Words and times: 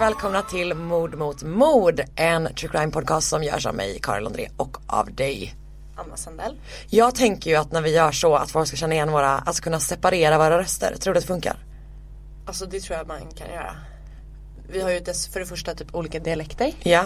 och 0.00 0.06
välkomna 0.06 0.42
till 0.42 0.74
Mord 0.74 1.14
mot 1.14 1.42
mord. 1.42 2.00
En 2.16 2.54
true 2.54 2.70
crime 2.72 2.92
podcast 2.92 3.28
som 3.28 3.42
görs 3.42 3.66
av 3.66 3.74
mig, 3.74 3.98
Karin 4.02 4.24
Lundré 4.24 4.48
och 4.56 4.76
av 4.86 5.14
dig. 5.14 5.54
Anna 5.96 6.16
Sandell. 6.16 6.60
Jag 6.88 7.14
tänker 7.14 7.50
ju 7.50 7.56
att 7.56 7.72
när 7.72 7.82
vi 7.82 7.94
gör 7.94 8.12
så 8.12 8.36
att 8.36 8.50
folk 8.50 8.68
ska 8.68 8.76
känna 8.76 8.94
igen 8.94 9.12
våra, 9.12 9.28
alltså 9.30 9.62
kunna 9.62 9.80
separera 9.80 10.38
våra 10.38 10.58
röster. 10.58 10.96
Tror 11.00 11.14
du 11.14 11.18
att 11.18 11.24
det 11.24 11.28
funkar? 11.28 11.56
Alltså 12.46 12.66
det 12.66 12.80
tror 12.80 12.98
jag 12.98 13.08
man 13.08 13.20
kan 13.36 13.48
göra. 13.48 13.76
Vi 14.68 14.80
har 14.80 14.90
ju 14.90 15.00
dess, 15.00 15.28
för 15.28 15.40
det 15.40 15.46
första 15.46 15.74
typ 15.74 15.94
olika 15.94 16.18
dialekter. 16.18 16.72
Ja. 16.82 17.04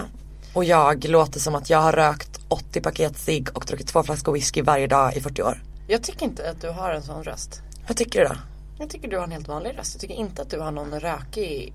Och 0.55 0.65
jag 0.65 1.05
låter 1.05 1.41
som 1.41 1.55
att 1.55 1.71
jag 1.71 1.79
har 1.79 1.93
rökt 1.93 2.41
80 2.49 2.81
paket 2.81 3.19
cigg 3.19 3.49
och 3.57 3.65
druckit 3.65 3.89
två 3.89 4.03
flaskor 4.03 4.33
whisky 4.33 4.63
varje 4.63 4.87
dag 4.87 5.17
i 5.17 5.21
40 5.21 5.43
år. 5.43 5.63
Jag 5.87 6.03
tycker 6.03 6.25
inte 6.27 6.51
att 6.51 6.61
du 6.61 6.69
har 6.69 6.91
en 6.91 7.03
sån 7.03 7.25
röst. 7.25 7.63
Vad 7.89 7.97
tycker 7.97 8.21
du 8.21 8.27
då? 8.27 8.35
Jag 8.79 8.91
tycker 8.91 9.09
du 9.09 9.17
har 9.17 9.25
en 9.25 9.33
helt 9.33 9.49
vanlig 9.49 9.79
röst. 9.79 9.95
Jag 9.95 10.01
tycker 10.01 10.15
inte 10.15 10.43
att 10.43 10.51
du 10.51 10.61
har 10.61 10.71
någon 10.71 11.01
rökig 11.01 11.75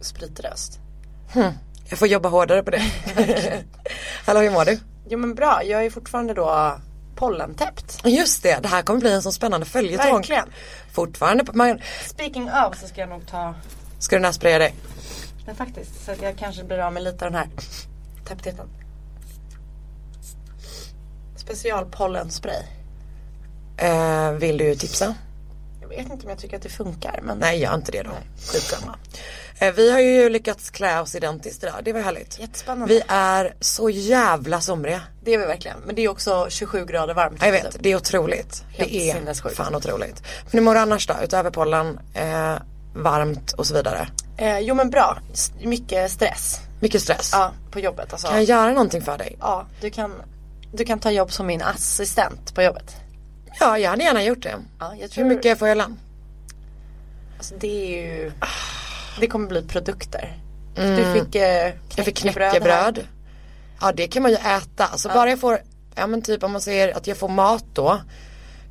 spritröst. 0.00 0.78
Jag 1.88 1.98
får 1.98 2.08
jobba 2.08 2.28
hårdare 2.28 2.62
på 2.62 2.70
det. 2.70 2.82
Hallå 4.26 4.40
hur 4.40 4.50
mår 4.50 4.64
du? 4.64 4.78
Jo 5.08 5.18
men 5.18 5.34
bra, 5.34 5.64
jag 5.64 5.84
är 5.84 5.90
fortfarande 5.90 6.34
då 6.34 6.78
pollentäppt. 7.16 7.98
Just 8.06 8.42
det, 8.42 8.58
det 8.62 8.68
här 8.68 8.82
kommer 8.82 9.00
bli 9.00 9.12
en 9.12 9.22
sån 9.22 9.32
spännande 9.32 9.66
följetong. 9.66 10.12
Verkligen. 10.16 10.48
Fortfarande, 10.92 11.44
på- 11.44 11.56
man, 11.56 11.80
Speaking 12.06 12.50
of 12.50 12.78
så 12.80 12.86
ska 12.86 13.00
jag 13.00 13.10
nog 13.10 13.26
ta 13.26 13.54
ska 13.98 14.16
du 14.16 14.22
nässpraya 14.22 14.58
dig? 14.58 14.74
den 15.46 15.54
faktiskt. 15.56 16.04
Så 16.04 16.12
att 16.12 16.22
jag 16.22 16.36
kanske 16.36 16.64
blir 16.64 16.78
av 16.78 16.92
med 16.92 17.02
lite 17.02 17.24
av 17.26 17.32
den 17.32 17.40
här 17.40 17.48
täpptheten. 18.24 18.66
Specialpollenspray. 21.36 22.62
Eh, 23.76 24.30
vill 24.32 24.58
du 24.58 24.74
tipsa? 24.74 25.14
Jag 25.80 25.88
vet 25.88 26.10
inte 26.12 26.24
om 26.24 26.30
jag 26.30 26.38
tycker 26.38 26.56
att 26.56 26.62
det 26.62 26.68
funkar 26.68 27.20
men 27.22 27.38
Nej 27.38 27.58
gör 27.60 27.74
inte 27.74 27.92
det 27.92 28.02
då. 28.02 28.10
Skitsamma. 28.52 28.98
Eh, 29.62 29.72
vi 29.74 29.92
har 29.92 30.00
ju 30.00 30.28
lyckats 30.28 30.70
klä 30.70 31.00
oss 31.00 31.14
identiskt 31.14 31.62
idag, 31.64 31.74
det 31.82 31.92
var 31.92 32.00
härligt. 32.00 32.38
Jättespännande. 32.40 32.94
Vi 32.94 33.02
är 33.08 33.54
så 33.60 33.90
jävla 33.90 34.60
somriga. 34.60 35.00
det 35.24 35.34
är 35.34 35.38
vi 35.38 35.46
verkligen. 35.46 35.78
Men 35.86 35.94
det 35.94 36.02
är 36.04 36.08
också 36.08 36.46
27 36.50 36.86
grader 36.86 37.14
varmt. 37.14 37.36
Ja, 37.40 37.46
Jag 37.46 37.52
vet, 37.52 37.76
det 37.80 37.92
är 37.92 37.96
otroligt. 37.96 38.64
Helt 38.70 38.90
det 38.90 39.10
är 39.10 39.54
fan 39.54 39.74
otroligt. 39.74 40.22
Men 40.42 40.50
hur 40.52 40.60
mår 40.60 40.74
du 40.74 40.80
annars 40.80 41.06
då? 41.06 41.14
Utöver 41.22 41.50
pollen, 41.50 41.98
eh, 42.14 42.54
varmt 42.94 43.52
och 43.52 43.66
så 43.66 43.74
vidare. 43.74 44.08
Eh, 44.36 44.58
jo 44.58 44.74
men 44.74 44.90
bra. 44.90 45.18
S- 45.32 45.52
mycket 45.62 46.10
stress. 46.10 46.60
Mycket 46.80 47.02
stress. 47.02 47.30
Ja, 47.32 47.52
på 47.70 47.80
jobbet 47.80 48.12
alltså. 48.12 48.28
Kan 48.28 48.36
jag 48.36 48.44
göra 48.44 48.72
någonting 48.72 49.02
för 49.02 49.18
dig? 49.18 49.36
Ja, 49.40 49.66
du 49.80 49.90
kan, 49.90 50.12
du 50.72 50.84
kan 50.84 50.98
ta 50.98 51.10
jobb 51.10 51.32
som 51.32 51.46
min 51.46 51.62
assistent 51.62 52.54
på 52.54 52.62
jobbet. 52.62 52.96
Ja, 53.60 53.78
jag 53.78 53.90
hade 53.90 54.04
gärna 54.04 54.22
gjort 54.24 54.42
det. 54.42 54.54
Ja, 54.78 54.94
jag 55.00 55.10
tror 55.10 55.24
Hur 55.24 55.34
mycket 55.34 55.58
får 55.58 55.68
jag 55.68 55.78
lön? 55.78 55.98
Alltså 57.38 57.54
det 57.58 57.66
är 57.98 58.02
ju, 58.02 58.32
det 59.20 59.26
kommer 59.26 59.48
bli 59.48 59.62
produkter. 59.62 60.36
Du 60.74 61.12
fick 61.20 61.34
eh, 61.34 61.64
Mm. 61.66 61.78
Jag 61.96 62.04
fick 62.06 62.16
knäckebröd 62.16 62.62
här. 62.98 63.06
Ja 63.80 63.92
det 63.92 64.06
kan 64.08 64.22
man 64.22 64.30
ju 64.30 64.36
äta. 64.36 64.86
Så 64.96 65.08
bara 65.08 65.30
jag 65.30 65.40
får, 65.40 65.58
ja 65.94 66.06
men 66.06 66.22
typ 66.22 66.42
om 66.44 66.52
man 66.52 66.60
säger 66.60 66.96
att 66.96 67.06
jag 67.06 67.16
får 67.16 67.28
mat 67.28 67.64
då. 67.72 68.00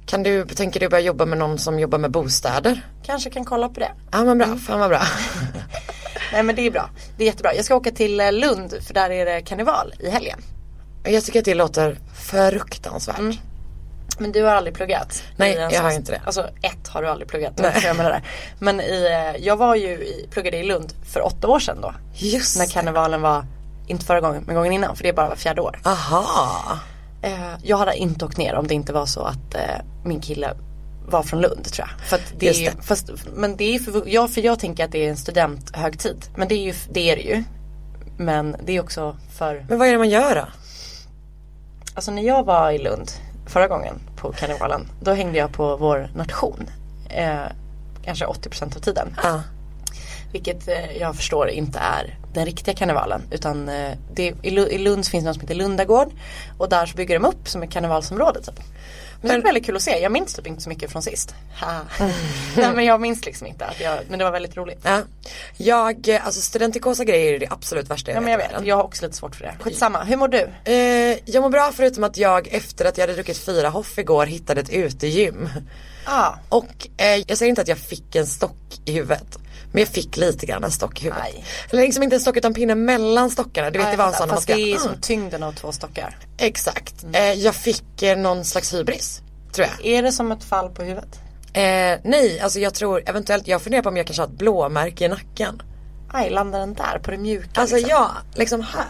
Kan 0.05 0.23
du, 0.23 0.45
tänker 0.45 0.79
du 0.79 0.89
börja 0.89 1.03
jobba 1.03 1.25
med 1.25 1.37
någon 1.37 1.57
som 1.57 1.79
jobbar 1.79 1.97
med 1.97 2.11
bostäder? 2.11 2.81
Kanske 3.05 3.29
kan 3.29 3.45
kolla 3.45 3.69
på 3.69 3.79
det. 3.79 3.91
Ja 4.11 4.23
men 4.23 4.37
bra, 4.37 4.47
Mm. 4.47 4.59
fan 4.59 4.79
vad 4.79 4.89
bra. 4.89 5.01
Nej 6.33 6.43
men 6.43 6.55
det 6.55 6.61
är 6.67 6.71
bra. 6.71 6.89
Det 7.17 7.23
är 7.23 7.25
jättebra. 7.25 7.53
Jag 7.55 7.65
ska 7.65 7.75
åka 7.75 7.91
till 7.91 8.19
eh, 8.19 8.31
Lund 8.31 8.73
för 8.87 8.93
där 8.93 9.09
är 9.09 9.25
det 9.25 9.41
karneval 9.41 9.93
i 9.99 10.09
helgen. 10.09 10.39
Jag 11.03 11.23
tycker 11.23 11.39
att 11.39 11.45
det 11.45 11.53
låter 11.55 11.97
fruktansvärt. 12.15 13.39
Men 14.19 14.31
du 14.31 14.43
har 14.43 14.51
aldrig 14.51 14.75
pluggat? 14.75 15.23
Nej, 15.37 15.53
jag 15.55 15.73
sån- 15.73 15.83
har 15.85 15.91
inte 15.91 16.11
det. 16.11 16.21
Alltså 16.25 16.41
ett 16.61 16.87
har 16.87 17.01
du 17.01 17.07
aldrig 17.09 17.29
pluggat. 17.29 17.53
Nej. 17.57 17.81
Jag, 17.83 17.95
med 17.95 18.05
det 18.05 18.09
där. 18.11 18.23
Men 18.59 18.79
i, 18.81 19.05
eh, 19.35 19.45
jag 19.45 19.57
var 19.57 19.75
ju 19.75 19.87
i, 19.87 20.27
pluggade 20.31 20.57
i 20.57 20.63
Lund 20.63 20.93
för 21.13 21.25
åtta 21.25 21.47
år 21.47 21.59
sedan 21.59 21.77
då. 21.81 21.93
Just 22.13 22.57
När 22.57 22.65
karnevalen 22.65 23.21
var, 23.21 23.45
inte 23.87 24.05
förra 24.05 24.21
gången, 24.21 24.43
men 24.47 24.55
gången 24.55 24.71
innan. 24.73 24.95
För 24.95 25.03
det 25.03 25.13
bara 25.13 25.29
var 25.29 25.35
fjärde 25.35 25.61
år. 25.61 25.79
Aha. 25.83 26.79
Eh, 27.21 27.53
jag 27.63 27.77
hade 27.77 27.95
inte 27.95 28.25
åkt 28.25 28.37
ner 28.37 28.55
om 28.55 28.67
det 28.67 28.73
inte 28.73 28.93
var 28.93 29.05
så 29.05 29.21
att 29.21 29.55
eh, 29.55 29.61
min 30.03 30.21
kille 30.21 30.53
var 31.07 31.23
från 31.23 31.41
Lund 31.41 31.63
tror 31.71 31.87
jag. 31.87 32.07
För 32.07 32.15
att 32.15 32.33
det 32.39 32.45
Just 32.45 32.59
är 32.61 32.65
det. 32.65 32.81
Fast, 32.81 33.09
men 33.35 33.55
det 33.57 33.75
är 33.75 33.79
för, 33.79 34.03
ja, 34.05 34.27
för 34.27 34.41
jag 34.41 34.59
tänker 34.59 34.85
att 34.85 34.91
det 34.91 35.05
är 35.05 35.09
en 35.09 35.17
studenthögtid. 35.17 36.25
Men 36.35 36.47
det 36.47 36.55
är 36.55 36.63
ju, 36.63 36.73
det 36.91 37.11
är 37.11 37.15
det 37.15 37.21
ju. 37.21 37.43
Men 38.17 38.55
det 38.63 38.75
är 38.75 38.81
också 38.83 39.17
för, 39.37 39.65
Men 39.69 39.79
vad 39.79 39.87
är 39.87 39.91
det 39.91 39.97
man 39.97 40.09
gör 40.09 40.35
då? 40.35 40.45
alltså 41.93 42.11
när 42.11 42.21
jag 42.23 42.43
var 42.43 42.71
i 42.71 42.77
Lund 42.77 43.11
förra 43.49 43.67
gången 43.67 43.99
på 44.15 44.31
karnevalen. 44.31 44.87
Då 45.01 45.13
hängde 45.13 45.37
jag 45.37 45.51
på 45.53 45.75
vår 45.77 46.09
nation. 46.15 46.69
Eh, 47.09 47.39
kanske 48.03 48.25
80% 48.25 48.75
av 48.75 48.79
tiden. 48.79 49.15
Ja. 49.23 49.41
Vilket 50.31 50.67
eh, 50.67 50.97
jag 50.99 51.15
förstår 51.15 51.49
inte 51.49 51.79
är 51.79 52.17
den 52.33 52.45
riktiga 52.45 52.75
karnevalen. 52.75 53.21
Utan 53.31 53.69
eh, 53.69 53.91
det, 54.13 54.27
i, 54.41 54.49
Lu- 54.49 54.67
i 54.69 54.77
Lund 54.77 55.05
finns 55.05 55.25
något 55.25 55.33
som 55.35 55.41
heter 55.41 55.55
Lundagård. 55.55 56.07
Och 56.57 56.69
där 56.69 56.85
så 56.85 56.97
bygger 56.97 57.19
de 57.19 57.25
upp 57.27 57.47
som 57.47 57.63
ett 57.63 57.71
karnevalsområde 57.71 58.41
typ. 58.41 58.59
Men 59.21 59.31
det 59.31 59.37
var 59.37 59.43
väldigt 59.43 59.65
kul 59.65 59.75
att 59.75 59.81
se. 59.81 59.99
Jag 59.99 60.11
minns 60.11 60.33
typ 60.33 60.47
inte 60.47 60.61
så 60.61 60.69
mycket 60.69 60.91
från 60.91 61.01
sist. 61.01 61.35
Nej 62.57 62.73
men 62.75 62.85
jag 62.85 63.01
minns 63.01 63.25
liksom 63.25 63.47
inte. 63.47 63.65
Att 63.65 63.79
jag, 63.79 63.99
men 64.09 64.19
det 64.19 64.25
var 64.25 64.31
väldigt 64.31 64.57
roligt. 64.57 64.79
ja. 64.83 65.01
Jag, 65.57 66.09
alltså 66.09 66.41
studentikosa 66.41 67.03
grejer 67.03 67.33
är 67.33 67.39
det 67.39 67.47
absolut 67.49 67.89
värsta 67.89 68.11
jag 68.11 68.17
Ja 68.17 68.21
men 68.21 68.31
jag 68.31 68.37
vet. 68.37 68.51
Jag 68.65 68.75
har 68.75 68.83
också 68.83 69.05
lite 69.05 69.17
svårt 69.17 69.35
för 69.35 69.43
det. 69.43 69.53
Skitsamma. 69.59 70.03
Hur 70.03 70.17
mår 70.17 70.27
du? 70.27 70.49
Eh, 70.63 71.17
jag 71.25 71.41
mår 71.41 71.49
bra 71.49 71.71
förutom 71.75 72.03
att 72.03 72.17
jag 72.17 72.47
efter 72.47 72.85
att 72.85 72.97
jag 72.97 73.03
hade 73.03 73.13
druckit 73.13 73.37
fyra 73.37 73.69
hoff 73.69 73.97
igår 73.97 74.25
hittade 74.25 74.61
ett 74.61 74.69
utegym. 74.69 75.49
Ah. 76.05 76.33
Och 76.49 76.87
eh, 76.97 77.23
jag 77.27 77.37
säger 77.37 77.49
inte 77.49 77.61
att 77.61 77.67
jag 77.67 77.77
fick 77.77 78.15
en 78.15 78.27
stock 78.27 78.79
i 78.85 78.91
huvudet. 78.91 79.37
Men 79.71 79.79
jag 79.79 79.89
fick 79.89 80.17
lite 80.17 80.45
grann 80.45 80.63
en 80.63 80.71
stock 80.71 81.01
i 81.01 81.03
huvudet. 81.03 81.23
Aj. 81.25 81.45
Eller 81.69 81.81
liksom 81.81 82.03
inte 82.03 82.15
en 82.15 82.19
stock 82.19 82.37
utan 82.37 82.53
pinne 82.53 82.75
mellan 82.75 83.29
stockarna. 83.29 83.69
Du 83.69 83.79
vet 83.79 83.91
det 83.91 83.97
var 83.97 84.07
en 84.07 84.13
sån 84.13 84.27
när 84.27 84.27
man 84.27 84.37
Fast 84.37 84.43
ska... 84.43 84.55
det 84.55 84.73
är 84.73 84.77
som 84.77 85.01
tyngden 85.01 85.43
av 85.43 85.51
två 85.51 85.71
stockar. 85.71 86.17
Exakt. 86.39 87.05
Eh, 87.13 87.33
jag 87.33 87.55
fick 87.55 88.03
eh, 88.03 88.17
någon 88.17 88.45
slags 88.45 88.73
hybris. 88.73 89.21
Tror 89.51 89.67
jag. 89.67 89.85
Är 89.85 90.03
det 90.03 90.11
som 90.11 90.31
ett 90.31 90.43
fall 90.43 90.69
på 90.69 90.83
huvudet? 90.83 91.19
Eh, 91.53 91.99
nej, 92.03 92.39
alltså 92.43 92.59
jag 92.59 92.73
tror 92.73 93.03
eventuellt, 93.05 93.47
jag 93.47 93.61
funderar 93.61 93.83
på 93.83 93.89
om 93.89 93.97
jag 93.97 94.05
kanske 94.05 94.21
har 94.21 94.27
ett 94.27 94.37
blåmärke 94.37 95.05
i 95.05 95.07
nacken. 95.07 95.61
Aj, 96.11 96.29
landar 96.29 96.59
den 96.59 96.73
där 96.73 96.99
på 97.03 97.11
det 97.11 97.17
mjuka? 97.17 97.61
Alltså 97.61 97.75
liksom? 97.75 97.89
ja, 97.91 98.11
liksom 98.33 98.61
här. 98.61 98.87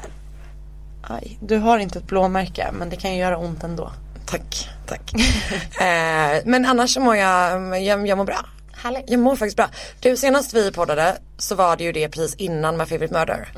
Aj, 1.03 1.37
du 1.41 1.57
har 1.57 1.79
inte 1.79 1.99
ett 1.99 2.07
blåmärke 2.07 2.69
men 2.73 2.89
det 2.89 2.95
kan 2.95 3.11
ju 3.11 3.17
göra 3.19 3.37
ont 3.37 3.63
ändå. 3.63 3.91
Tack, 4.25 4.69
tack. 4.87 5.13
eh, 5.81 6.41
men 6.45 6.65
annars 6.65 6.93
så 6.93 6.99
mår 6.99 7.15
jag, 7.15 7.83
jag, 7.83 8.07
jag 8.07 8.17
mår 8.17 8.25
bra. 8.25 8.45
Härligt. 8.83 9.09
Jag 9.09 9.19
mår 9.19 9.35
faktiskt 9.35 9.57
bra. 9.57 9.69
Du 9.99 10.17
senast 10.17 10.53
vi 10.53 10.71
poddade 10.71 11.17
så 11.37 11.55
var 11.55 11.75
det 11.77 11.83
ju 11.83 11.91
det 11.91 12.09
precis 12.09 12.35
innan 12.35 12.77
My 12.77 12.85
Favorite 12.85 13.13
Murder. 13.13 13.51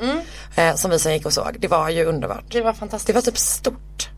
Eh, 0.56 0.74
som 0.74 0.90
vi 0.90 0.98
sen 0.98 1.12
gick 1.12 1.26
och 1.26 1.32
såg. 1.32 1.56
Det 1.58 1.68
var 1.68 1.88
ju 1.88 2.04
underbart. 2.04 2.44
Det 2.48 2.60
var 2.60 2.72
fantastiskt. 2.72 3.06
Det 3.06 3.12
var 3.12 3.20
typ 3.22 3.38
stort. 3.38 4.08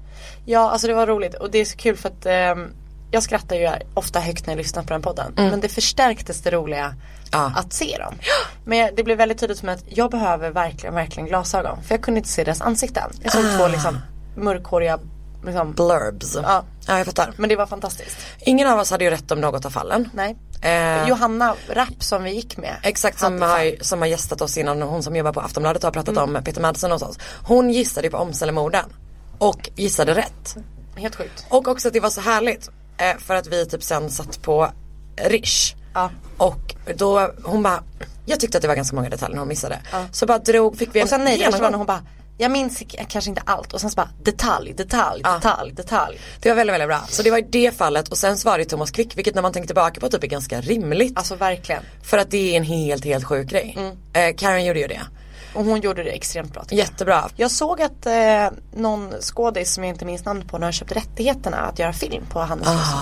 Ja, 0.46 0.70
alltså 0.70 0.86
det 0.86 0.94
var 0.94 1.06
roligt 1.06 1.34
och 1.34 1.50
det 1.50 1.58
är 1.58 1.64
så 1.64 1.76
kul 1.76 1.96
för 1.96 2.08
att 2.08 2.26
ehm, 2.26 2.72
jag 3.10 3.22
skrattar 3.22 3.56
ju 3.56 3.70
ofta 3.94 4.20
högt 4.20 4.46
när 4.46 4.52
jag 4.54 4.58
lyssnar 4.58 4.82
på 4.82 4.92
den 4.92 5.02
podden. 5.02 5.32
Men 5.36 5.60
det 5.60 5.68
förstärktes 5.68 6.40
det 6.42 6.50
roliga 6.50 6.94
Ja. 7.32 7.52
att 7.56 7.72
se 7.72 7.96
dem. 7.98 8.14
Men 8.64 8.94
det 8.94 9.02
blev 9.04 9.18
väldigt 9.18 9.38
tydligt 9.38 9.58
för 9.58 9.66
mig 9.66 9.74
att 9.74 9.84
jag 9.86 10.10
behöver 10.10 10.50
verkligen, 10.50 10.94
verkligen 10.94 11.26
glasögon. 11.28 11.82
För 11.82 11.94
jag 11.94 12.02
kunde 12.02 12.18
inte 12.18 12.30
se 12.30 12.44
deras 12.44 12.60
ansikten. 12.60 13.10
Jag 13.22 13.32
såg 13.32 13.42
två 13.58 13.68
liksom 13.68 13.98
mörkhåriga, 14.36 14.98
liksom. 15.46 15.72
Blurbs. 15.72 16.34
Ja. 16.42 16.64
ja, 16.86 16.98
jag 16.98 17.06
fattar. 17.06 17.32
Men 17.36 17.48
det 17.48 17.56
var 17.56 17.66
fantastiskt. 17.66 18.16
Ingen 18.40 18.68
av 18.68 18.78
oss 18.78 18.90
hade 18.90 19.04
ju 19.04 19.10
rätt 19.10 19.30
om 19.30 19.40
något 19.40 19.64
av 19.64 19.70
fallen. 19.70 20.08
Nej. 20.14 20.36
Eh, 20.62 21.08
Johanna 21.08 21.54
Rapp 21.68 22.02
som 22.02 22.22
vi 22.22 22.34
gick 22.34 22.56
med. 22.56 22.76
Exakt 22.82 23.18
som 23.18 23.42
har, 23.42 23.82
som 23.82 24.00
har 24.00 24.06
gästat 24.06 24.40
oss 24.40 24.58
innan, 24.58 24.82
hon 24.82 25.02
som 25.02 25.16
jobbar 25.16 25.32
på 25.32 25.40
Aftonbladet 25.40 25.82
har 25.82 25.90
pratat 25.90 26.16
om 26.16 26.38
Peter 26.44 26.60
Madsen 26.60 26.90
hos 26.90 27.02
oss. 27.02 27.18
Hon 27.46 27.70
gissade 27.70 28.06
ju 28.06 28.10
på 28.10 28.16
Omsellemorden. 28.16 28.84
Och 29.38 29.70
gissade 29.76 30.14
rätt. 30.14 30.56
Helt 30.96 31.16
sjukt. 31.16 31.46
Och 31.48 31.68
också 31.68 31.88
att 31.88 31.94
det 31.94 32.00
var 32.00 32.10
så 32.10 32.20
härligt. 32.20 32.70
Eh, 32.98 33.16
för 33.18 33.34
att 33.34 33.46
vi 33.46 33.66
typ 33.66 33.82
sen 33.82 34.10
satt 34.10 34.42
på 34.42 34.70
Rish. 35.16 35.74
Ja. 35.94 36.10
Och 36.36 36.74
då, 36.96 37.30
hon 37.44 37.62
bara, 37.62 37.82
jag 38.26 38.40
tyckte 38.40 38.58
att 38.58 38.62
det 38.62 38.68
var 38.68 38.74
ganska 38.74 38.96
många 38.96 39.08
detaljer 39.08 39.38
hon 39.38 39.48
missade. 39.48 39.78
Så 40.12 40.26
bara 40.26 40.38
drog, 40.38 40.76
fick 40.76 40.94
vi 40.94 41.00
en 41.00 41.04
Och 41.04 41.08
sen 41.08 41.24
nej, 41.24 41.38
det 41.38 41.58
var 41.60 41.70
när 41.70 41.78
hon 41.78 41.86
bara 41.86 42.02
jag 42.38 42.50
minns 42.50 42.82
kanske 43.08 43.30
inte 43.30 43.42
allt 43.44 43.72
och 43.72 43.80
sen 43.80 43.90
så 43.90 43.94
bara 43.96 44.08
detalj, 44.22 44.72
detalj, 44.72 45.22
detalj, 45.22 45.72
detalh. 45.72 46.16
Det 46.40 46.48
var 46.48 46.56
väldigt, 46.56 46.74
väldigt 46.74 46.88
bra. 46.88 47.00
Så 47.08 47.22
det 47.22 47.30
var 47.30 47.38
i 47.38 47.46
det 47.50 47.76
fallet 47.76 48.08
och 48.08 48.18
sen 48.18 48.36
så 48.36 48.48
var 48.48 48.58
det 48.58 48.64
Thomas 48.64 48.90
Quick 48.90 49.16
vilket 49.16 49.34
när 49.34 49.42
man 49.42 49.52
tänker 49.52 49.66
tillbaka 49.66 50.00
på 50.00 50.08
typ 50.08 50.22
är 50.22 50.28
ganska 50.28 50.60
rimligt. 50.60 51.18
Alltså 51.18 51.34
verkligen. 51.34 51.82
För 52.02 52.18
att 52.18 52.30
det 52.30 52.52
är 52.52 52.56
en 52.56 52.64
helt, 52.64 53.04
helt 53.04 53.24
sjuk 53.24 53.48
grej. 53.48 53.74
Mm. 53.78 53.96
Eh, 54.12 54.36
Karen 54.36 54.64
gjorde 54.64 54.80
ju 54.80 54.86
det. 54.86 55.00
Och 55.54 55.64
hon 55.64 55.80
gjorde 55.80 56.02
det 56.02 56.10
extremt 56.10 56.52
bra 56.52 56.64
jag. 56.68 56.78
Jättebra. 56.78 57.28
Jag 57.36 57.50
såg 57.50 57.82
att 57.82 58.06
eh, 58.06 58.48
någon 58.76 59.12
skådis 59.20 59.74
som 59.74 59.84
jag 59.84 59.94
inte 59.94 60.04
minns 60.04 60.24
namnet 60.24 60.48
på 60.48 60.58
nu 60.58 60.64
har 60.64 60.72
köpt 60.72 60.92
rättigheterna 60.92 61.56
att 61.56 61.78
göra 61.78 61.92
film 61.92 62.24
på 62.30 62.38
Handelshuset. 62.38 62.94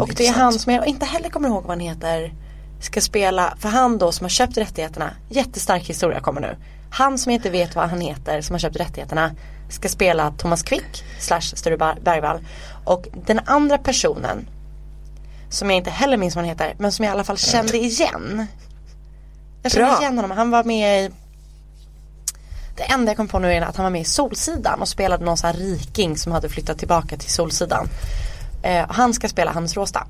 och 0.00 0.10
det 0.16 0.26
är 0.26 0.32
han 0.32 0.52
som 0.52 0.72
jag 0.72 0.86
inte 0.86 1.06
heller 1.06 1.28
kommer 1.28 1.48
ihåg 1.48 1.62
vad 1.62 1.70
han 1.70 1.80
heter. 1.80 2.34
Ska 2.80 3.00
spela, 3.00 3.54
för 3.58 3.68
han 3.68 3.98
då 3.98 4.12
som 4.12 4.24
har 4.24 4.28
köpt 4.28 4.56
rättigheterna, 4.56 5.10
jättestark 5.28 5.82
historia 5.82 6.20
kommer 6.20 6.40
nu. 6.40 6.56
Han 6.92 7.18
som 7.18 7.32
inte 7.32 7.50
vet 7.50 7.74
vad 7.74 7.88
han 7.88 8.00
heter 8.00 8.40
som 8.40 8.54
har 8.54 8.58
köpt 8.58 8.76
rättigheterna 8.76 9.34
ska 9.68 9.88
spela 9.88 10.30
Thomas 10.38 10.62
Quick 10.62 11.04
slash 11.18 11.40
Sture 11.40 11.76
Ber- 11.76 12.00
Bergvall. 12.00 12.40
Och 12.84 13.06
den 13.26 13.40
andra 13.44 13.78
personen 13.78 14.48
som 15.50 15.70
jag 15.70 15.76
inte 15.76 15.90
heller 15.90 16.16
minns 16.16 16.34
vad 16.36 16.44
han 16.44 16.48
heter 16.48 16.74
men 16.78 16.92
som 16.92 17.04
jag 17.04 17.12
i 17.12 17.14
alla 17.14 17.24
fall 17.24 17.38
kände 17.38 17.76
igen. 17.78 18.46
Jag 19.62 19.72
känner 19.72 19.86
Bra. 19.86 20.00
igen 20.00 20.16
honom. 20.18 20.30
Han 20.30 20.50
var 20.50 20.64
med 20.64 21.04
i 21.04 21.10
Det 22.76 22.82
enda 22.82 23.10
jag 23.10 23.16
kom 23.16 23.28
på 23.28 23.38
nu 23.38 23.52
är 23.52 23.60
att 23.62 23.76
han 23.76 23.84
var 23.84 23.90
med 23.90 24.00
i 24.00 24.04
Solsidan 24.04 24.80
och 24.80 24.88
spelade 24.88 25.24
någon 25.24 25.36
sån 25.36 25.46
här 25.50 25.56
riking 25.56 26.16
som 26.16 26.32
hade 26.32 26.48
flyttat 26.48 26.78
tillbaka 26.78 27.16
till 27.16 27.30
Solsidan. 27.30 27.88
Eh, 28.62 28.86
han 28.88 29.14
ska 29.14 29.28
spela 29.28 29.52
Hans 29.52 29.74
Råstam. 29.76 30.08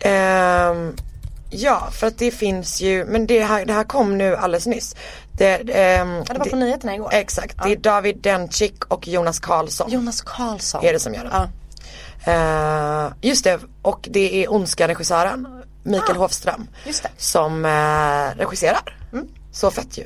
Ehm, 0.00 0.96
ja, 1.50 1.88
för 1.92 2.06
att 2.06 2.18
det 2.18 2.30
finns 2.30 2.80
ju, 2.80 3.04
men 3.04 3.26
det 3.26 3.44
här, 3.44 3.64
det 3.66 3.72
här 3.72 3.84
kom 3.84 4.18
nu 4.18 4.36
alldeles 4.36 4.66
nyss. 4.66 4.96
Det, 5.40 5.74
ehm, 5.74 6.16
Ja, 6.16 6.24
det 6.32 6.38
var 6.38 6.46
på 6.46 6.56
nyheterna 6.56 6.94
igår. 6.94 7.08
Exakt, 7.12 7.56
det 7.62 7.72
är 7.72 7.76
David 7.76 8.16
Dencik 8.16 8.84
och 8.84 9.08
Jonas 9.08 9.38
Karlsson. 9.38 9.90
Jonas 9.90 10.20
Karlsson. 10.20 10.84
Är 10.84 10.92
det 10.92 10.98
som 10.98 11.14
gör 11.14 11.24
det? 11.24 11.30
Ja. 11.32 11.48
Eh, 12.32 13.12
just 13.20 13.44
det, 13.44 13.60
och 13.82 14.08
det 14.10 14.44
är 14.44 14.52
Ondska-regissören 14.52 15.62
Mikael 15.82 16.16
Hofström 16.16 16.68
just 16.86 17.02
det. 17.02 17.08
som 17.16 17.64
eh, 17.64 18.38
regisserar. 18.38 18.96
Så 19.52 19.70
fett 19.70 19.98
ju. 19.98 20.04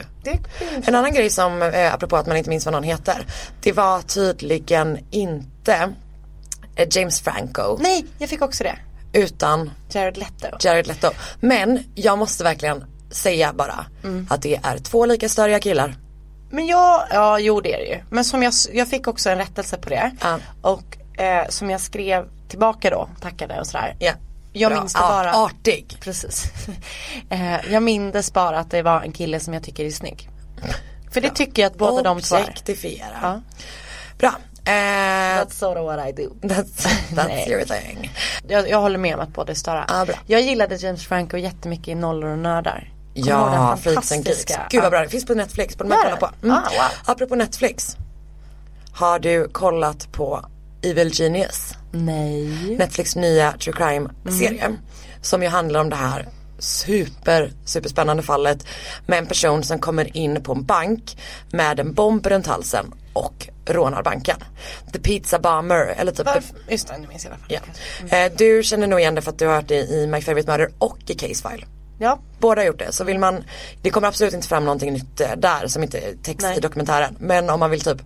En 0.87 0.95
annan 0.95 1.13
grej 1.13 1.31
som, 1.31 1.63
eh, 1.63 1.95
apropå 1.95 2.17
att 2.17 2.27
man 2.27 2.37
inte 2.37 2.51
minns 2.51 2.65
vad 2.65 2.73
någon 2.73 2.83
heter. 2.83 3.27
Det 3.63 3.73
var 3.73 4.03
tydligen 4.03 4.99
inte 5.11 5.93
James 6.91 7.21
Franco 7.21 7.79
nej, 7.81 8.07
jag 8.19 8.29
fick 8.29 8.43
också 8.43 8.65
det. 8.65 8.79
utan 9.13 9.71
Jared 9.91 10.17
Leto. 10.17 10.57
Jared 10.61 10.87
Leto. 10.87 11.11
Men 11.41 11.85
jag 11.95 12.19
måste 12.19 12.45
verkligen 12.45 12.85
säga 13.15 13.53
bara 13.53 13.87
att 14.29 14.43
det 14.43 14.61
är 14.63 14.79
två 14.79 15.07
lika 15.07 15.29
störiga 15.29 15.61
killar. 15.61 15.95
Men 16.51 16.67
jag, 16.67 17.03
ja 17.11 17.39
jo 17.39 17.61
det 17.61 17.75
är 17.75 17.79
det 17.79 17.87
ju. 17.87 18.01
Men 18.11 18.25
som 18.25 18.43
jag, 18.43 18.53
jag 18.73 18.89
fick 18.89 19.09
också 19.09 19.31
en 19.31 19.39
rättelse 19.39 19.77
på 19.79 19.89
det. 19.89 20.11
Ja. 20.21 20.39
Och 20.63 21.21
eh, 21.21 21.49
som 21.49 21.71
jag 21.71 21.81
skrev 21.81 22.29
tillbaka 22.49 22.91
då, 22.91 23.09
tackade 23.21 23.61
och 23.61 23.67
sådär. 23.67 23.97
Ja. 23.99 24.13
Jag 24.53 24.73
Bra. 24.73 24.81
minns 24.81 24.93
det 24.93 24.99
bara. 25.01 25.35
Artig. 25.35 25.97
Precis. 26.01 26.45
eh, 27.31 27.73
jag 27.73 27.83
mindes 27.83 28.33
bara 28.33 28.59
att 28.59 28.71
det 28.71 28.83
var 28.83 29.03
en 29.03 29.13
kille 29.13 29.41
som 29.41 29.55
jag 29.55 29.63
tycker 29.63 29.85
är 29.85 29.91
snygg. 29.91 30.29
För 31.11 31.21
det 31.21 31.31
tycker 31.31 31.63
jag 31.63 31.71
att 31.71 31.79
båda 31.79 32.03
de 32.03 32.21
två 32.21 32.37
är. 32.37 32.43
Objektifiera. 32.43 33.43
Bra. 34.19 34.35
Eh, 34.67 34.73
That's 34.73 35.51
sort 35.51 35.77
of 35.77 35.85
what 35.85 36.09
I 36.09 36.13
do. 36.13 36.31
that's 36.49 36.87
that's 37.11 37.49
your 37.49 37.65
thing. 37.65 38.11
Jag, 38.49 38.69
jag 38.69 38.81
håller 38.81 38.99
med 38.99 39.15
om 39.15 39.21
att 39.21 39.29
båda 39.29 39.51
är 39.51 39.57
störa. 39.57 40.05
Bra. 40.07 40.17
Jag 40.27 40.41
gillade 40.41 40.77
James 40.77 41.07
Franco 41.07 41.37
jättemycket 41.37 41.89
i 41.89 41.95
Nollor 41.95 42.31
och 42.31 42.39
nördar. 42.39 42.94
Ja, 43.15 43.77
Freaks 43.83 44.13
and 44.13 44.27
Geeks. 44.27 44.45
Gud 44.71 44.83
vad 44.83 44.91
bra, 44.91 45.01
det 45.03 45.09
finns 45.09 45.27
på 45.27 45.35
Netflix, 45.35 45.79
borde 45.79 45.91
man 45.91 45.99
kolla 46.03 46.17
på. 46.17 46.31
Mm. 46.43 46.55
Ah, 46.57 46.61
wow. 46.71 47.15
Apropå 47.15 47.35
Netflix. 47.35 47.97
Har 48.93 49.19
du 49.19 49.49
kollat 49.49 50.13
på 50.13 50.45
Evil 50.83 51.11
Genius? 51.21 51.75
Nej. 51.93 52.77
Netflix 52.79 53.17
nya 53.17 53.53
true 53.53 53.75
crime 53.77 54.11
serie. 54.41 54.65
Mm. 54.65 54.79
Som 55.23 55.43
ju 55.43 55.49
handlar 55.49 55.81
om 55.81 55.91
det 55.91 55.97
här 55.97 56.29
super, 56.59 57.53
superspännande 57.65 58.23
fallet 58.23 58.67
med 59.07 59.19
en 59.19 59.27
person 59.27 59.63
som 59.63 59.79
kommer 59.79 60.17
in 60.17 60.43
på 60.43 60.53
en 60.53 60.65
bank 60.65 61.19
med 61.51 61.81
en 61.81 61.95
bomb 61.95 62.27
runt 62.27 62.47
halsen 62.47 62.95
och 63.13 63.49
rånar 63.67 64.03
banken. 64.03 64.37
The 64.93 64.99
Pizza 64.99 65.39
Bomber 65.39 65.95
eller 65.97 66.13
typ 66.13 66.27
Varför? 66.27 66.57
Just 66.69 66.89
det, 66.89 66.99
nu 66.99 67.09
minns 67.09 67.25
jag 67.25 67.31
varför. 67.31 67.61
Ja. 68.09 68.17
Eh, 68.19 68.33
du 68.37 68.63
känner 68.63 68.87
nog 68.87 69.01
igen 69.01 69.15
det 69.15 69.23
för 69.23 69.31
att 69.31 69.39
du 69.39 69.47
har 69.47 69.55
hört 69.55 69.69
det 69.69 69.81
i 69.81 70.07
My 70.07 70.21
Favorite 70.21 70.51
Murder 70.51 70.71
och 70.79 70.99
i 71.07 71.15
Case 71.15 71.49
File. 71.49 71.67
Ja. 71.99 72.19
Båda 72.39 72.61
har 72.61 72.67
gjort 72.67 72.79
det. 72.79 72.93
Så 72.93 73.05
vill 73.05 73.19
man, 73.19 73.45
det 73.83 73.91
kommer 73.91 74.09
absolut 74.09 74.35
inte 74.35 74.49
fram 74.49 74.65
någonting 74.65 74.93
nytt 74.93 75.21
eh, 75.21 75.37
där 75.37 75.67
som 75.67 75.83
inte 75.83 75.99
är 75.99 76.15
text 76.23 76.43
Nej. 76.43 76.57
i 76.57 76.61
dokumentären. 76.61 77.17
Men 77.19 77.51
om 77.51 77.61
man 77.61 77.71
vill 77.71 77.81
typ 77.81 78.03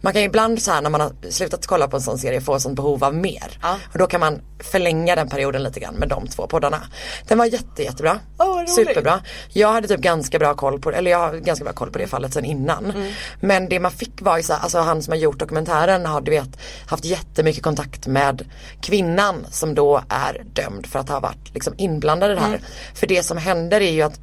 man 0.00 0.12
kan 0.12 0.22
ju 0.22 0.28
ibland 0.28 0.62
så 0.62 0.70
här 0.70 0.82
när 0.82 0.90
man 0.90 1.00
har 1.00 1.12
slutat 1.30 1.66
kolla 1.66 1.88
på 1.88 1.96
en 1.96 2.02
sån 2.02 2.18
serie 2.18 2.40
få 2.40 2.60
sånt 2.60 2.76
behov 2.76 3.04
av 3.04 3.14
mer. 3.14 3.58
Ja. 3.62 3.76
Och 3.92 3.98
då 3.98 4.06
kan 4.06 4.20
man 4.20 4.40
förlänga 4.58 5.16
den 5.16 5.28
perioden 5.28 5.62
lite 5.62 5.80
grann 5.80 5.94
med 5.94 6.08
de 6.08 6.26
två 6.26 6.46
poddarna. 6.46 6.82
Den 7.28 7.38
var 7.38 7.44
jätte, 7.44 7.82
jättebra. 7.82 8.18
Roligt. 8.38 8.74
Superbra. 8.74 9.20
Jag 9.48 9.72
hade 9.72 9.88
typ 9.88 10.00
ganska 10.00 10.38
bra 10.38 10.54
koll 10.54 10.80
på 10.80 10.90
eller 10.90 11.10
jag 11.10 11.18
har 11.18 11.34
ganska 11.34 11.64
bra 11.64 11.72
koll 11.72 11.90
på 11.90 11.98
det 11.98 12.06
fallet 12.06 12.34
sen 12.34 12.44
innan. 12.44 12.84
Mm. 12.84 13.12
Men 13.40 13.68
det 13.68 13.80
man 13.80 13.90
fick 13.90 14.22
var 14.22 14.36
ju 14.36 14.42
så 14.42 14.52
här, 14.52 14.60
alltså 14.60 14.78
han 14.78 15.02
som 15.02 15.12
har 15.12 15.18
gjort 15.18 15.38
dokumentären 15.38 16.06
har 16.06 16.20
du 16.20 16.30
vet 16.30 16.58
haft 16.86 17.04
jättemycket 17.04 17.62
kontakt 17.62 18.06
med 18.06 18.44
kvinnan 18.80 19.46
som 19.50 19.74
då 19.74 20.02
är 20.08 20.44
dömd 20.52 20.86
för 20.86 20.98
att 20.98 21.08
ha 21.08 21.20
varit 21.20 21.54
liksom 21.54 21.74
inblandad 21.76 22.30
i 22.30 22.34
det 22.34 22.40
här. 22.40 22.48
Mm. 22.48 22.60
För 22.94 23.06
det 23.06 23.22
som 23.22 23.38
händer 23.38 23.80
är 23.80 23.90
ju 23.90 24.02
att 24.02 24.20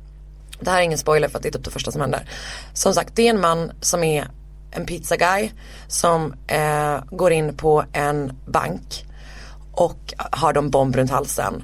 det 0.60 0.69
här 0.69 0.80
är 0.80 0.83
ingen 0.83 0.98
spoiler 0.98 1.27
för 1.27 1.38
att 1.38 1.44
det 1.44 1.50
är 1.50 1.54
typ 1.54 1.66
det 1.66 1.72
första 1.72 1.92
som 1.92 2.01
händer. 2.01 2.30
Som 2.74 2.94
sagt, 2.94 3.16
det 3.16 3.27
är 3.27 3.30
en 3.30 3.42
man 3.42 3.72
som 3.81 4.04
är 4.04 4.27
en 4.75 4.86
pizza 4.86 5.16
guy 5.18 5.51
som 5.88 6.33
eh, 6.48 6.98
går 7.12 7.31
in 7.31 7.57
på 7.57 7.83
en 7.94 8.31
bank 8.45 9.06
och 9.72 10.13
har 10.18 10.54
de 10.54 10.69
bomb 10.69 10.95
runt 10.95 11.12
halsen. 11.12 11.63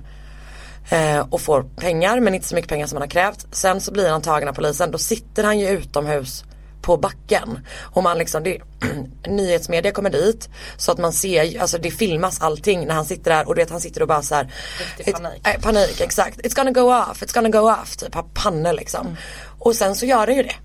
Eh, 0.90 1.20
och 1.30 1.42
får 1.42 1.64
pengar 1.64 2.20
men 2.20 2.36
inte 2.36 2.48
så 2.48 2.56
mycket 2.56 2.70
pengar 2.70 2.88
som 2.88 2.96
han 2.96 3.02
har 3.02 3.08
krävt. 3.10 3.46
Sen 3.52 3.82
så 3.82 3.92
blir 3.92 4.10
han 4.10 4.22
tagen 4.22 4.48
av 4.50 4.54
polisen. 4.54 4.92
Då 4.92 4.98
sitter 4.98 5.44
han 5.44 5.60
ju 5.60 5.68
utomhus 5.70 6.44
på 6.82 6.98
backen. 6.98 7.60
Och 7.80 8.04
man 8.04 8.18
liksom, 8.18 8.44
det, 8.44 8.58
nyhetsmedia 9.28 9.92
kommer 9.92 10.10
dit. 10.10 10.50
Så 10.78 10.92
att 10.92 10.98
man 10.98 11.14
ser, 11.14 11.62
alltså 11.62 11.78
det 11.78 11.92
filmas 11.92 12.42
allting 12.42 12.88
när 12.88 12.94
han 12.96 13.06
sitter 13.06 13.32
där 13.32 13.48
och 13.48 13.56
du 13.56 13.62
vet 13.62 13.70
han 13.70 13.82
sitter 13.82 14.02
och 14.02 14.08
bara 14.08 14.22
så 14.22 14.36
här. 14.36 14.54
Riktig 14.98 15.08
"It- 15.14 15.18
panik." 15.18 15.48
eh, 15.48 15.62
panik, 15.62 16.02
exakt. 16.02 16.40
It's 16.40 16.56
gonna 16.56 16.72
go 16.72 16.82
off, 17.12 17.24
it's 17.24 17.34
gonna 17.34 17.50
go 17.50 17.72
off. 17.82 17.98
Typ 17.98 18.16
har 18.16 18.26
pannor 18.34 18.74
liksom. 18.74 19.18
Och 19.60 19.76
sen 19.76 19.96
så 19.96 20.06
gör 20.06 20.26
det 20.28 20.34
ju 20.34 20.44
det. 20.44 20.56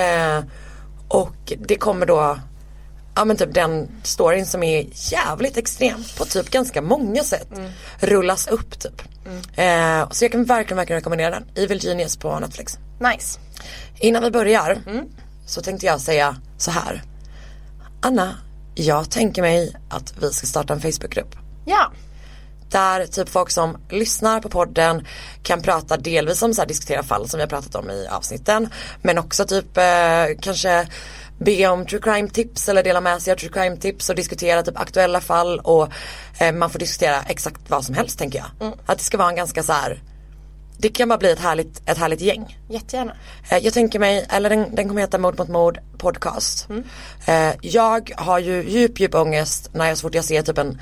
Eh, 0.00 0.42
och 1.10 1.52
det 1.58 1.76
kommer 1.76 2.06
då 2.06 2.38
Ja 3.14 3.24
men 3.24 3.36
typ 3.36 3.54
den 3.54 3.88
storyn 4.02 4.46
som 4.46 4.62
är 4.62 4.86
jävligt 4.92 5.56
extrem 5.56 6.04
på 6.18 6.24
typ 6.24 6.50
ganska 6.50 6.82
många 6.82 7.22
sätt 7.22 7.48
rullas 7.98 8.46
upp 8.46 8.78
typ. 8.78 9.02
Eh, 9.54 10.10
så 10.10 10.24
jag 10.24 10.32
kan 10.32 10.44
verkligen, 10.44 10.76
verkligen 10.76 11.00
rekommendera 11.00 11.30
den. 11.30 11.44
Evil 11.54 11.84
Genius 11.84 12.16
på 12.16 12.38
Netflix. 12.38 12.78
Nice. 13.00 13.38
Innan 13.98 14.22
vi 14.22 14.30
börjar 14.30 14.78
så 15.46 15.62
tänkte 15.62 15.86
jag 15.86 16.00
säga 16.00 16.36
så 16.58 16.70
här. 16.70 17.02
Anna, 18.02 18.34
jag 18.74 19.10
tänker 19.10 19.42
mig 19.42 19.76
att 19.88 20.14
vi 20.22 20.32
ska 20.32 20.46
starta 20.46 20.72
en 20.72 20.80
Facebookgrupp. 20.80 21.36
Ja. 21.64 21.92
Där 22.70 23.06
typ 23.06 23.28
folk 23.28 23.50
som 23.50 23.76
lyssnar 23.90 24.40
på 24.40 24.48
podden 24.48 25.06
kan 25.42 25.62
prata 25.62 25.96
delvis 25.96 26.42
om 26.42 26.54
så 26.54 26.60
här 26.62 26.68
diskutera 26.68 27.02
fall 27.02 27.28
som 27.28 27.38
vi 27.38 27.42
har 27.42 27.48
pratat 27.48 27.74
om 27.74 27.90
i 27.90 28.06
avsnitten. 28.10 28.68
Men 29.02 29.18
också 29.18 29.44
typ 29.44 29.76
eh, 29.76 30.24
kanske 30.40 30.88
be 31.38 31.66
om 31.66 31.86
true 31.86 32.00
crime 32.02 32.28
tips 32.28 32.68
eller 32.68 32.82
dela 32.82 33.00
med 33.00 33.22
sig 33.22 33.32
av 33.32 33.36
true 33.36 33.52
crime 33.52 33.76
tips 33.76 34.10
och 34.10 34.16
diskutera 34.16 34.62
typ 34.62 34.80
aktuella 34.80 35.20
fall 35.20 35.58
och 35.58 35.88
eh, 36.38 36.52
man 36.52 36.70
får 36.70 36.78
diskutera 36.78 37.22
exakt 37.22 37.60
vad 37.68 37.84
som 37.84 37.94
helst 37.94 38.18
tänker 38.18 38.38
jag. 38.38 38.72
Att 38.86 38.98
det 38.98 39.04
ska 39.04 39.18
vara 39.18 39.28
en 39.28 39.36
ganska 39.36 39.62
så 39.62 39.72
här 39.72 40.02
det 40.80 40.88
kan 40.88 41.08
bara 41.08 41.18
bli 41.18 41.30
ett 41.30 41.38
härligt, 41.38 41.82
ett 41.86 41.98
härligt 41.98 42.20
gäng. 42.20 42.58
Jättegärna. 42.68 43.16
Eh, 43.50 43.58
Jag 43.58 43.72
tänker 43.74 43.98
mig, 43.98 44.26
eller 44.30 44.50
den, 44.50 44.74
den 44.74 44.88
kommer 44.88 45.00
heta 45.00 45.18
Mord 45.18 45.38
mot 45.38 45.48
mord 45.48 45.78
podcast. 45.98 46.68
Eh, 47.26 47.50
jag 47.60 48.12
har 48.16 48.38
ju 48.38 48.62
djup, 48.70 49.00
djup 49.00 49.14
ångest 49.14 49.70
när 49.72 49.88
jag 49.88 49.98
så 49.98 50.02
fort 50.02 50.14
jag 50.14 50.24
ser 50.24 50.42
typ 50.42 50.58
en, 50.58 50.80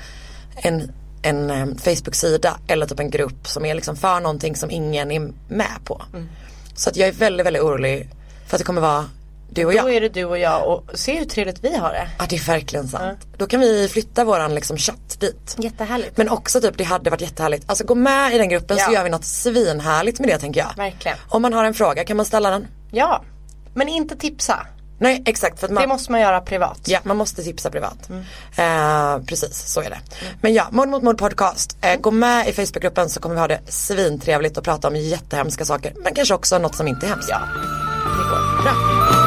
en, 0.55 0.91
en 1.21 1.49
eh, 1.49 1.65
Facebook-sida 1.77 2.57
eller 2.67 2.85
typ 2.85 2.99
en 2.99 3.09
grupp 3.09 3.47
som 3.47 3.65
är 3.65 3.75
liksom 3.75 3.95
för 3.95 4.19
någonting 4.19 4.55
som 4.55 4.71
ingen 4.71 5.11
är 5.11 5.31
med 5.47 5.75
på. 5.83 6.01
Så 6.75 6.89
att 6.89 6.95
jag 6.95 7.07
är 7.07 7.13
väldigt, 7.13 7.45
väldigt 7.45 7.63
orolig 7.63 8.09
för 8.47 8.55
att 8.55 8.59
det 8.59 8.63
kommer 8.65 8.81
vara 8.81 9.05
du 9.51 9.65
och 9.65 9.73
jag. 9.73 9.85
Då 9.85 9.89
är 9.91 10.01
det 10.01 10.09
du 10.09 10.25
och 10.25 10.37
jag 10.37 10.67
och 10.67 10.89
se 10.93 11.17
hur 11.19 11.25
trevligt 11.25 11.63
vi 11.63 11.75
har 11.77 11.89
det. 11.91 12.09
Ja 12.19 12.25
det 12.29 12.35
är 12.35 12.45
verkligen 12.47 12.87
sant. 12.87 13.19
Då 13.37 13.47
kan 13.47 13.59
vi 13.59 13.87
flytta 13.87 14.23
våran 14.23 14.55
liksom 14.55 14.77
chatt 14.77 15.19
dit. 15.19 15.55
Jättehärligt. 15.59 16.17
Men 16.17 16.29
också 16.29 16.61
typ 16.61 16.77
det 16.77 16.83
hade 16.83 17.09
varit 17.09 17.21
jättehärligt. 17.21 17.63
Alltså 17.69 17.83
gå 17.85 17.95
med 17.95 18.35
i 18.35 18.37
den 18.37 18.49
gruppen 18.49 18.77
så 18.77 18.83
Ja. 18.87 18.93
gör 18.93 19.03
vi 19.03 19.09
något 19.09 19.25
svinhärligt 19.25 20.19
med 20.19 20.29
det 20.29 20.37
tänker 20.37 20.59
jag. 20.61 20.73
Verkligen. 20.77 21.17
Om 21.29 21.41
man 21.41 21.53
har 21.53 21.63
en 21.63 21.73
fråga 21.73 22.03
kan 22.05 22.17
man 22.17 22.25
ställa 22.25 22.49
den. 22.49 22.67
Ja. 22.91 23.23
Men 23.73 23.87
inte 23.87 24.15
tipsa. 24.15 24.67
Nej 24.99 25.23
exakt 25.25 25.59
för 25.59 25.69
man 25.69 25.81
Det 25.81 25.87
måste 25.87 26.11
man 26.11 26.21
göra 26.21 26.41
privat. 26.41 26.79
Ja, 26.85 26.99
man 27.03 27.17
måste 27.17 27.43
tipsa 27.43 27.69
privat. 27.69 28.09
Eh, 28.55 29.19
precis, 29.25 29.71
så 29.71 29.81
är 29.81 29.89
det. 29.89 29.99
Men 30.41 30.53
ja, 30.53 30.67
Mord 30.71 30.89
mot 30.89 31.03
mord 31.03 31.17
podcast. 31.17 31.77
Eh, 31.81 31.99
gå 31.99 32.11
med 32.11 32.47
i 32.47 32.53
Facebookgruppen 32.53 33.09
så 33.09 33.19
kommer 33.19 33.35
vi 33.35 33.41
ha 33.41 33.47
det 33.47 33.59
svintrevligt 33.67 34.57
och 34.57 34.63
prata 34.63 34.87
om 34.87 34.95
jättehemska 34.95 35.65
saker. 35.65 35.93
Men 36.03 36.13
kanske 36.13 36.33
också 36.33 36.57
något 36.57 36.75
som 36.75 36.87
inte 36.87 37.05
är 37.05 37.09
hemskt. 37.09 37.29
Ja. 37.29 37.39
Det 38.17 38.29
går. 38.29 38.63
Bra. 38.63 39.18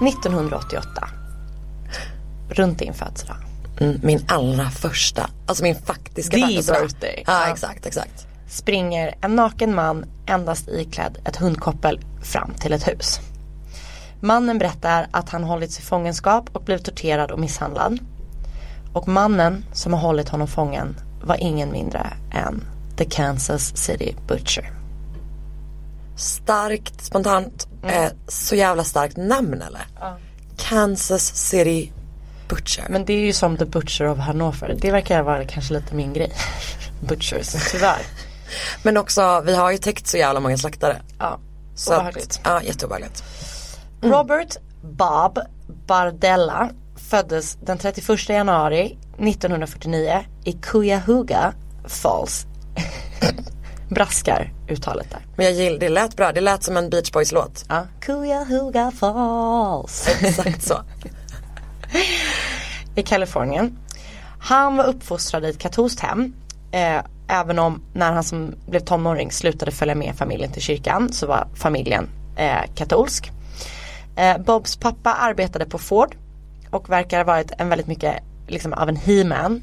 1988. 0.00 1.08
Runt 2.50 2.78
din 2.78 2.94
födelsedag. 2.94 3.36
Mm, 3.80 4.00
min 4.02 4.24
allra 4.28 4.70
första, 4.70 5.30
alltså 5.46 5.62
min 5.64 5.74
faktiska 5.74 6.36
The 6.36 6.42
födelsedag. 6.42 6.82
birthday. 6.82 7.22
Ja, 7.26 7.46
Ja. 7.46 7.52
exakt, 7.52 7.86
exakt. 7.86 8.26
springer 8.48 9.14
en 9.20 9.36
naken 9.36 9.74
man 9.74 10.04
endast 10.26 10.68
iklädd 10.68 11.18
ett 11.24 11.36
hundkoppel 11.36 12.00
fram 12.22 12.54
till 12.54 12.72
ett 12.72 12.88
hus. 12.88 13.20
Mannen 14.20 14.58
berättar 14.58 15.06
att 15.10 15.28
han 15.30 15.44
hållits 15.44 15.78
i 15.78 15.82
fångenskap 15.82 16.50
och 16.52 16.62
blivit 16.64 16.84
torterad 16.84 17.30
och 17.30 17.38
misshandlad. 17.40 17.98
Och 18.92 19.08
mannen 19.08 19.64
som 19.72 19.92
har 19.92 20.00
hållit 20.00 20.28
honom 20.28 20.48
fången 20.48 20.96
var 21.24 21.36
ingen 21.36 21.72
mindre 21.72 22.06
än 22.32 22.64
The 22.96 23.04
Kansas 23.04 23.76
City 23.76 24.16
Butcher. 24.28 24.70
Starkt, 26.16 27.04
spontant, 27.04 27.68
eh, 27.82 28.08
så 28.28 28.54
jävla 28.54 28.84
starkt 28.84 29.16
namn 29.16 29.62
eller? 29.62 29.82
Kansas 30.56 31.34
City 31.48 31.92
Butcher. 32.48 32.86
Men 32.88 33.04
det 33.04 33.12
är 33.12 33.20
ju 33.26 33.32
som 33.32 33.56
The 33.56 33.64
Butcher 33.64 34.08
of 34.08 34.18
Hannover. 34.18 34.76
Det 34.80 34.90
verkar 34.90 35.22
vara 35.22 35.44
kanske 35.44 35.74
lite 35.74 35.94
min 35.94 36.12
grej. 36.12 36.32
Butchers, 37.08 37.70
tyvärr. 37.72 38.02
Men 38.82 38.96
också, 38.96 39.40
vi 39.46 39.56
har 39.56 39.70
ju 39.72 39.78
täckt 39.78 40.06
så 40.06 40.16
jävla 40.16 40.40
många 40.40 40.56
slaktare. 40.58 41.02
Ja, 41.18 41.38
Så 41.74 41.92
att, 41.92 41.98
obehagligt. 41.98 42.40
ja, 42.44 42.62
jätteobehagligt. 42.62 43.22
Robert 44.02 44.56
Bob 44.82 45.38
Bardella 45.86 46.70
föddes 46.96 47.54
den 47.62 47.78
31 47.78 48.28
januari 48.28 48.98
1949 49.18 50.24
i 50.44 50.52
Cuyahoga 50.52 51.52
Falls. 51.84 52.46
Braskar 53.88 54.52
uttalet 54.68 55.10
där. 55.10 55.20
Men 55.36 55.46
jag 55.46 55.54
gillar, 55.54 55.78
det 55.78 55.88
lät 55.88 56.16
bra, 56.16 56.32
det 56.32 56.40
lät 56.40 56.62
som 56.62 56.76
en 56.76 56.90
Beach 56.90 57.12
Boys 57.12 57.32
låt. 57.32 57.64
Ja. 57.68 57.86
Cuyahoga 58.00 58.90
Falls. 58.90 60.08
Exakt 60.22 60.62
så. 60.62 60.74
i 62.94 63.02
Kalifornien. 63.02 63.78
Han 64.38 64.76
var 64.76 64.84
uppfostrad 64.84 65.44
i 65.44 65.48
ett 65.48 65.58
katolskt 65.58 66.00
hem. 66.00 66.34
Eh, 66.72 67.00
även 67.28 67.58
om 67.58 67.82
när 67.92 68.12
han 68.12 68.24
som 68.24 68.54
blev 68.66 68.80
tonåring 68.80 69.32
slutade 69.32 69.70
följa 69.70 69.94
med 69.94 70.14
familjen 70.16 70.52
till 70.52 70.62
kyrkan 70.62 71.12
så 71.12 71.26
var 71.26 71.48
familjen 71.54 72.08
eh, 72.36 72.74
katolsk. 72.74 73.32
Eh, 74.16 74.38
Bobs 74.38 74.76
pappa 74.76 75.12
arbetade 75.12 75.64
på 75.64 75.78
Ford 75.78 76.16
och 76.70 76.90
verkar 76.90 77.18
ha 77.18 77.24
varit 77.24 77.52
en 77.58 77.68
väldigt 77.68 77.86
mycket 77.86 78.14
liksom, 78.48 78.72
av 78.72 78.88
en 78.88 78.96
he-man. 78.96 79.62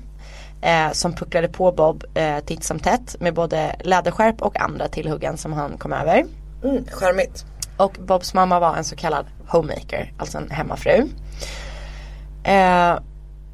Eh, 0.63 0.91
som 0.91 1.13
pucklade 1.13 1.47
på 1.47 1.71
Bob 1.71 2.03
eh, 2.13 2.39
titt 2.39 2.63
som 2.63 2.79
tätt 2.79 3.15
med 3.19 3.33
både 3.33 3.75
läderskärp 3.79 4.41
och 4.41 4.61
andra 4.61 4.87
tillhuggen 4.87 5.37
som 5.37 5.53
han 5.53 5.77
kom 5.77 5.93
över. 5.93 6.25
Mm, 6.63 6.85
charmigt. 6.91 7.45
Och 7.77 7.97
Bobs 7.99 8.33
mamma 8.33 8.59
var 8.59 8.75
en 8.75 8.83
så 8.83 8.95
kallad 8.95 9.25
homemaker, 9.47 10.13
alltså 10.17 10.37
en 10.37 10.51
hemmafru. 10.51 11.07
Eh, 12.43 12.99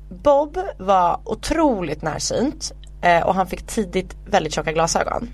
Bob 0.10 0.58
var 0.78 1.20
otroligt 1.26 2.02
närsynt 2.02 2.72
eh, 3.02 3.22
och 3.28 3.36
han 3.36 3.48
fick 3.48 3.68
tidigt 3.68 4.16
väldigt 4.26 4.54
tjocka 4.54 4.72
glasögon. 4.72 5.30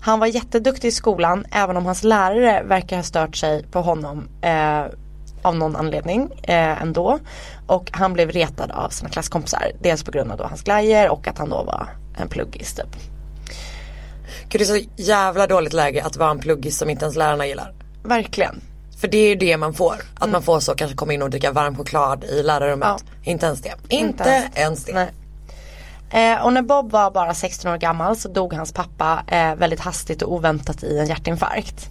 Han 0.00 0.20
var 0.20 0.26
jätteduktig 0.26 0.88
i 0.88 0.92
skolan 0.92 1.44
även 1.52 1.76
om 1.76 1.86
hans 1.86 2.04
lärare 2.04 2.62
verkar 2.62 2.96
ha 2.96 3.02
stört 3.02 3.36
sig 3.36 3.64
på 3.64 3.80
honom 3.80 4.28
eh, 4.42 4.82
av 5.42 5.56
någon 5.56 5.76
anledning 5.76 6.30
eh, 6.42 6.82
ändå. 6.82 7.18
Och 7.66 7.90
han 7.92 8.12
blev 8.12 8.30
retad 8.30 8.70
av 8.70 8.88
sina 8.88 9.10
klasskompisar. 9.10 9.72
Dels 9.82 10.02
på 10.02 10.10
grund 10.10 10.32
av 10.32 10.38
då 10.38 10.44
hans 10.44 10.62
glajjor 10.62 11.08
och 11.08 11.28
att 11.28 11.38
han 11.38 11.48
då 11.48 11.62
var 11.62 11.88
en 12.16 12.28
pluggis 12.28 12.74
typ. 12.74 12.96
Gud 14.48 14.60
det 14.60 14.64
är 14.64 14.78
så 14.78 14.86
jävla 14.96 15.46
dåligt 15.46 15.72
läge 15.72 16.04
att 16.04 16.16
vara 16.16 16.30
en 16.30 16.38
pluggis 16.38 16.78
som 16.78 16.90
inte 16.90 17.04
ens 17.04 17.16
lärarna 17.16 17.46
gillar. 17.46 17.74
Verkligen. 18.02 18.60
För 19.00 19.08
det 19.08 19.18
är 19.18 19.28
ju 19.28 19.34
det 19.34 19.56
man 19.56 19.74
får. 19.74 19.94
Att 20.14 20.30
man 20.30 20.42
får 20.42 20.60
så 20.60 20.74
kanske 20.74 20.96
komma 20.96 21.12
in 21.12 21.22
och 21.22 21.30
dricka 21.30 21.52
varm 21.52 21.76
choklad 21.76 22.24
i 22.24 22.42
lärarrummet. 22.42 23.04
Inte 23.24 23.46
ens 23.46 23.62
det. 23.62 23.74
Inte, 23.88 24.50
ens 24.54 24.84
det. 24.84 24.92
Nej. 24.92 25.12
Eh, 26.10 26.44
och 26.44 26.52
när 26.52 26.62
Bob 26.62 26.90
var 26.90 27.10
bara 27.10 27.34
16 27.34 27.72
år 27.72 27.76
gammal 27.76 28.16
så 28.16 28.28
dog 28.28 28.52
hans 28.52 28.72
pappa 28.72 29.22
eh, 29.26 29.54
väldigt 29.54 29.80
hastigt 29.80 30.22
och 30.22 30.32
oväntat 30.32 30.82
i 30.82 30.98
en 30.98 31.06
hjärtinfarkt. 31.06 31.90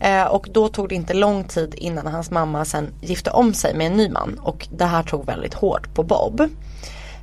Eh, 0.00 0.24
och 0.24 0.48
då 0.52 0.68
tog 0.68 0.88
det 0.88 0.94
inte 0.94 1.14
lång 1.14 1.44
tid 1.44 1.74
innan 1.74 2.06
hans 2.06 2.30
mamma 2.30 2.64
sen 2.64 2.88
gifte 3.00 3.30
om 3.30 3.54
sig 3.54 3.74
med 3.74 3.86
en 3.86 3.96
ny 3.96 4.08
man 4.08 4.38
och 4.42 4.68
det 4.76 4.84
här 4.84 5.02
tog 5.02 5.26
väldigt 5.26 5.54
hårt 5.54 5.94
på 5.94 6.02
Bob. 6.02 6.40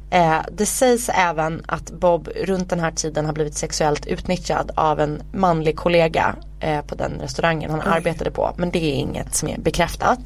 Eh, 0.10 0.39
det 0.51 0.65
sägs 0.65 1.10
även 1.13 1.63
att 1.67 1.91
Bob 1.91 2.29
runt 2.36 2.69
den 2.69 2.79
här 2.79 2.91
tiden 2.91 3.25
har 3.25 3.34
blivit 3.34 3.55
sexuellt 3.55 4.05
utnyttjad 4.05 4.72
av 4.75 5.00
en 5.00 5.22
manlig 5.34 5.77
kollega 5.77 6.36
eh, 6.60 6.81
på 6.81 6.96
den 6.96 7.19
restaurangen 7.22 7.72
han 7.72 7.81
arbetade 7.81 8.31
på. 8.31 8.51
Men 8.57 8.72
det 8.72 8.79
är 8.79 8.93
inget 8.93 9.36
som 9.36 9.50
är 9.50 9.57
bekräftat. 9.57 10.19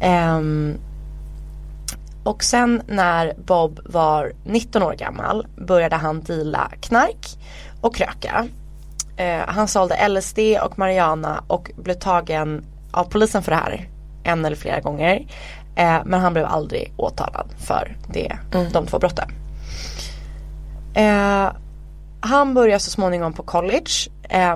Ehm, 0.00 0.78
och 2.24 2.44
sen 2.44 2.82
när 2.86 3.34
Bob 3.46 3.80
var 3.84 4.32
19 4.44 4.82
år 4.82 4.94
gammal 4.94 5.46
började 5.56 5.96
han 5.96 6.22
deala 6.22 6.70
knark 6.80 7.38
och 7.80 7.94
kröka. 7.94 8.48
Eh, 9.18 9.42
han 9.46 9.68
sålde 9.68 10.08
LSD 10.08 10.38
och 10.62 10.78
Mariana 10.78 11.44
och 11.46 11.70
blev 11.76 11.94
tagen 11.94 12.64
av 12.90 13.04
polisen 13.04 13.42
för 13.42 13.50
det 13.50 13.56
här 13.56 13.88
en 14.22 14.44
eller 14.44 14.56
flera 14.56 14.80
gånger. 14.80 15.26
Eh, 15.76 15.98
men 16.04 16.20
han 16.20 16.32
blev 16.32 16.46
aldrig 16.46 16.92
åtalad 16.96 17.46
för 17.58 17.96
det, 18.08 18.38
de 18.72 18.86
två 18.86 18.98
brotten. 18.98 19.30
Eh, 20.94 21.52
han 22.20 22.54
börjar 22.54 22.78
så 22.78 22.90
småningom 22.90 23.32
på 23.32 23.42
college 23.42 23.90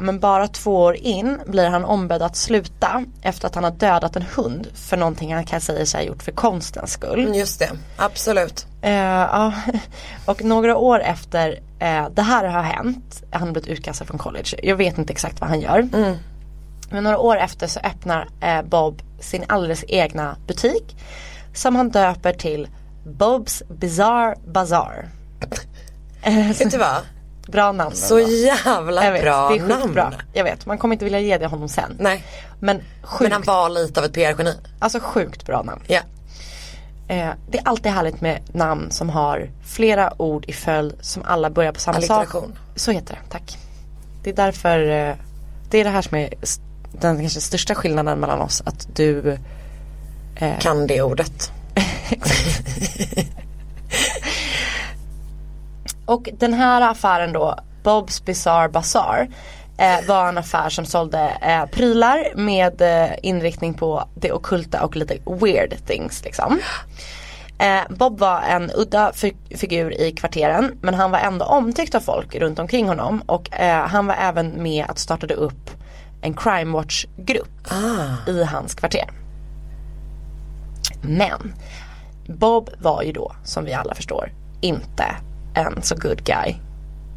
men 0.00 0.20
bara 0.20 0.48
två 0.48 0.76
år 0.76 0.96
in 0.96 1.40
blir 1.46 1.68
han 1.68 1.84
ombedd 1.84 2.22
att 2.22 2.36
sluta 2.36 3.04
efter 3.22 3.46
att 3.46 3.54
han 3.54 3.64
har 3.64 3.70
dödat 3.70 4.16
en 4.16 4.24
hund 4.34 4.66
för 4.74 4.96
någonting 4.96 5.34
han 5.34 5.44
kan 5.44 5.60
säga 5.60 5.86
sig 5.86 6.00
ha 6.00 6.06
gjort 6.06 6.22
för 6.22 6.32
konstens 6.32 6.92
skull. 6.92 7.20
Mm, 7.20 7.34
Just 7.34 7.58
det, 7.58 7.70
absolut. 7.96 8.66
Eh, 8.82 8.92
ja. 8.92 9.52
Och 10.26 10.44
några 10.44 10.76
år 10.76 11.00
efter 11.00 11.60
eh, 11.78 12.08
det 12.14 12.22
här 12.22 12.44
har 12.44 12.62
hänt, 12.62 13.22
han 13.30 13.42
har 13.42 13.52
blivit 13.52 13.70
utkastad 13.70 14.04
från 14.04 14.18
college, 14.18 14.58
jag 14.62 14.76
vet 14.76 14.98
inte 14.98 15.12
exakt 15.12 15.40
vad 15.40 15.50
han 15.50 15.60
gör. 15.60 15.88
Men 16.90 17.04
några 17.04 17.18
år 17.18 17.36
efter 17.36 17.66
så 17.66 17.80
öppnar 17.80 18.28
eh, 18.40 18.62
Bob 18.62 19.02
sin 19.20 19.44
alldeles 19.48 19.84
egna 19.88 20.36
butik 20.46 20.96
som 21.54 21.76
han 21.76 21.90
döper 21.90 22.32
till 22.32 22.68
Bob's 23.06 23.62
Bizarre 23.72 24.36
Bazaar. 24.46 25.08
Eh, 26.22 26.48
Vet 26.58 26.70
du 26.70 26.78
vad? 26.78 26.96
Bra 27.46 27.72
namn. 27.72 27.96
Så 27.96 28.18
ändå. 28.18 28.30
jävla 28.30 29.04
jag 29.04 29.12
vet, 29.12 29.22
bra 29.22 29.48
det 29.50 29.56
är 29.58 29.66
namn. 29.66 29.82
skitbra. 29.82 30.12
Jag 30.32 30.44
vet, 30.44 30.66
man 30.66 30.78
kommer 30.78 30.94
inte 30.94 31.04
vilja 31.04 31.20
ge 31.20 31.38
det 31.38 31.46
honom 31.46 31.68
sen. 31.68 31.96
Nej. 32.00 32.24
Men 32.60 32.80
sjukt, 33.02 33.22
Men 33.22 33.32
han 33.32 33.42
var 33.42 33.68
lite 33.68 34.00
av 34.00 34.06
ett 34.06 34.12
PR-geni. 34.12 34.54
alltså 34.78 35.00
sjukt 35.00 35.46
bra 35.46 35.62
namn. 35.62 35.82
Ja. 35.86 36.00
Eh, 37.08 37.30
det 37.50 37.58
är 37.58 37.68
alltid 37.68 37.92
härligt 37.92 38.20
med 38.20 38.40
namn 38.52 38.90
som 38.90 39.10
har 39.10 39.50
flera 39.64 40.22
ord 40.22 40.44
i 40.48 40.52
följd 40.52 40.94
som 41.00 41.22
alla 41.26 41.50
börjar 41.50 41.72
på 41.72 41.80
samma 41.80 42.00
sak. 42.00 42.28
Så 42.76 42.90
heter 42.90 43.14
det, 43.14 43.20
tack. 43.30 43.58
Det 44.22 44.30
är 44.30 44.34
därför, 44.34 44.78
eh, 44.90 45.14
det 45.70 45.78
är 45.80 45.84
det 45.84 45.90
här 45.90 46.02
som 46.02 46.16
är 46.18 46.34
den 47.00 47.20
kanske 47.20 47.40
största 47.40 47.74
skillnaden 47.74 48.18
mellan 48.18 48.40
oss. 48.40 48.62
Att 48.66 48.96
du 48.96 49.38
Kan 50.60 50.86
det 50.86 51.02
ordet. 51.02 51.52
Och 56.06 56.28
den 56.38 56.52
här 56.54 56.90
affären 56.90 57.32
då, 57.32 57.56
Bob's 57.84 58.24
Bizarre 58.24 58.68
Bazaar, 58.68 59.28
eh, 59.78 60.06
var 60.08 60.28
en 60.28 60.38
affär 60.38 60.68
som 60.68 60.84
sålde 60.86 61.28
eh, 61.42 61.66
prylar 61.66 62.32
med 62.34 62.80
eh, 62.82 63.10
inriktning 63.22 63.74
på 63.74 64.04
det 64.14 64.32
ockulta 64.32 64.84
och 64.84 64.96
lite 64.96 65.18
weird 65.26 65.86
things 65.86 66.24
liksom. 66.24 66.58
Eh, 67.58 67.80
Bob 67.90 68.18
var 68.18 68.40
en 68.40 68.70
udda 68.74 69.12
fi- 69.14 69.56
figur 69.56 70.00
i 70.00 70.12
kvarteren 70.12 70.78
men 70.82 70.94
han 70.94 71.10
var 71.10 71.18
ändå 71.18 71.44
omtyckt 71.44 71.94
av 71.94 72.00
folk 72.00 72.34
runt 72.34 72.58
omkring 72.58 72.88
honom 72.88 73.22
och 73.26 73.60
eh, 73.60 73.86
han 73.86 74.06
var 74.06 74.14
även 74.14 74.62
med 74.62 74.84
att 74.88 74.98
startade 74.98 75.34
upp 75.34 75.70
en 76.22 76.34
crime 76.34 76.72
watch 76.72 77.06
grupp 77.16 77.68
i 78.26 78.44
hans 78.44 78.74
kvarter. 78.74 79.10
Men 81.02 81.54
Bob 82.26 82.70
var 82.78 83.02
ju 83.02 83.12
då, 83.12 83.32
som 83.44 83.64
vi 83.64 83.72
alla 83.72 83.94
förstår, 83.94 84.32
inte 84.60 85.04
en 85.54 85.82
så 85.82 85.94
good 85.94 86.24
guy. 86.24 86.54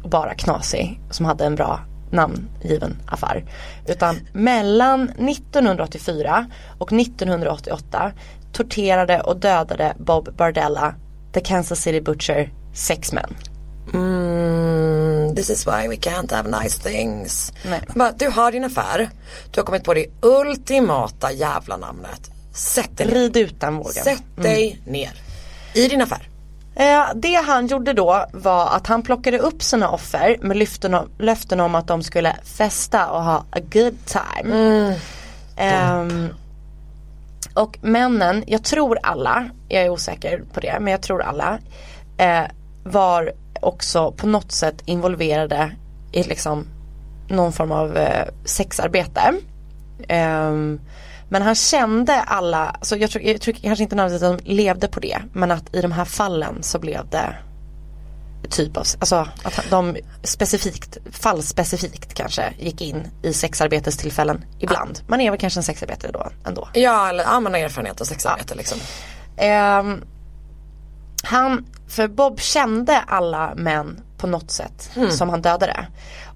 Bara 0.04 0.34
knasig, 0.34 1.00
som 1.10 1.26
hade 1.26 1.44
en 1.44 1.54
bra 1.54 1.80
namngiven 2.10 2.96
affär. 3.06 3.44
Utan 3.86 4.16
mellan 4.32 5.02
1984 5.02 6.46
och 6.78 6.92
1988 6.92 8.12
torterade 8.52 9.20
och 9.20 9.36
dödade 9.36 9.94
Bob 9.98 10.36
Bardella, 10.36 10.94
the 11.32 11.40
Kansas 11.40 11.80
City 11.80 12.00
Butcher, 12.00 12.52
sex 12.74 13.12
män. 13.12 13.36
Mm, 13.94 15.34
this 15.34 15.50
is 15.50 15.66
why 15.66 15.88
we 15.88 15.96
can't 15.96 16.34
have 16.34 16.62
nice 16.62 16.82
things. 16.82 17.52
Nej. 17.64 17.80
Bara, 17.94 18.12
du 18.12 18.28
har 18.28 18.52
din 18.52 18.64
affär. 18.64 19.10
Du 19.50 19.60
har 19.60 19.64
kommit 19.66 19.84
på 19.84 19.94
det 19.94 20.06
ultimata 20.22 21.32
jävla 21.32 21.76
namnet. 21.76 22.30
Sätt 22.52 22.96
dig 22.96 23.06
ner. 23.06 23.14
Rid 23.14 23.36
ut 23.36 23.60
den 23.60 23.76
vågen. 23.76 24.04
Sätt 24.04 24.22
dig 24.36 24.80
ner. 24.86 25.22
I 25.74 25.88
din 25.88 26.02
affär. 26.02 26.28
Eh, 26.76 27.04
det 27.14 27.34
han 27.34 27.66
gjorde 27.66 27.92
då 27.92 28.26
var 28.32 28.76
att 28.76 28.86
han 28.86 29.02
plockade 29.02 29.38
upp 29.38 29.62
sina 29.62 29.90
offer 29.90 30.36
med 30.40 30.56
löften 30.56 30.94
om, 30.94 31.08
löften 31.18 31.60
om 31.60 31.74
att 31.74 31.86
de 31.86 32.02
skulle 32.02 32.36
festa 32.44 33.10
och 33.10 33.24
ha 33.24 33.44
a 33.50 33.60
good 33.72 33.96
time. 34.06 34.96
Ehm, 35.56 36.28
och 37.54 37.78
männen, 37.82 38.44
jag 38.46 38.64
tror 38.64 38.98
alla, 39.02 39.48
jag 39.68 39.82
är 39.82 39.90
osäker 39.90 40.42
på 40.52 40.60
det, 40.60 40.76
men 40.80 40.90
jag 40.90 41.02
tror 41.02 41.22
alla 41.22 41.58
eh, 42.18 42.44
var 42.84 43.32
också 43.60 44.12
på 44.12 44.26
något 44.26 44.52
sätt 44.52 44.82
involverade 44.84 45.70
i 46.12 46.22
liksom 46.22 46.66
någon 47.28 47.52
form 47.52 47.72
av 47.72 47.96
eh, 47.96 48.26
sexarbete. 48.44 49.34
Ehm, 50.08 50.80
men 51.28 51.42
han 51.42 51.54
kände 51.54 52.22
alla, 52.22 52.76
så 52.82 52.96
jag 52.96 53.10
tror, 53.10 53.24
jag 53.24 53.40
tror 53.40 53.54
kanske 53.54 53.82
inte 53.82 53.96
nödvändigtvis 53.96 54.30
att 54.30 54.46
de 54.46 54.54
levde 54.54 54.88
på 54.88 55.00
det 55.00 55.18
men 55.32 55.50
att 55.50 55.74
i 55.74 55.80
de 55.80 55.92
här 55.92 56.04
fallen 56.04 56.62
så 56.62 56.78
blev 56.78 57.08
det 57.10 57.36
typ 58.50 58.76
av, 58.76 58.84
alltså 58.98 59.28
att 59.42 59.60
de 59.70 59.96
specifikt, 60.22 60.98
fallspecifikt 61.10 62.14
kanske 62.14 62.52
gick 62.58 62.80
in 62.80 63.08
i 63.22 63.32
sexarbetestillfällen 63.32 64.44
ibland. 64.58 65.00
Man 65.06 65.20
är 65.20 65.30
väl 65.30 65.40
kanske 65.40 65.60
en 65.60 65.64
sexarbetare 65.64 66.12
då 66.12 66.30
ändå. 66.46 66.68
Ja, 66.72 67.08
eller 67.08 67.24
ja, 67.24 67.40
man 67.40 67.52
har 67.52 67.60
erfarenhet 67.60 68.00
av 68.00 68.04
sexarbete 68.04 68.54
liksom. 68.54 68.78
Ehm, 69.36 70.04
han, 71.22 71.66
för 71.88 72.08
Bob 72.08 72.40
kände 72.40 73.00
alla 73.00 73.54
män 73.54 74.00
på 74.18 74.26
något 74.26 74.50
sätt 74.50 74.90
som 75.10 75.28
han 75.28 75.42
dödade. 75.42 75.86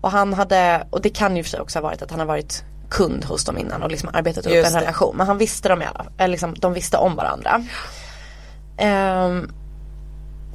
Och 0.01 0.11
han 0.11 0.33
hade, 0.33 0.87
och 0.91 1.03
det 1.03 1.11
kan 1.11 1.37
ju 1.37 1.43
för 1.43 1.51
sig 1.51 1.61
också 1.61 1.79
ha 1.79 1.83
varit 1.83 2.03
att 2.03 2.11
han 2.11 2.21
har 2.21 2.27
varit 2.27 2.65
kund 2.91 3.25
hos 3.25 3.45
dem 3.45 3.59
innan 3.59 3.83
och 3.83 3.91
liksom 3.91 4.11
arbetat 4.13 4.47
upp 4.47 4.53
Just 4.53 4.67
en 4.67 4.73
det. 4.73 4.81
relation. 4.81 5.17
Men 5.17 5.27
han 5.27 5.39
visste 5.39 5.69
dem 5.69 5.83
i 5.83 5.85
alla 5.85 6.27
liksom, 6.27 6.55
de 6.55 6.73
visste 6.73 6.97
om 6.97 7.17
varandra. 7.17 7.65
Ehm, 8.79 9.51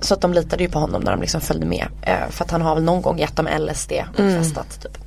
så 0.01 0.13
att 0.13 0.21
de 0.21 0.33
litade 0.33 0.63
ju 0.63 0.69
på 0.69 0.79
honom 0.79 1.01
när 1.01 1.11
de 1.11 1.21
liksom 1.21 1.41
följde 1.41 1.65
med. 1.65 1.87
Eh, 2.01 2.29
för 2.29 2.45
att 2.45 2.51
han 2.51 2.61
har 2.61 2.75
väl 2.75 2.83
någon 2.83 3.01
gång 3.01 3.17
gett 3.19 3.35
dem 3.35 3.47
LSD 3.59 3.91
och 4.09 4.15
festat 4.15 4.81
typ. 4.81 4.97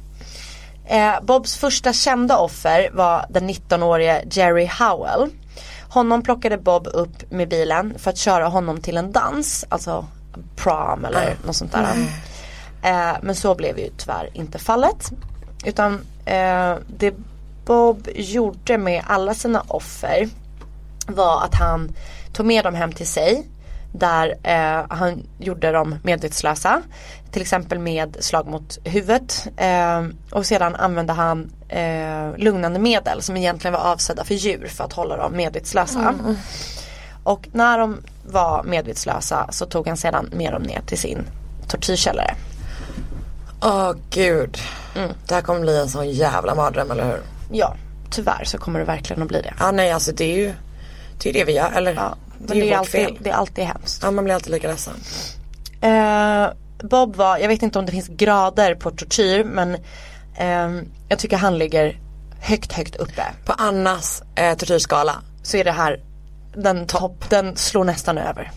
Eh, 0.87 1.21
Bobs 1.23 1.57
första 1.57 1.93
kända 1.93 2.39
offer 2.39 2.91
var 2.93 3.27
den 3.29 3.51
19-årige 3.51 4.23
Jerry 4.31 4.71
Howell. 4.79 5.31
Honom 5.89 6.23
plockade 6.23 6.59
Bob 6.59 6.87
upp 6.87 7.31
med 7.31 7.49
bilen 7.49 7.95
för 7.99 8.11
att 8.11 8.19
köra 8.19 8.47
honom 8.49 8.81
till 8.81 8.97
en 8.97 9.13
dans, 9.13 9.65
alltså 9.69 10.07
prom 10.57 11.05
eller 11.05 11.37
något 11.47 11.57
sånt 11.57 11.73
där. 11.73 11.95
Eh, 12.83 13.17
men 13.23 13.35
så 13.35 13.55
blev 13.55 13.79
ju 13.79 13.91
tyvärr 13.97 14.31
inte 14.33 14.59
fallet. 14.59 15.11
Utan 15.65 16.01
eh, 16.25 16.75
det 16.87 17.15
Bob 17.65 18.09
gjorde 18.15 18.79
med 18.79 19.03
alla 19.07 19.35
sina 19.35 19.65
offer 19.69 20.29
var 21.07 21.45
att 21.45 21.55
han 21.55 21.93
tog 22.33 22.47
med 22.47 22.65
dem 22.65 22.75
hem 22.75 22.93
till 22.93 23.07
sig. 23.07 23.47
Där 23.93 24.35
eh, 24.43 24.87
han 24.89 25.23
gjorde 25.39 25.73
dem 25.73 25.95
medvetslösa. 26.03 26.83
Till 27.31 27.43
exempel 27.43 27.79
med 27.79 28.17
slag 28.21 28.47
mot 28.47 28.79
huvudet. 28.85 29.47
Eh, 29.57 30.07
och 30.31 30.47
sedan 30.47 30.75
använde 30.75 31.13
han 31.13 31.53
eh, 31.69 32.37
lugnande 32.37 32.79
medel 32.79 33.23
som 33.23 33.37
egentligen 33.37 33.73
var 33.73 33.93
avsedda 33.93 34.25
för 34.25 34.35
djur 34.35 34.67
för 34.67 34.85
att 34.85 34.93
hålla 34.93 35.17
dem 35.17 35.37
medvetslösa. 35.37 36.15
Och 37.23 37.49
när 37.53 37.79
de 37.79 38.01
var 38.27 38.63
medvetslösa 38.63 39.47
så 39.51 39.67
tog 39.67 39.89
han 39.89 39.97
sedan 39.97 40.31
med 40.33 40.53
dem 40.53 40.63
ner 40.63 40.81
till 40.87 40.99
sin 40.99 41.27
tortyrkällare. 41.69 42.35
Åh 43.63 43.93
gud. 44.11 44.59
Det 45.29 45.35
här 45.35 45.43
kommer 45.43 45.61
bli 45.61 45.79
en 45.79 45.89
sån 45.89 46.11
jävla 46.11 46.55
mardröm, 46.55 46.91
eller 46.91 47.05
hur? 47.05 47.21
Ja, 47.53 47.77
tyvärr 48.11 48.45
så 48.45 48.59
kommer 48.59 48.79
det 48.79 48.85
verkligen 48.85 49.23
att 49.23 49.29
bli 49.29 49.43
det. 49.43 49.55
Ja 49.61 49.71
nej 49.71 49.93
alltså 49.93 50.13
det 50.13 50.25
är 50.25 50.37
ju 50.37 50.55
Det 51.23 51.29
är 51.29 51.33
det 51.33 51.45
vi 51.45 51.53
gör, 51.53 51.73
eller? 51.73 51.95
Ja, 51.95 52.17
det 52.39 52.59
är 52.59 52.61
det 52.61 52.73
är, 52.73 52.77
alltid, 52.77 52.93
fel. 52.93 53.17
det 53.21 53.31
är 53.31 53.35
alltid 53.35 53.65
hemskt. 53.65 54.03
Ja 54.03 54.11
man 54.11 54.25
blir 54.25 54.35
alltid 54.35 54.53
lika 54.53 54.69
ledsen. 54.69 54.95
Eh, 55.81 56.49
Bob 56.89 57.17
var, 57.17 57.39
jag 57.39 57.49
vet 57.49 57.63
inte 57.63 57.79
om 57.79 57.87
det 57.87 57.93
finns 57.93 58.09
grader 58.09 58.75
på 58.75 58.91
tortyr 58.91 59.45
men 59.45 59.77
ehm, 60.37 60.89
jag 61.09 61.19
tycker 61.19 61.37
han 61.37 61.59
ligger 61.59 61.99
högt 62.41 62.73
högt 62.73 62.97
uppe. 62.97 63.23
På 63.45 63.53
Annas 63.53 64.23
eh, 64.35 64.57
tortyrskala. 64.57 65.15
Så 65.43 65.57
är 65.57 65.65
det 65.65 65.73
här 65.73 66.01
den 66.55 66.87
topp, 66.87 67.31
den 67.31 67.57
slår 67.57 67.85
nästan 67.85 68.19
över. 68.19 68.51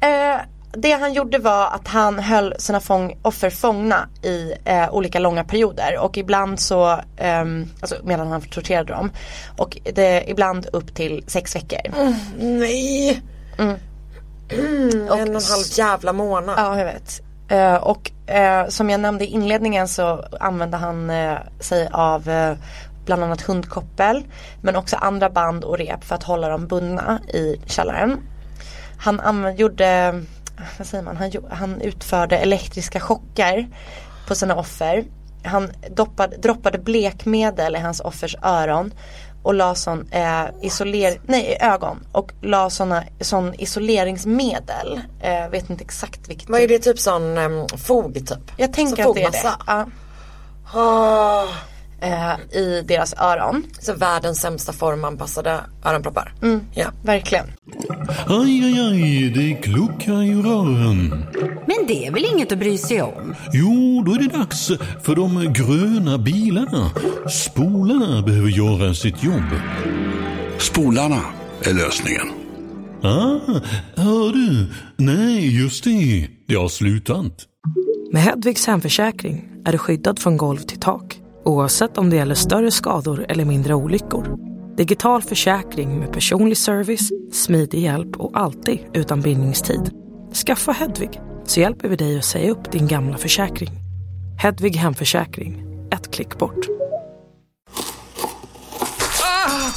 Eh, 0.00 0.40
det 0.72 0.92
han 0.92 1.12
gjorde 1.12 1.38
var 1.38 1.66
att 1.66 1.88
han 1.88 2.18
höll 2.18 2.54
sina 2.58 2.80
fång, 2.80 3.18
offer 3.22 3.50
fångna 3.50 4.08
i 4.22 4.52
eh, 4.64 4.94
olika 4.94 5.18
långa 5.18 5.44
perioder 5.44 5.98
och 5.98 6.16
ibland 6.18 6.60
så, 6.60 7.00
ehm, 7.16 7.66
alltså 7.80 7.96
medan 8.04 8.28
han 8.28 8.40
torterade 8.40 8.92
dem. 8.92 9.10
Och 9.56 9.78
det, 9.94 10.24
ibland 10.30 10.66
upp 10.72 10.94
till 10.94 11.24
sex 11.26 11.56
veckor. 11.56 11.80
Nej! 12.38 13.22
Mm. 13.58 13.76
en 14.50 15.10
och 15.10 15.18
en 15.18 15.34
halv 15.34 15.64
jävla 15.78 16.12
månad. 16.12 16.54
Ja, 16.58 16.78
jag 16.78 16.84
vet. 16.84 17.22
Eh, 17.48 17.74
och 17.74 18.30
eh, 18.30 18.68
som 18.68 18.90
jag 18.90 19.00
nämnde 19.00 19.24
i 19.24 19.28
inledningen 19.28 19.88
så 19.88 20.24
använde 20.40 20.76
han 20.76 21.10
eh, 21.10 21.38
sig 21.60 21.88
av 21.92 22.28
eh, 22.28 22.56
bland 23.04 23.24
annat 23.24 23.40
hundkoppel 23.40 24.24
men 24.62 24.76
också 24.76 24.96
andra 24.96 25.30
band 25.30 25.64
och 25.64 25.78
rep 25.78 26.04
för 26.04 26.14
att 26.14 26.22
hålla 26.22 26.48
dem 26.48 26.66
bundna 26.66 27.20
i 27.28 27.60
källaren. 27.66 28.20
Han 28.98 29.20
använde, 29.20 29.60
gjorde, 29.60 30.22
vad 30.78 30.86
säger 30.86 31.04
man, 31.04 31.16
han, 31.16 31.32
han 31.50 31.80
utförde 31.80 32.38
elektriska 32.38 33.00
chocker 33.00 33.68
på 34.26 34.34
sina 34.34 34.56
offer. 34.56 35.04
Han 35.44 35.70
doppade, 35.90 36.36
droppade 36.36 36.78
blekmedel 36.78 37.76
i 37.76 37.78
hans 37.78 38.00
offers 38.00 38.36
öron 38.42 38.94
och 39.42 39.54
la 39.54 39.74
sån 39.74 40.08
eh, 40.10 40.44
isoler, 40.62 41.20
nej 41.26 41.58
ögon 41.60 42.06
och 42.12 42.32
la 42.40 42.70
såna, 42.70 43.04
sån 43.20 43.54
isoleringsmedel. 43.54 45.00
Eh, 45.20 45.48
vet 45.48 45.70
inte 45.70 45.84
exakt 45.84 46.28
vilket. 46.28 46.48
Vad 46.48 46.60
är 46.60 46.68
det 46.68 46.78
typ 46.78 46.98
sån 46.98 47.38
um, 47.38 47.68
fog 47.68 48.14
typ? 48.14 48.52
Jag 48.56 48.72
tänker 48.72 49.02
Som 49.02 49.10
att 49.10 49.16
det 49.16 49.22
är 49.22 49.30
det. 49.30 49.56
Ja, 49.66 49.86
Ah, 50.74 51.46
eh, 52.00 52.58
I 52.60 52.82
deras 52.88 53.14
öron. 53.18 53.62
så 53.80 53.94
världens 53.94 54.40
sämsta 54.40 54.72
formanpassade 54.72 55.60
öronproppar. 55.84 56.34
Mm. 56.42 56.60
Ja. 56.74 56.86
Verkligen. 57.02 57.46
Aj, 58.26 58.64
aj, 58.64 58.80
aj, 58.80 59.30
det 59.30 59.54
kluckar 59.54 60.22
i 60.22 60.34
rören. 60.34 61.24
Men 61.66 61.86
det 61.88 62.06
är 62.06 62.10
väl 62.12 62.24
inget 62.34 62.52
att 62.52 62.58
bry 62.58 62.78
sig 62.78 63.02
om? 63.02 63.34
Jo, 63.52 64.02
då 64.06 64.12
är 64.12 64.18
det 64.18 64.38
dags 64.38 64.70
för 65.02 65.16
de 65.16 65.52
gröna 65.52 66.18
bilarna. 66.18 66.90
Spolarna 67.30 68.22
behöver 68.22 68.48
göra 68.48 68.94
sitt 68.94 69.22
jobb. 69.24 69.60
Spolarna 70.58 71.20
är 71.62 71.72
lösningen. 71.74 72.28
Ah, 73.02 73.60
hör 73.96 74.32
du? 74.32 74.66
Nej, 74.96 75.60
just 75.62 75.84
det. 75.84 76.28
Det 76.48 76.54
har 76.54 76.68
slutat. 76.68 77.32
Med 78.12 78.22
Hedvigs 78.22 78.66
hemförsäkring 78.66 79.44
är 79.64 79.72
du 79.72 79.78
skyddad 79.78 80.18
från 80.18 80.36
golv 80.36 80.58
till 80.58 80.80
tak 80.80 81.18
oavsett 81.48 81.98
om 81.98 82.10
det 82.10 82.16
gäller 82.16 82.34
större 82.34 82.70
skador 82.70 83.26
eller 83.28 83.44
mindre 83.44 83.74
olyckor. 83.74 84.36
Digital 84.76 85.22
försäkring 85.22 85.98
med 85.98 86.12
personlig 86.12 86.56
service, 86.56 87.10
smidig 87.32 87.82
hjälp 87.82 88.16
och 88.16 88.38
alltid 88.38 88.78
utan 88.94 89.20
bindningstid. 89.20 89.90
Skaffa 90.46 90.72
Hedvig 90.72 91.20
så 91.44 91.60
hjälper 91.60 91.88
vi 91.88 91.96
dig 91.96 92.18
att 92.18 92.24
säga 92.24 92.50
upp 92.50 92.72
din 92.72 92.86
gamla 92.86 93.16
försäkring. 93.18 93.70
Hedvig 94.38 94.76
hemförsäkring, 94.76 95.64
ett 95.92 96.14
klick 96.14 96.38
bort. 96.38 96.66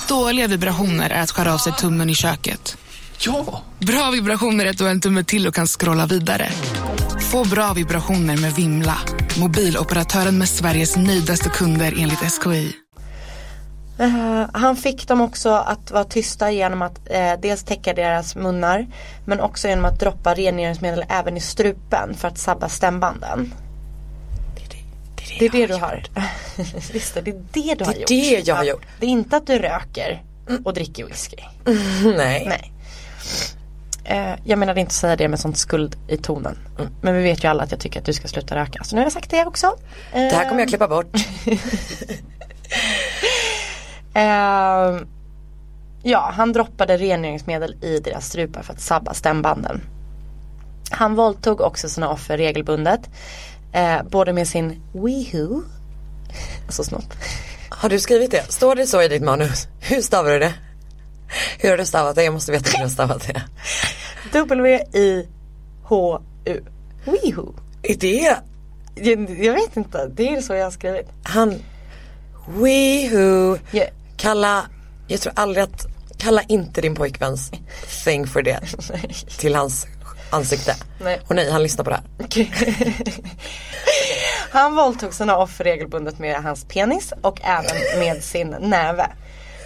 Dåliga 0.09 0.47
vibrationer 0.47 1.09
är 1.09 1.23
att 1.23 1.31
skära 1.31 1.53
av 1.53 1.57
sig 1.57 1.73
tummen 1.73 2.09
i 2.09 2.15
köket. 2.15 2.77
Ja! 3.25 3.61
Bra 3.79 4.11
vibrationer 4.11 4.65
är 4.65 4.69
att 4.69 4.77
du 4.77 4.83
har 4.83 4.91
en 4.91 5.01
tumme 5.01 5.23
till 5.23 5.47
och 5.47 5.55
kan 5.55 5.67
scrolla 5.67 6.05
vidare. 6.05 6.49
Få 7.31 7.45
bra 7.49 7.73
vibrationer 7.73 8.37
med 8.37 8.53
Vimla. 8.53 8.97
Mobiloperatören 9.39 10.37
med 10.37 10.49
Sveriges 10.49 10.97
nöjdaste 10.97 11.49
kunder 11.49 11.93
enligt 11.97 12.19
SKI. 12.19 12.73
Eh, 13.99 14.45
han 14.53 14.75
fick 14.75 15.07
dem 15.07 15.21
också 15.21 15.49
att 15.49 15.91
vara 15.91 16.03
tysta 16.03 16.51
genom 16.51 16.81
att 16.81 16.99
eh, 17.09 17.33
dels 17.41 17.63
täcka 17.63 17.93
deras 17.93 18.35
munnar 18.35 18.87
men 19.25 19.39
också 19.39 19.67
genom 19.67 19.85
att 19.85 19.99
droppa 19.99 20.33
rengöringsmedel 20.33 21.05
även 21.09 21.37
i 21.37 21.39
strupen 21.41 22.13
för 22.13 22.27
att 22.27 22.37
sabba 22.37 22.69
stämbanden. 22.69 23.53
Det 25.39 25.45
är 25.45 25.49
det 25.49 25.67
du 25.67 25.73
har. 25.73 26.03
Visst 26.93 27.13
det, 27.25 27.31
det 27.51 27.71
är 27.71 27.75
det 27.75 27.75
du 27.75 27.85
har 27.85 27.93
är 27.93 27.99
gjort. 27.99 28.07
det 28.07 28.47
jag 28.47 28.55
har 28.55 28.63
gjort. 28.63 28.85
Det 28.99 29.05
är 29.05 29.09
inte 29.09 29.37
att 29.37 29.47
du 29.47 29.59
röker 29.59 30.23
och 30.63 30.73
dricker 30.73 31.05
whisky. 31.05 31.37
Nej. 32.17 32.45
Nej. 32.47 32.71
Eh, 34.03 34.33
jag 34.43 34.59
menade 34.59 34.79
inte 34.81 34.93
säga 34.93 35.15
det 35.15 35.27
med 35.27 35.39
sånt 35.39 35.57
skuld 35.57 35.95
i 36.07 36.17
tonen. 36.17 36.57
Men 37.01 37.15
vi 37.15 37.23
vet 37.23 37.43
ju 37.43 37.47
alla 37.47 37.63
att 37.63 37.71
jag 37.71 37.79
tycker 37.79 37.99
att 37.99 38.05
du 38.05 38.13
ska 38.13 38.27
sluta 38.27 38.55
röka. 38.55 38.83
Så 38.83 38.95
nu 38.95 39.01
har 39.01 39.05
jag 39.05 39.13
sagt 39.13 39.29
det 39.29 39.45
också. 39.45 39.67
Eh, 40.13 40.21
Det 40.21 40.35
här 40.35 40.49
kommer 40.49 40.59
jag 40.61 40.69
klippa 40.69 40.87
bort. 40.87 41.07
Eh, 44.13 45.01
ja, 46.03 46.31
han 46.33 46.53
droppade 46.53 46.97
rengöringsmedel 46.97 47.75
i 47.83 47.99
deras 47.99 48.25
strupar 48.27 48.61
för 48.61 48.73
att 48.73 48.81
sabba 48.81 49.13
stämbanden. 49.13 49.81
Han 50.91 51.15
våldtog 51.15 51.61
också 51.61 51.89
sina 51.89 52.09
offer 52.09 52.37
regelbundet. 52.37 53.01
Eh, 53.73 54.03
både 54.03 54.33
med 54.33 54.47
sin 54.47 54.81
weehoo, 54.93 55.63
alltså 56.65 56.83
snopp. 56.89 57.13
Har 57.69 57.89
du 57.89 57.99
skrivit 57.99 58.31
det? 58.31 58.51
Står 58.51 58.75
det 58.75 58.87
så 58.87 59.01
i 59.01 59.07
ditt 59.07 59.23
manus? 59.23 59.67
Hur 59.79 60.01
stavar 60.01 60.31
du 60.31 60.39
det? 60.39 60.53
Hur 61.59 61.69
har 61.69 61.77
du 61.77 61.85
stavat 61.85 62.15
det? 62.15 62.23
Jag 62.23 62.33
måste 62.33 62.51
veta 62.51 62.69
hur 62.69 62.77
du 62.77 62.83
har 62.83 62.89
stavat 62.89 63.27
det. 63.27 63.43
W-I-H-U. 64.31 65.27
Weehoo. 67.05 67.53
Är 67.83 67.95
det 67.95 68.35
Jag, 68.95 69.29
jag 69.29 69.53
vet 69.53 69.77
inte, 69.77 70.07
det 70.07 70.27
är 70.27 70.41
så 70.41 70.53
jag 70.53 70.63
har 70.63 70.71
skrivit. 70.71 71.07
han 71.23 71.61
Weehoo 72.47 73.57
Ja. 73.71 73.83
Kalla 74.17 74.65
Jag 75.07 75.21
tror 75.21 75.33
aldrig 75.35 75.63
att 75.63 75.85
Kalla 76.17 76.41
inte 76.41 76.81
din 76.81 76.95
pojkväns 76.95 77.51
thing 78.03 78.27
för 78.27 78.41
det 78.41 78.59
Till 79.39 79.55
hans 79.55 79.87
ansikte 80.29 80.75
Nej. 81.03 81.19
Och 81.27 81.35
nej, 81.35 81.51
han 81.51 81.63
lyssnar 81.63 81.83
på 81.83 81.89
det 81.89 81.95
här 81.95 82.05
Han 84.51 84.75
våldtog 84.75 85.13
sina 85.13 85.37
offer 85.37 85.63
regelbundet 85.63 86.19
med 86.19 86.43
hans 86.43 86.65
penis 86.65 87.13
och 87.21 87.39
även 87.43 87.99
med 87.99 88.23
sin 88.23 88.55
näve. 88.59 89.09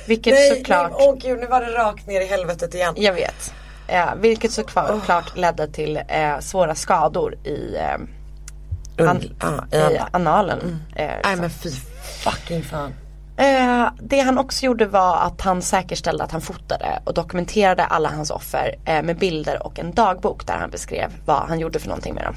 Vilket 0.06 0.34
Nej, 0.34 0.50
såklart, 0.58 0.92
nej, 0.92 1.08
åh 1.10 1.16
gud 1.18 1.40
nu 1.40 1.46
var 1.48 1.62
det 1.62 1.68
rakt 1.68 2.08
ner 2.08 2.22
i 2.22 2.26
helvetet 2.26 2.74
igen 2.74 2.94
jag 2.98 3.14
vet. 3.14 3.54
Eh, 3.88 4.16
vilket 4.16 4.52
såklart 4.52 5.38
ledde 5.38 5.68
till 5.68 5.98
eh, 6.08 6.40
svåra 6.40 6.76
skador 6.76 7.36
i, 7.44 7.76
eh, 7.76 9.10
an, 9.10 9.22
ja, 9.72 9.92
i 9.92 10.00
analen. 10.12 10.60
Eh, 10.96 11.06
Nej 11.06 11.18
liksom. 11.18 11.40
men 11.42 11.50
fy 11.50 11.70
fucking 12.24 12.64
fan. 12.64 12.94
Eh, 13.38 13.88
det 14.02 14.20
han 14.20 14.38
också 14.38 14.66
gjorde 14.66 14.86
var 14.86 15.18
att 15.18 15.42
han 15.42 15.62
säkerställde 15.62 16.24
att 16.24 16.32
han 16.32 16.42
fotade 16.42 17.00
och 17.04 17.14
dokumenterade 17.14 17.86
alla 17.86 18.10
hans 18.10 18.32
offer 18.32 18.76
eh, 18.86 19.04
med 19.04 19.18
bilder 19.18 19.66
och 19.66 19.80
en 19.80 19.94
dagbok 19.94 20.48
där 20.48 20.58
han 20.58 20.70
beskrev 20.70 21.12
vad 21.26 21.38
han 21.48 21.60
gjorde 21.60 21.80
för 21.80 21.88
någonting 21.88 22.14
med 22.14 22.24
dem. 22.24 22.36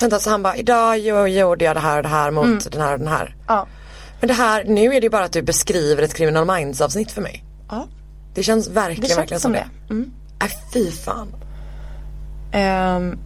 Vänta 0.00 0.18
så 0.18 0.30
han 0.30 0.42
bara, 0.42 0.56
idag 0.56 0.98
jo- 0.98 1.26
gjorde 1.26 1.64
jag 1.64 1.76
det 1.76 1.80
här 1.80 1.96
och 1.96 2.02
det 2.02 2.08
här 2.08 2.30
mot 2.30 2.72
den 2.72 2.80
här 2.80 2.92
och 2.92 2.98
den 2.98 3.08
här. 3.08 3.34
Ja. 3.48 3.66
Men 4.22 4.28
det 4.28 4.34
här, 4.34 4.64
nu 4.64 4.86
är 4.86 5.00
det 5.00 5.04
ju 5.04 5.10
bara 5.10 5.24
att 5.24 5.32
du 5.32 5.42
beskriver 5.42 6.02
ett 6.02 6.14
Criminal 6.14 6.56
Minds 6.56 6.80
avsnitt 6.80 7.12
för 7.12 7.22
mig. 7.22 7.44
Ja, 7.70 7.86
Det 8.34 8.42
känns 8.42 8.68
verkligen, 8.68 9.00
det 9.00 9.08
känns 9.08 9.18
verkligen 9.18 9.40
som 9.40 9.52
det. 9.52 9.68
det. 9.88 9.94
Mm. 9.94 10.12
Nej 10.40 10.50
fy 10.72 10.90
fan. 10.90 11.34
Ehm, 12.52 13.18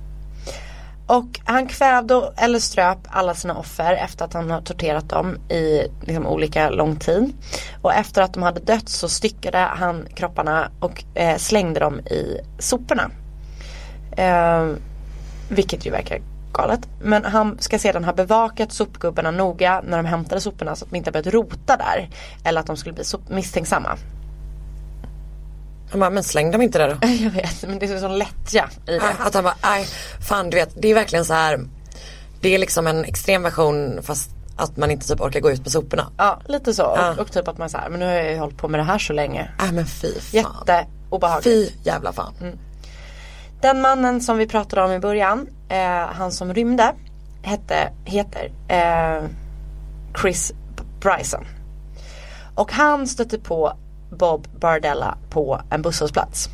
och 1.06 1.40
han 1.44 1.66
kvävde 1.66 2.32
eller 2.37 2.59
ströp 2.59 2.98
alla 3.06 3.35
sina 3.35 3.56
offer 3.59 3.92
efter 3.92 4.24
att 4.24 4.32
han 4.32 4.50
har 4.50 4.61
torterat 4.61 5.09
dem 5.09 5.38
i 5.50 5.82
liksom, 6.02 6.26
olika 6.26 6.70
lång 6.70 6.96
tid. 6.96 7.32
Och 7.82 7.94
efter 7.94 8.22
att 8.22 8.35
de 8.35 8.42
hade 8.42 8.61
dött 8.61 8.88
så 8.88 9.09
styckade 9.09 9.59
han 9.59 10.06
kropparna 10.14 10.70
och 10.80 11.04
eh, 11.14 11.37
slängde 11.37 11.80
dem 11.80 12.00
i 12.00 12.40
soporna. 12.59 13.11
Ehm, 14.16 14.76
vilket 15.48 15.87
ju 15.87 15.90
verkar 15.90 16.20
galet. 16.57 16.81
Men 17.01 17.25
han 17.25 17.59
ska 17.61 17.79
sedan 17.79 18.05
ha 18.05 18.12
bevakat 18.12 18.73
sopgubbarna 18.73 19.31
noga 19.31 19.83
när 19.87 19.97
de 19.97 20.07
hämtade 20.07 20.40
soporna 20.40 20.77
så 20.77 20.85
att 20.85 20.90
de 20.90 20.97
inte 20.97 21.12
börjat 21.12 21.27
rota 21.27 21.77
där. 21.77 22.11
Eller 22.45 22.61
att 22.61 22.66
de 22.66 22.77
skulle 22.77 22.92
bli 22.92 23.05
misstänksamma. 23.29 23.99
Han 25.90 26.01
bara, 26.01 26.11
men 26.11 26.23
släng 26.23 26.51
dem 26.51 26.62
inte 26.62 26.79
där 26.79 26.88
då. 26.88 27.07
Jag 27.25 27.31
vet, 27.31 27.62
men 27.69 27.79
det 27.79 27.87
är 27.87 27.99
så 27.99 28.09
lättja 28.09 28.71
i 28.87 28.99
det. 28.99 29.16
Att 29.19 29.35
han 29.35 29.45
bara, 29.45 29.57
nej 29.62 29.87
fan 30.29 30.51
du 30.51 30.57
vet 30.57 30.83
det 30.83 30.88
är 30.88 30.95
verkligen 30.95 31.25
så 31.25 31.35
här. 31.35 31.61
Det 32.40 32.55
är 32.55 32.59
liksom 32.59 32.87
en 32.87 33.05
extrem 33.05 33.42
version 33.42 34.03
fast 34.03 34.31
att 34.57 34.77
man 34.77 34.90
inte 34.90 35.09
typ 35.09 35.21
orkar 35.21 35.40
gå 35.40 35.51
ut 35.51 35.61
med 35.61 35.73
soporna. 35.73 36.12
Ja, 36.16 36.40
lite 36.47 36.75
så. 36.75 36.83
Ja. 36.83 37.11
Och, 37.11 37.19
och 37.19 37.33
typ 37.33 37.49
att 37.49 37.59
man 37.59 37.71
säger, 37.71 37.88
men 37.88 38.01
nu 38.01 38.07
har 38.07 38.12
jag 38.12 38.33
ju 38.33 38.38
hållit 38.38 38.59
på 38.59 38.69
med 38.69 38.81
det 38.81 38.85
här 38.85 38.99
så 38.99 39.12
länge. 39.12 39.51
Nej 39.59 39.73
men 39.73 39.87
fy 39.87 40.12
fan. 40.12 40.33
Jätteobehagligt. 40.33 41.45
Fy 41.45 41.69
jävla 41.83 42.12
fan. 42.12 42.35
Den 43.61 43.81
mannen 43.81 44.21
som 44.21 44.38
vi 44.38 44.47
pratade 44.47 44.83
om 44.83 44.92
i 44.92 44.99
början, 44.99 45.47
eh, 45.68 46.07
han 46.14 46.33
som 46.33 46.55
rymde, 46.55 46.94
hette, 47.42 47.92
heter 48.05 48.50
eh, 48.68 49.24
Chris 50.20 50.52
Bryson. 51.00 51.44
Och 52.55 52.72
han 52.72 53.07
stötte 53.07 53.38
på 53.38 53.72
Bob 54.11 54.48
Bardella 54.61 55.16
på 55.31 55.61
en 55.70 55.83
busshållplats. 55.83 56.48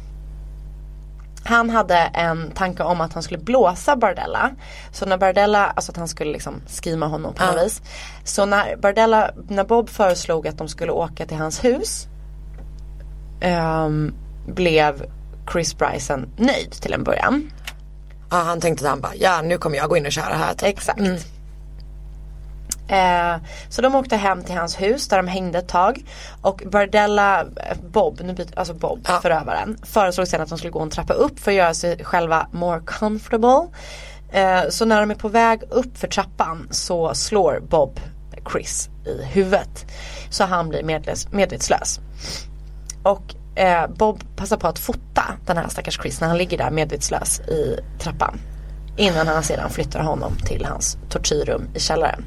Han 1.44 1.70
hade 1.70 1.96
en 1.96 2.50
tanke 2.50 2.82
om 2.82 3.00
att 3.00 3.12
han 3.12 3.22
skulle 3.22 3.38
blåsa 3.40 3.96
Bardella. 3.96 4.50
Så 4.92 5.06
när 5.06 5.18
Bardella, 5.18 5.66
alltså 5.66 5.92
att 5.92 5.96
han 5.98 6.08
skulle 6.08 6.32
liksom 6.32 6.60
skima 6.82 7.06
honom 7.06 7.34
på 7.34 7.44
något 7.44 7.54
Ja. 7.56 7.62
vis. 7.62 7.82
Så 8.24 8.44
när 8.46 8.76
Bardella, 8.76 9.30
när 9.48 9.64
Bob 9.64 9.88
föreslog 9.88 10.48
att 10.48 10.58
de 10.58 10.68
skulle 10.68 10.92
åka 10.92 11.26
till 11.26 11.36
hans 11.36 11.64
hus. 11.64 12.06
ehm, 13.40 14.14
blev 14.46 15.04
Chris 15.52 15.78
Bryson 15.78 16.28
nöjd 16.36 16.70
till 16.72 16.92
en 16.92 17.04
början. 17.04 17.50
Ja 18.32 18.38
han 18.38 18.60
tänkte 18.60 18.84
att 18.84 18.90
han 18.90 19.00
bara, 19.00 19.14
ja 19.14 19.42
nu 19.42 19.58
kommer 19.58 19.76
jag 19.76 19.88
gå 19.88 19.96
in 19.96 20.06
och 20.06 20.12
köra 20.12 20.34
här. 20.34 20.54
Typ. 20.54 20.68
Exakt. 20.68 21.00
Eh, 22.88 23.36
så 23.68 23.82
de 23.82 23.94
åkte 23.94 24.16
hem 24.16 24.44
till 24.44 24.54
hans 24.54 24.80
hus 24.80 25.08
där 25.08 25.16
de 25.16 25.28
hängde 25.28 25.58
ett 25.58 25.68
tag. 25.68 26.04
Och 26.42 26.62
Bardella, 26.66 27.40
eh, 27.40 27.76
Bob, 27.90 28.20
nu 28.24 28.32
byter, 28.32 28.58
alltså 28.58 28.74
Bob, 28.74 29.00
Ja. 29.08 29.20
förövaren, 29.22 29.78
föreslog 29.82 30.28
sen 30.28 30.40
att 30.40 30.48
de 30.48 30.58
skulle 30.58 30.70
gå 30.70 30.80
en 30.80 30.90
trappa 30.90 31.14
upp 31.14 31.40
för 31.40 31.50
att 31.50 31.56
göra 31.56 31.74
sig 31.74 32.04
själva 32.04 32.46
more 32.52 32.80
comfortable. 32.80 33.66
Eh, 34.32 34.60
så 34.68 34.84
när 34.84 35.00
de 35.00 35.10
är 35.10 35.14
på 35.14 35.28
väg 35.28 35.62
upp 35.70 35.98
för 35.98 36.08
trappan 36.08 36.68
så 36.70 37.14
slår 37.14 37.60
Bob 37.68 38.00
Chris 38.52 38.88
i 39.06 39.24
huvudet. 39.24 39.86
Så 40.30 40.44
han 40.44 40.68
blir 40.68 40.82
medvetslös. 41.32 42.00
Och 43.02 43.34
eh, 43.54 43.86
Bob 43.86 44.36
passar 44.36 44.56
på 44.56 44.66
att 44.66 44.78
fota 44.78 45.24
den 45.46 45.56
här 45.56 45.68
stackars 45.68 46.00
Chris 46.02 46.20
när 46.20 46.28
han 46.28 46.38
ligger 46.38 46.58
där 46.58 46.70
medvetslös 46.70 47.40
i 47.40 47.78
trappan. 47.98 48.40
Innan 48.96 49.26
han 49.26 49.42
sedan 49.42 49.70
flyttar 49.70 50.00
honom 50.00 50.32
till 50.46 50.64
hans 50.64 50.98
tortyrrum 51.08 51.68
i 51.74 51.80
källaren. 51.80 52.24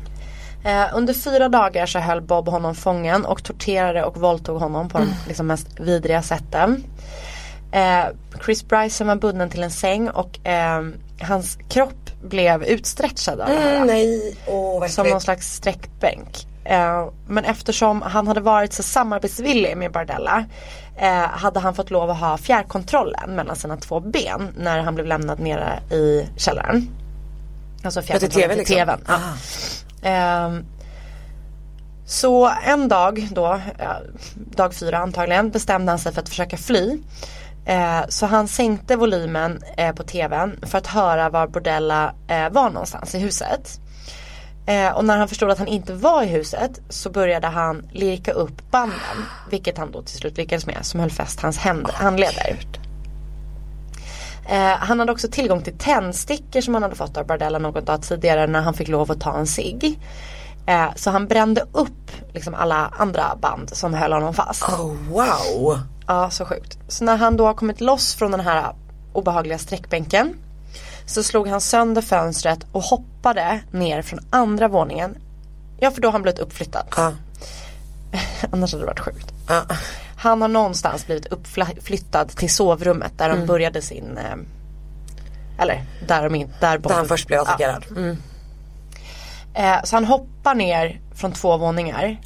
Eh, 0.64 0.86
under 0.94 1.14
fyra 1.14 1.50
dagar 1.50 1.86
så 1.86 2.00
höll 2.00 2.22
Bob 2.22 2.48
honom 2.48 2.76
fången 2.76 3.26
och 3.26 3.44
torterade 3.44 4.04
och 4.04 4.18
våldtog 4.18 4.60
honom 4.60 4.90
på 4.90 4.98
de 4.98 5.14
liksom, 5.28 5.48
mest 5.48 5.80
vidriga 5.80 6.22
sätten. 6.22 6.84
Eh, 7.72 8.06
Chris 8.46 8.68
Bryson 8.68 9.08
var 9.08 9.16
bunden 9.16 9.50
till 9.50 9.64
en 9.64 9.72
säng 9.72 10.10
och 10.10 10.48
eh, 10.48 10.84
hans 11.22 11.58
kropp 11.70 12.10
blev 12.24 12.64
utstretchad 12.64 13.42
av 13.42 13.50
det 13.50 13.56
här. 13.56 13.76
Mm, 13.76 13.88
nej, 13.88 14.38
vad 14.80 14.92
Som 14.92 15.08
någon 15.08 15.22
slags 15.22 15.54
sträckbänk. 15.54 16.48
Eh, 16.66 17.08
men 17.28 17.46
eftersom 17.46 18.02
han 18.02 18.28
hade 18.28 18.42
varit 18.42 18.74
så 18.74 18.84
samarbetsvillig 18.84 19.78
med 19.78 19.92
Bardella 19.92 20.46
eh, 20.98 21.14
hade 21.14 21.60
han 21.60 21.76
fått 21.76 21.92
lov 21.92 22.10
att 22.10 22.20
ha 22.20 22.38
fjärrkontrollen 22.38 23.36
mellan 23.36 23.56
sina 23.56 23.78
två 23.78 24.00
ben 24.00 24.54
när 24.58 24.80
han 24.80 24.96
blev 24.96 25.08
lämnad 25.08 25.40
nere 25.40 25.80
i 25.92 26.30
källaren. 26.38 26.90
Alltså 27.84 28.02
fjärrkontrollen 28.02 28.50
TV 28.50 28.66
till 28.66 28.76
liksom? 28.76 28.76
tvn. 28.76 29.00
Ja. 29.08 30.10
Ehm, 30.10 30.66
så 32.06 32.52
en 32.66 32.88
dag 32.88 33.28
då, 33.32 33.60
dag 34.36 34.74
fyra 34.74 34.98
antagligen, 34.98 35.50
bestämde 35.50 35.92
han 35.92 36.00
sig 36.00 36.14
för 36.14 36.22
att 36.22 36.30
försöka 36.30 36.58
fly. 36.58 37.00
Eh, 37.66 38.02
så 38.10 38.26
han 38.26 38.48
sänkte 38.48 38.96
volymen 38.96 39.64
eh, 39.78 39.96
på 39.96 40.04
tvn 40.04 40.60
för 40.62 40.78
att 40.78 40.88
höra 40.88 41.30
var 41.30 41.48
Bordella 41.48 42.14
eh, 42.28 42.50
var 42.50 42.70
någonstans 42.70 43.16
i 43.16 43.20
huset. 43.20 43.80
Eh, 44.68 44.92
och 44.92 45.06
när 45.06 45.18
han 45.18 45.28
förstod 45.28 45.52
att 45.52 45.60
han 45.60 45.68
inte 45.68 45.94
var 45.94 46.24
i 46.24 46.26
huset 46.26 46.82
så 46.90 47.10
började 47.10 47.48
han 47.48 47.88
lirka 47.92 48.32
upp 48.32 48.72
banden. 48.72 49.26
Vilket 49.50 49.78
han 49.78 49.92
då 49.92 50.02
till 50.02 50.18
slut 50.18 50.38
lyckades 50.38 50.66
med 50.66 50.86
som 50.86 51.00
höll 51.00 51.12
fast 51.12 51.40
hans 51.42 51.58
händer, 51.58 51.94
handleder. 51.94 52.58
Eh, 54.50 54.78
han 54.80 55.00
hade 55.00 55.12
också 55.12 55.28
tillgång 55.28 55.62
till 55.62 55.78
tändstickor 55.78 56.62
som 56.62 56.74
han 56.74 56.84
hade 56.84 56.96
fått 56.96 57.18
av 57.18 57.26
Bardella 57.26 57.60
någon 57.60 57.86
dag 57.86 58.02
tidigare 58.02 58.48
när 58.48 58.62
han 58.62 58.74
fick 58.74 58.88
lov 58.88 59.12
att 59.12 59.22
ta 59.22 59.38
en 59.38 59.48
cigg. 59.48 60.00
Eh, 60.68 60.88
så 60.96 61.10
han 61.10 61.28
brände 61.28 61.66
upp 61.72 62.12
liksom 62.34 62.54
alla 62.54 62.92
andra 62.98 63.36
band 63.42 63.70
som 63.70 63.94
höll 63.94 64.14
honom 64.14 64.34
fast. 64.34 64.64
Oh 64.64 64.94
wow. 65.10 65.80
Ja, 66.08 66.30
så 66.30 66.46
sjukt. 66.46 66.78
Så 66.88 67.04
när 67.04 67.18
han 67.18 67.38
då 67.38 67.46
har 67.46 67.54
kommit 67.54 67.82
loss 67.82 68.16
från 68.16 68.32
den 68.32 68.40
här 68.40 68.76
obehagliga 69.14 69.58
sträckbänken 69.58 70.34
så 71.06 71.24
slog 71.24 71.48
han 71.48 71.62
sönder 71.62 72.02
fönstret 72.02 72.66
och 72.72 72.82
hoppade 72.84 73.60
ner 73.72 74.02
från 74.02 74.20
andra 74.30 74.68
våningen. 74.68 75.18
Ja, 75.80 75.92
för 75.92 76.02
då 76.02 76.08
har 76.08 76.12
han 76.14 76.22
blivit 76.22 76.40
uppflyttad. 76.40 76.86
Ja. 76.98 77.12
Annars 78.52 78.72
hade 78.72 78.84
det 78.84 78.88
varit 78.88 79.00
sjukt. 79.00 79.34
Ja. 79.50 79.64
Han 80.18 80.42
har 80.42 80.48
någonstans 80.48 81.06
blivit 81.06 81.26
uppflyttad 81.26 82.30
till 82.30 82.50
sovrummet 82.54 83.18
där 83.18 83.30
de 83.30 83.46
började 83.46 83.82
sin 83.82 84.18
eh, 84.18 84.36
Eller 85.60 85.84
där 86.08 86.24
de 86.24 86.36
in, 86.36 86.54
där, 86.60 86.78
Där 86.78 86.90
han 86.94 87.06
först 87.08 87.28
blev 87.28 87.38
Ja. 87.38 87.42
attackerad. 87.44 87.86
Mm. 87.90 88.18
Eh, 89.54 89.84
så 89.84 89.96
han 89.96 90.06
hoppar 90.06 90.56
ner 90.56 91.00
från 91.14 91.32
två 91.32 91.58
våningar 91.58 92.22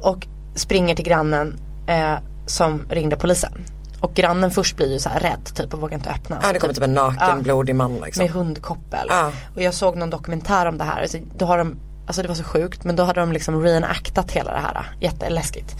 och 0.00 0.26
springer 0.54 0.94
till 0.94 1.04
grannen 1.04 1.58
eh, 1.86 2.14
som 2.46 2.86
ringde 2.90 3.16
polisen. 3.16 3.52
Och 4.00 4.14
grannen 4.14 4.50
först 4.50 4.76
blir 4.76 4.92
ju 4.92 4.98
så 4.98 5.08
här 5.08 5.20
rädd 5.20 5.54
typ 5.54 5.74
och 5.74 5.80
vågar 5.80 5.94
inte 5.94 6.10
öppna. 6.10 6.38
Ja 6.42 6.52
det 6.52 6.58
kommer 6.58 6.74
typ 6.74 6.84
en 6.84 6.94
naken 6.94 7.18
Ja. 7.20 7.36
blodig 7.42 7.74
man 7.74 7.96
liksom. 8.04 8.24
Med 8.24 8.32
hundkoppel. 8.32 9.06
Ja. 9.08 9.32
Och 9.54 9.62
jag 9.62 9.74
såg 9.74 9.96
någon 9.96 10.10
dokumentär 10.10 10.66
om 10.66 10.78
det 10.78 10.84
här. 10.84 11.02
Alltså, 11.02 11.18
då 11.36 11.46
har 11.46 11.58
de, 11.58 11.76
alltså 12.06 12.22
det 12.22 12.28
var 12.28 12.34
så 12.34 12.44
sjukt 12.44 12.84
men 12.84 12.96
då 12.96 13.02
hade 13.02 13.20
de 13.20 13.32
liksom 13.32 13.62
reenactat 13.62 14.30
hela 14.30 14.52
det 14.52 14.58
här. 14.60 14.90
Jätteläskigt. 15.00 15.74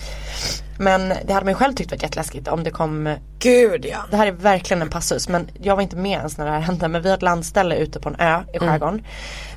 Men 0.78 1.08
det 1.08 1.32
hade 1.32 1.44
man 1.44 1.52
ju 1.52 1.54
själv 1.54 1.74
tyckt 1.74 1.90
var 1.90 1.98
jätteläskigt 2.02 2.48
om 2.48 2.64
det 2.64 2.70
kom 2.70 3.16
Gud 3.38 3.84
ja. 3.84 3.98
det 4.10 4.16
här 4.16 4.26
är 4.26 4.32
verkligen 4.32 4.82
en 4.82 4.88
passus 4.88 5.28
men 5.28 5.50
jag 5.62 5.76
var 5.76 5.82
inte 5.82 5.96
med 5.96 6.18
ens 6.18 6.38
när 6.38 6.44
det 6.44 6.50
här 6.50 6.60
hände 6.60 6.88
men 6.88 7.02
vi 7.02 7.08
har 7.08 7.16
ett 7.16 7.22
landställe 7.22 7.76
ute 7.76 8.00
på 8.00 8.08
en 8.08 8.20
ö 8.20 8.42
i 8.54 8.58
skärgården. 8.58 9.02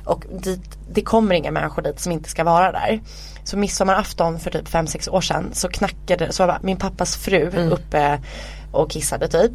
Och 0.04 0.24
dit, 0.40 0.78
det 0.92 1.02
kommer 1.02 1.34
inga 1.34 1.50
människor 1.50 1.82
dit 1.82 2.00
som 2.00 2.12
inte 2.12 2.30
ska 2.30 2.44
vara 2.44 2.72
där. 2.72 3.00
Så 3.44 3.56
midsommarafton 3.56 4.40
för 4.40 4.50
typ 4.50 4.68
5-6 4.68 5.10
år 5.10 5.20
sedan 5.20 5.50
så 5.52 5.68
knackade, 5.68 6.32
så 6.32 6.46
var 6.46 6.58
min 6.62 6.76
pappas 6.76 7.16
fru 7.16 7.70
uppe 7.70 8.20
och 8.74 8.90
kissade 8.90 9.28
typ. 9.28 9.52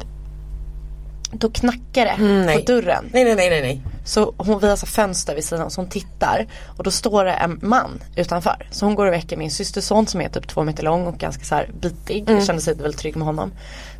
Då 1.32 1.50
knackade 1.50 2.14
det 2.18 2.24
Mm, 2.24 2.58
på 2.58 2.64
dörren. 2.72 3.08
Nej 3.12 3.24
nej 3.24 3.34
nej 3.34 3.50
nej 3.50 3.62
nej. 3.62 3.82
Så 4.04 4.34
hon, 4.36 4.58
vi 4.58 4.68
har 4.68 4.76
så 4.76 4.86
fönster 4.86 5.34
vid 5.34 5.44
sidan 5.44 5.70
så 5.70 5.80
hon 5.80 5.90
tittar 5.90 6.46
och 6.76 6.84
då 6.84 6.90
står 6.90 7.24
det 7.24 7.32
en 7.32 7.58
man 7.62 8.02
utanför. 8.16 8.68
Så 8.70 8.86
hon 8.86 8.94
går 8.94 9.06
och 9.06 9.12
väcker 9.12 9.36
min 9.36 9.50
systerson 9.50 10.06
som 10.06 10.20
är 10.20 10.28
typ 10.28 10.48
två 10.48 10.62
meter 10.64 10.82
lång 10.82 11.06
och 11.06 11.18
ganska 11.18 11.44
så 11.44 11.54
här 11.54 11.70
bitig. 11.80 12.20
Mm. 12.22 12.34
Jag 12.36 12.46
kände 12.46 12.62
sig 12.62 12.74
väldigt 12.74 13.00
trygg 13.00 13.16
med 13.16 13.26
honom. 13.26 13.52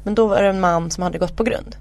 Men 0.04 0.14
då 0.14 0.26
var 0.26 0.42
det 0.42 0.48
en 0.48 0.60
man 0.60 0.90
som 0.90 1.02
hade 1.02 1.18
gått 1.18 1.36
på 1.36 1.44
grund. 1.44 1.76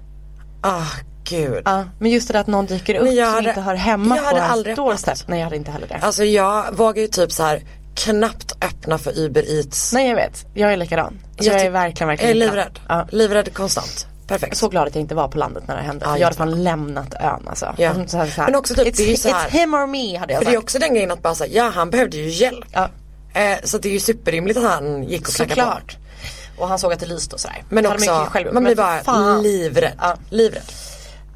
Ah 0.60 0.86
gud. 1.24 1.62
Ja, 1.64 1.84
men 1.98 2.10
just 2.10 2.28
det 2.28 2.32
där 2.32 2.40
att 2.40 2.46
någon 2.46 2.66
dyker 2.66 2.94
upp 2.94 3.12
jag 3.12 3.26
som 3.26 3.34
hade- 3.34 3.48
inte 3.48 3.60
hör 3.60 3.74
hemma 3.74 4.16
jag 4.16 4.24
på 4.24 4.36
hade 4.36 4.42
aldrig 4.42 4.76
doorstep. 4.76 5.18
Nej 5.26 5.38
jag 5.38 5.44
hade 5.46 5.56
inte 5.56 5.70
heller 5.70 5.86
det. 5.88 5.98
Alltså 6.02 6.24
jag 6.24 6.72
vågar 6.76 7.02
ju 7.02 7.08
typ 7.08 7.32
så 7.32 7.42
här 7.42 7.62
knappt 8.04 8.52
öppna 8.64 8.98
för 8.98 9.18
Uber 9.18 9.58
Eats. 9.58 9.92
Nej 9.92 10.08
jag 10.08 10.16
vet, 10.16 10.46
jag 10.54 10.72
är 10.72 10.76
likadan. 10.76 11.18
Så 11.40 11.46
jag, 11.48 11.60
ty- 11.60 11.66
är 11.66 11.70
verkligen, 11.70 12.08
Jag 12.08 12.20
är 12.20 12.24
verkligen 12.26 12.38
livrädd. 12.38 12.78
Ja. 12.88 13.06
Livrädd 13.10 13.54
konstant. 13.54 14.06
Perfekt. 14.26 14.56
Så 14.56 14.68
glad 14.68 14.88
att 14.88 14.94
jag 14.94 15.02
inte 15.02 15.14
var 15.14 15.28
på 15.28 15.38
landet 15.38 15.62
när 15.68 15.76
det 15.76 15.82
hände. 15.82 16.04
För 16.04 16.16
jag 16.16 16.24
hade 16.24 16.36
fan 16.36 16.62
lämnat 16.64 17.14
ön 17.14 17.48
alltså. 17.48 17.74
Ja. 17.78 17.90
Och 17.90 18.10
så 18.10 18.16
här, 18.16 18.26
så 18.26 18.40
här, 18.40 18.44
Men 18.48 18.54
också 18.54 18.74
typ, 18.74 18.86
it's, 18.86 18.96
det 18.96 19.02
är 19.02 19.08
ju 19.08 19.16
så 19.16 19.28
här- 19.28 19.48
it's 19.48 19.50
him 19.50 19.74
or 19.74 19.86
me 19.86 20.16
hade 20.18 20.32
jag 20.32 20.38
För 20.40 20.44
sagt. 20.44 20.52
det 20.52 20.56
är 20.56 20.58
också 20.58 20.78
den 20.78 20.94
grejen 20.94 21.10
att 21.10 21.22
bara 21.22 21.34
säga, 21.34 21.52
ja 21.64 21.70
han 21.74 21.90
behövde 21.90 22.16
ju 22.16 22.28
hjälp. 22.28 22.64
Ja. 22.72 22.88
Eh, 23.34 23.58
så 23.64 23.78
det 23.78 23.88
är 23.88 23.92
ju 23.92 24.00
superrimligt 24.00 24.56
att 24.58 24.64
han 24.64 25.02
gick 25.04 25.28
och 25.28 25.34
knackade 25.34 25.60
på. 25.60 25.66
Såklart. 25.66 25.96
Och 26.58 26.68
han 26.68 26.78
såg 26.78 26.92
att 26.92 27.00
det 27.00 27.06
lyste 27.06 27.34
och 27.34 27.40
sådär. 27.40 27.62
Men 27.68 27.86
också, 27.86 28.28
man 28.52 28.64
blir 28.64 28.76
bara 28.76 28.96
för 28.98 29.04
fan. 29.04 29.42
livrädd. 29.42 29.92
Ja. 30.00 30.16
Livrädd. 30.30 30.62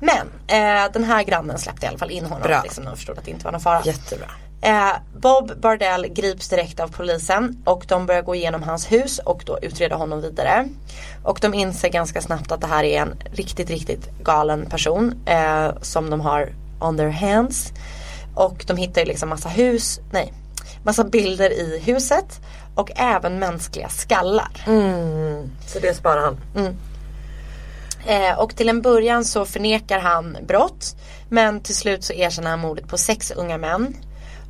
Men 0.01 0.27
eh, 0.47 0.93
den 0.93 1.05
här 1.05 1.23
grannen 1.23 1.59
släppte 1.59 1.87
i 1.87 1.89
alla 1.89 1.99
fall 1.99 2.11
in 2.11 2.25
honom. 2.25 2.43
Bra. 2.43 2.63
Liksom, 2.63 2.87
och 2.87 2.97
förstod 2.97 3.19
att 3.19 3.25
det 3.25 3.31
inte 3.31 3.45
var 3.45 3.53
någon 3.53 3.61
fara. 3.61 3.83
Jättebra. 3.85 4.27
Eh, 4.65 4.93
Bob 5.17 5.61
Bardell 5.61 6.07
grips 6.07 6.49
direkt 6.49 6.81
av 6.81 6.89
polisen 6.89 7.63
och 7.65 7.85
de 7.89 8.07
börjar 8.07 8.23
gå 8.23 8.35
igenom 8.35 8.63
hans 8.63 8.93
hus 8.93 9.19
och 9.19 9.43
då 9.47 9.59
utreda 9.63 9.97
honom 9.97 10.21
vidare. 10.21 10.69
Och 11.23 11.39
de 11.41 11.55
inser 11.55 11.89
ganska 11.89 12.21
snabbt 12.21 12.53
att 12.53 12.61
det 12.61 12.67
här 12.67 12.85
är 12.85 13.03
en 13.03 13.15
riktigt, 13.33 13.71
riktigt 13.71 14.11
galen 14.23 14.67
person 14.67 15.15
eh, 15.27 15.71
som 15.83 16.11
de 16.11 16.21
har 16.21 16.53
on 16.81 16.97
their 16.97 17.11
hands. 17.11 17.73
Och 18.35 18.65
de 18.67 18.77
hittar 18.77 19.01
ju 19.01 19.07
liksom 19.07 19.29
massa 19.29 19.49
hus, 19.49 20.01
nej, 20.13 20.33
massa 20.83 21.05
bilder 21.05 21.51
i 21.51 21.81
huset 21.85 22.41
och 22.75 22.91
även 22.97 23.39
mänskliga 23.39 23.89
skallar. 23.89 24.65
Så 25.67 25.79
det 25.79 25.95
sparar 25.95 26.21
han. 26.23 26.39
Eh, 28.07 28.39
och 28.39 28.57
till 28.57 28.69
en 28.69 28.83
början 28.83 29.25
så 29.25 29.45
förnekar 29.45 29.99
han 29.99 30.37
brott. 30.47 30.97
Men 31.29 31.61
till 31.61 31.75
slut 31.75 32.05
så 32.05 32.13
erkänner 32.13 32.51
han 32.51 32.61
mordet 32.61 32.89
på 32.89 32.99
sex 32.99 33.31
unga 33.31 33.59
män. 33.59 33.97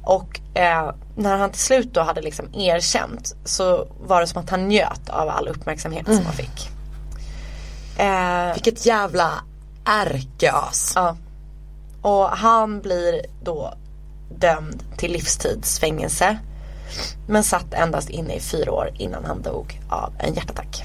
Och 0.02 0.40
eh, 0.54 0.90
när 1.16 1.36
han 1.38 1.50
till 1.50 1.60
slut 1.60 1.94
då 1.94 2.00
hade 2.02 2.20
liksom 2.20 2.54
erkänt 2.54 3.34
så 3.44 3.86
var 4.00 4.20
det 4.20 4.26
som 4.26 4.42
att 4.42 4.50
han 4.50 4.68
njöt 4.68 5.08
av 5.08 5.28
all 5.28 5.48
uppmärksamhet 5.48 6.06
som 6.06 6.24
han 6.24 6.34
fick. 6.34 6.70
Eh, 7.98 8.52
Vilket 8.54 8.86
jävla 8.86 9.30
ärkeas. 9.84 10.92
ja. 10.96 11.16
Och 12.02 12.28
han 12.28 12.80
blir 12.80 13.22
då 13.42 13.74
dömd 14.36 14.82
till 14.96 15.12
livstidsfängelse. 15.12 16.38
Men 17.26 17.44
satt 17.44 17.74
endast 17.74 18.10
inne 18.10 18.34
i 18.34 18.40
fyra 18.40 18.72
år 18.72 18.90
innan 18.98 19.24
han 19.24 19.42
dog 19.42 19.80
av 19.88 20.12
en 20.18 20.34
hjärtattack. 20.34 20.84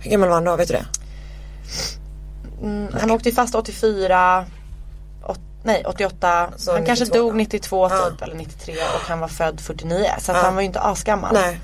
Hur 0.00 0.10
gammal 0.10 0.28
var 0.28 0.34
han 0.34 0.44
då, 0.44 0.56
vet 0.56 0.68
du 0.68 0.74
det? 0.74 0.86
Han 3.00 3.10
åkte 3.10 3.28
ju 3.28 3.34
fast 3.34 3.54
84, 3.54 4.46
åt, 5.26 5.38
nej 5.62 5.84
88, 5.86 6.50
Så 6.56 6.72
han 6.72 6.84
kanske 6.86 7.04
92 7.04 7.18
dog 7.22 7.32
då? 7.32 7.36
92 7.36 7.88
Ja. 7.90 8.10
typ 8.10 8.22
eller 8.22 8.34
93 8.34 8.74
och 8.74 9.08
han 9.08 9.20
var 9.20 9.28
född 9.28 9.60
49 9.60 10.06
så 10.20 10.32
Ja. 10.32 10.36
han 10.42 10.54
var 10.54 10.62
ju 10.62 10.66
inte 10.66 10.80
asgammal. 10.80 11.34
Nej. 11.34 11.60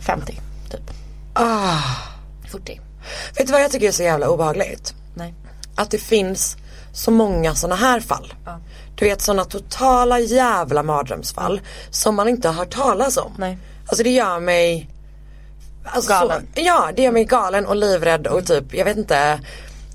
50 0.00 0.40
typ. 0.70 0.90
Ah. 1.34 1.78
40. 2.50 2.80
Vet 3.36 3.46
du 3.46 3.52
vad 3.52 3.62
jag 3.62 3.70
tycker 3.70 3.88
är 3.88 3.92
så 3.92 4.02
jävla 4.02 4.28
obehagligt? 4.28 4.94
Nej. 5.14 5.34
Att 5.74 5.90
det 5.90 5.98
finns 5.98 6.56
så 6.92 7.10
många 7.10 7.54
sådana 7.54 7.76
här 7.76 8.00
fall. 8.00 8.34
Du 8.94 9.04
vet 9.04 9.22
sådana 9.22 9.44
totala 9.44 10.18
jävla 10.18 10.82
mardrömsfall 10.82 11.60
som 11.90 12.14
man 12.14 12.28
inte 12.28 12.48
har 12.48 12.54
hört 12.54 12.70
talas 12.74 13.16
om. 13.16 13.32
Nej. 13.38 13.58
Alltså 13.88 14.02
det 14.02 14.10
gör 14.10 14.40
mig 14.40 14.90
alltså, 15.86 16.10
Galen. 16.12 16.46
Så, 16.54 16.60
ja 16.60 16.90
det 16.96 17.02
gör 17.02 17.12
mig 17.12 17.24
galen 17.24 17.66
och 17.66 17.76
livrädd 17.76 18.26
och 18.26 18.46
typ 18.46 18.74
jag 18.74 18.84
vet 18.84 18.96
inte 18.96 19.40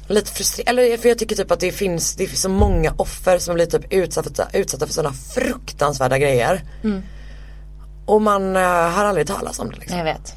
Lite 0.08 0.32
frustrerad, 0.32 0.70
eller 0.70 0.98
för 0.98 1.10
jag 1.10 1.18
tycker 1.18 1.36
typ 1.36 1.52
att 1.52 1.60
det 1.60 1.72
finns, 1.72 2.16
det 2.16 2.28
finns 2.28 2.42
så 2.42 2.50
många 2.50 2.94
offer 2.98 3.38
som 3.38 3.56
blir 3.56 3.66
typ 3.66 3.94
utsatta, 3.94 4.48
utsatta 4.54 4.86
för 4.88 4.94
sådana 4.94 5.14
fruktansvärda 5.14 6.18
grejer. 6.18 6.64
Mm. 6.84 7.04
Och 8.06 8.22
man 8.22 8.56
uh, 8.56 8.64
har 8.64 9.06
aldrig 9.06 9.28
talas 9.28 9.60
om 9.60 9.72
det 9.72 9.78
liksom. 9.78 9.98
Jag 9.98 10.06
vet. 10.06 10.36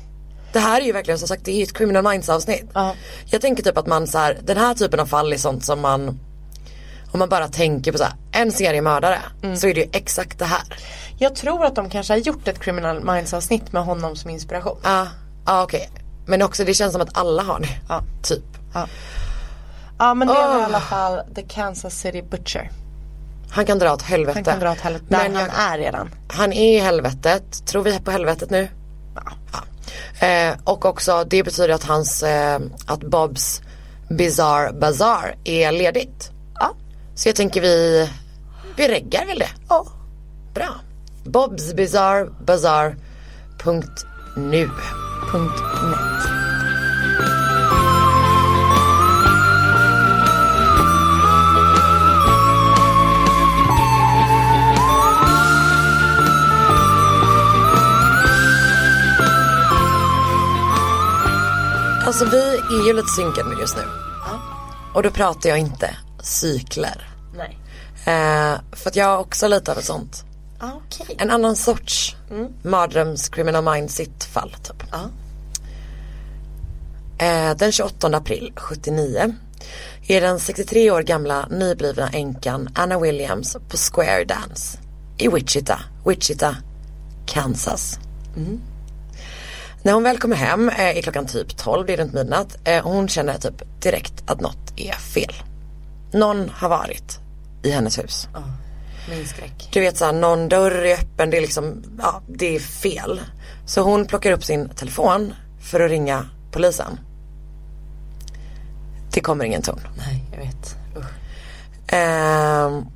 Det 0.52 0.58
här 0.58 0.80
är 0.80 0.84
ju 0.84 0.92
verkligen 0.92 1.18
som 1.18 1.28
sagt, 1.28 1.44
det 1.44 1.52
är 1.52 1.56
ju 1.56 1.62
ett 1.62 1.72
criminal 1.72 2.04
minds 2.12 2.28
avsnitt. 2.28 2.70
Ja. 2.74 2.94
Jag 3.24 3.40
tänker 3.40 3.62
typ 3.62 3.78
att 3.78 3.86
man 3.86 4.06
så 4.06 4.18
här, 4.18 4.38
den 4.42 4.56
här 4.56 4.74
typen 4.74 5.00
av 5.00 5.06
fall 5.06 5.32
är 5.32 5.36
sånt 5.36 5.64
som 5.64 5.80
man 5.80 6.20
Om 7.12 7.18
man 7.18 7.28
bara 7.28 7.48
tänker 7.48 7.92
på 7.92 7.98
så 7.98 8.04
här, 8.04 8.14
en 8.32 8.52
seriemördare 8.52 9.18
Mm. 9.42 9.56
så 9.56 9.66
är 9.66 9.74
det 9.74 9.80
ju 9.80 9.88
exakt 9.92 10.38
det 10.38 10.44
här. 10.44 10.62
Jag 11.18 11.34
tror 11.34 11.64
att 11.64 11.74
de 11.74 11.90
kanske 11.90 12.12
har 12.12 12.18
gjort 12.18 12.48
ett 12.48 12.60
Criminal 12.60 13.04
Minds 13.04 13.34
avsnitt 13.34 13.72
med 13.72 13.84
honom 13.84 14.16
som 14.16 14.30
inspiration. 14.30 14.78
Ja, 14.82 15.06
ja 15.46 15.62
okej. 15.62 15.90
Men 16.26 16.42
också 16.42 16.64
det 16.64 16.74
känns 16.74 16.92
som 16.92 17.02
att 17.02 17.18
alla 17.18 17.42
har 17.42 17.60
det. 17.60 17.68
Ja. 17.88 18.02
Typ. 18.22 18.44
Ja 19.98 20.14
men 20.14 20.28
det 20.28 20.34
är 20.34 20.48
Åh. 20.56 20.60
i 20.60 20.64
alla 20.64 20.80
fall 20.80 21.20
The 21.34 21.42
Kansas 21.42 21.94
City 22.00 22.22
Butcher. 22.22 22.70
Han 23.50 23.66
kan 23.66 23.78
dra 23.78 23.92
åt 23.92 24.02
helvete. 24.02 24.36
Han 24.36 24.44
kan 24.44 24.60
dra 24.60 24.72
åt 24.72 24.80
helvete. 24.80 25.04
Där 25.08 25.28
Men 25.28 25.36
han 25.36 25.44
jag, 25.56 25.72
är 25.74 25.78
redan. 25.78 26.10
han 26.28 26.52
är 26.52 26.74
i 26.76 26.78
helvetet. 26.78 27.66
Tror 27.66 27.82
vi 27.82 28.00
på 28.00 28.10
helvetet 28.10 28.50
nu? 28.50 28.68
Ja. 29.14 29.32
Eh, 30.26 30.54
och 30.64 30.84
också 30.84 31.24
det 31.24 31.42
betyder 31.42 31.74
att 31.74 31.84
hans, 31.84 32.22
eh, 32.22 32.60
att 32.86 33.00
Bobs 33.00 33.62
Bizarre 34.10 34.72
Bazaar 34.72 35.36
är 35.44 35.72
ledigt. 35.72 36.30
Ja. 36.54 36.74
Så 37.14 37.28
jag 37.28 37.36
tänker 37.36 37.60
vi, 37.60 38.08
vi 38.76 38.88
reggar 38.88 39.26
väl 39.26 39.38
det. 39.38 39.48
Ja. 39.68 39.86
Bra. 40.54 40.74
Bobs 41.24 41.74
Bizarre 41.74 42.26
Bazaar 42.46 42.96
punkt 43.58 44.06
nu. 44.36 44.70
Punkt 45.30 45.62
net. 45.90 46.14
Alltså 62.06 62.24
vi 62.24 62.56
är 62.56 62.86
ju 62.86 62.92
lite 62.92 63.08
synkade 63.08 63.60
just 63.60 63.76
nu. 63.76 63.82
Och 64.94 65.02
då 65.02 65.10
pratar 65.10 65.48
jag 65.48 65.58
inte 65.58 65.96
cykler. 66.22 67.08
Nej. 67.36 67.58
Eh, 68.04 68.58
för 68.72 68.90
att 68.90 68.96
jag 68.96 69.06
har 69.06 69.18
också 69.18 69.48
lite 69.48 69.72
av 69.72 69.78
ett 69.78 69.84
sånt. 69.84 70.24
Ah, 70.64 70.70
Okej. 70.86 71.16
En 71.18 71.30
annan 71.30 71.56
sorts 71.56 72.16
mardröms 72.62 73.28
criminal 73.28 73.64
mindset 73.74 74.24
fall 74.24 74.50
typ. 74.62 74.82
Ja. 74.92 75.10
Eh, 77.26 77.56
den 77.56 77.72
28 77.72 78.16
april 78.16 78.52
79 78.56 79.34
är 80.08 80.20
den 80.20 80.40
63 80.40 80.90
år 80.90 81.02
gamla 81.02 81.46
nyblivna 81.50 82.08
änkan 82.08 82.68
Anna 82.74 82.98
Williams 83.00 83.56
på 83.68 83.76
Square 83.76 84.24
Dance 84.24 84.78
i 85.18 85.28
Wichita, 85.28 85.80
Wichita, 86.06 86.56
Kansas. 87.26 87.98
När 89.82 89.92
hon 89.92 90.02
väl 90.02 90.18
kommer 90.18 90.36
hem 90.36 90.68
eh, 90.68 90.96
är 90.96 91.02
klockan 91.02 91.26
typ 91.26 91.56
12, 91.56 91.86
det 91.86 91.92
är 91.92 91.96
runt 91.96 92.12
midnatt. 92.12 92.56
Eh, 92.64 92.84
hon 92.84 93.08
känner 93.08 93.38
typ 93.38 93.82
direkt 93.82 94.22
att 94.26 94.40
något 94.40 94.72
är 94.76 94.92
fel. 94.92 95.34
Någon 96.12 96.48
har 96.48 96.68
varit 96.68 97.18
i 97.62 97.70
hennes 97.70 97.98
hus. 97.98 98.28
Min 99.10 99.26
skräck. 99.26 99.68
Du 99.72 99.80
vet 99.80 99.96
såhär, 99.96 100.12
någon 100.12 100.48
dörr 100.48 100.84
är 100.84 100.94
öppen, 100.94 101.30
det 101.30 101.36
är 101.36 101.40
liksom, 101.40 101.82
ja 101.98 102.22
det 102.28 102.56
är 102.56 102.60
fel. 102.60 103.20
Så 103.66 103.80
hon 103.80 104.06
plockar 104.06 104.32
upp 104.32 104.44
sin 104.44 104.68
telefon 104.68 105.34
för 105.60 105.80
att 105.80 105.90
ringa 105.90 106.26
polisen. 106.52 106.98
Det 109.12 109.20
kommer 109.20 109.44
ingen 109.44 109.62
ton. 109.62 109.80
Nej, 109.96 110.24
jag 110.32 110.38
vet. 110.38 110.76
Ehm, 111.86 112.86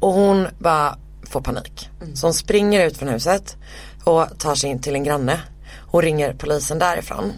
och 0.00 0.12
hon 0.12 0.48
bara 0.58 0.98
får 1.30 1.40
panik. 1.40 1.90
Så 2.14 2.26
hon 2.26 2.34
springer 2.34 2.86
ut 2.86 2.96
från 2.96 3.08
huset 3.08 3.56
och 4.04 4.38
tar 4.38 4.54
sig 4.54 4.70
in 4.70 4.82
till 4.82 4.94
en 4.94 5.04
granne 5.04 5.40
och 5.76 6.02
ringer 6.02 6.34
polisen 6.38 6.78
därifrån. 6.78 7.32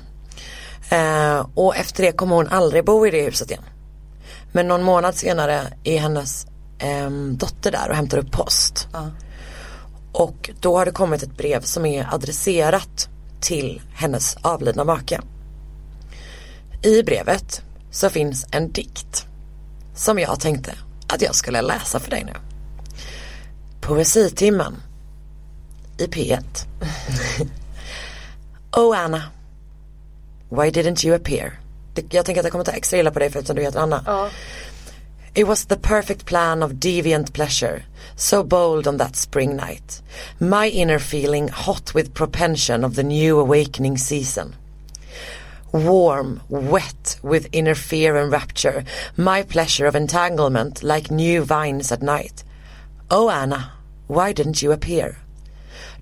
Ehm, 0.91 1.45
och 1.55 1.77
efter 1.77 2.03
det 2.03 2.13
kommer 2.13 2.37
hon 2.37 2.49
aldrig 2.49 2.85
bo 2.85 3.07
i 3.07 3.11
det 3.11 3.23
huset 3.23 3.51
igen. 3.51 3.65
Men 4.53 4.69
någon 4.69 4.83
månad 4.83 5.15
senare 5.15 5.61
är 5.85 5.99
hennes 5.99 6.47
ehm, 6.79 7.37
dotter 7.37 7.71
där 7.71 7.89
och 7.89 7.97
hämtar 7.97 8.19
upp 8.19 8.33
post. 8.33 8.89
Och 10.13 10.51
då 10.61 10.79
har 10.79 10.85
det 10.85 10.91
kommit 10.91 11.23
ett 11.23 11.37
brev 11.37 11.61
som 11.61 11.87
är 11.87 12.15
adresserat 12.15 13.09
till 13.41 13.83
hennes 13.95 14.37
avlidna 14.43 14.85
make. 14.85 15.21
I 16.83 17.03
brevet 17.03 17.63
så 17.91 18.11
finns 18.11 18.47
en 18.51 18.73
dikt 18.73 19.27
som 19.95 20.19
jag 20.19 20.41
tänkte 20.41 20.75
att 21.07 21.23
jag 21.23 21.35
skulle 21.35 21.63
läsa 21.63 22.01
för 22.01 22.11
dig 22.11 22.25
nu. 22.25 22.33
Poesitimmen 23.81 24.83
i 25.99 26.07
P1. 26.07 26.45
oh 28.77 28.99
Anna, 28.99 29.23
why 30.49 30.71
didn't 30.71 31.07
you 31.07 31.17
appear? 31.17 31.61
Jag 32.11 32.25
tänker 32.25 32.41
att 32.41 32.45
jag 32.45 32.53
kommer 32.53 32.65
ta 32.65 32.73
extra 32.73 32.99
illa 32.99 33.11
på 33.11 33.19
dig 33.19 33.31
för 33.31 33.39
eftersom 33.39 33.57
du 33.57 33.63
heter 33.63 33.81
Anna. 33.81 34.03
It 35.39 35.47
was 35.47 35.67
the 35.67 35.77
perfect 35.77 36.27
plan 36.27 36.65
of 36.65 36.81
deviant 36.81 37.33
pleasure, 37.33 37.85
so 38.17 38.43
bold 38.43 38.89
on 38.89 38.97
that 38.97 39.15
spring 39.15 39.55
night. 39.55 40.03
My 40.41 40.67
inner 40.69 40.99
feeling 40.99 41.47
hot 41.47 41.95
with 41.95 42.13
propension 42.13 42.83
of 42.83 42.97
the 42.97 43.05
new 43.05 43.39
awakening 43.39 43.99
season. 43.99 44.57
Warm, 45.71 46.41
wet 46.49 47.21
with 47.23 47.49
inner 47.53 47.77
fear 47.77 48.17
and 48.17 48.33
rapture, 48.33 48.83
my 49.17 49.45
pleasure 49.45 49.87
of 49.87 49.95
entanglement 49.95 50.83
like 50.83 51.09
new 51.09 51.45
vines 51.45 51.93
at 51.93 52.03
night. 52.03 52.43
Oh 53.09 53.31
Anna, 53.31 53.75
why 54.09 54.33
didn't 54.33 54.61
you 54.61 54.73
appear? 54.73 55.19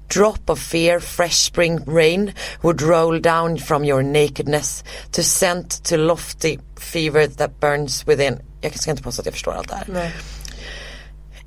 Drop 0.09 0.49
of 0.49 0.59
fear, 0.59 0.99
fresh 0.99 1.37
spring 1.37 1.85
rain 1.85 2.33
would 2.63 2.81
roll 2.81 3.19
down 3.19 3.59
from 3.59 3.85
your 3.85 4.03
nakedness 4.03 4.83
to 5.13 5.23
scent 5.23 5.73
to 5.85 5.99
lofty 5.99 6.59
fever 6.77 7.27
that 7.27 7.61
burns 7.61 8.07
within. 8.07 8.41
Jag 8.73 8.81
ska 8.81 8.91
inte 8.91 9.03
påstå 9.03 9.23
att 9.23 9.27
jag 9.27 9.35
förstår 9.35 9.53
allt 9.53 9.69
det 9.69 9.75
här. 9.75 10.13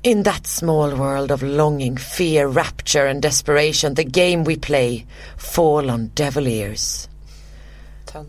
In 0.02 0.24
that 0.24 0.46
small 0.46 0.94
world 0.94 1.32
of 1.32 1.42
longing, 1.42 1.98
fear, 1.98 2.46
rapture 2.48 3.10
and 3.10 3.22
desperation, 3.22 3.94
the 3.94 4.04
game 4.04 4.44
we 4.44 4.56
play 4.56 5.06
fall 5.36 5.90
on 5.90 6.10
devil 6.14 6.48
ears. 6.48 7.08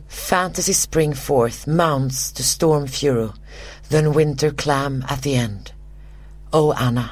Fantasy 0.07 0.73
spring 0.73 1.15
forth, 1.15 1.67
mounts 1.67 2.31
to 2.33 2.43
storm 2.43 2.87
furrow, 2.87 3.33
then 3.89 4.13
winter 4.13 4.51
clam 4.51 5.05
at 5.09 5.21
the 5.23 5.35
end. 5.35 5.71
Oh 6.53 6.73
Anna, 6.73 7.09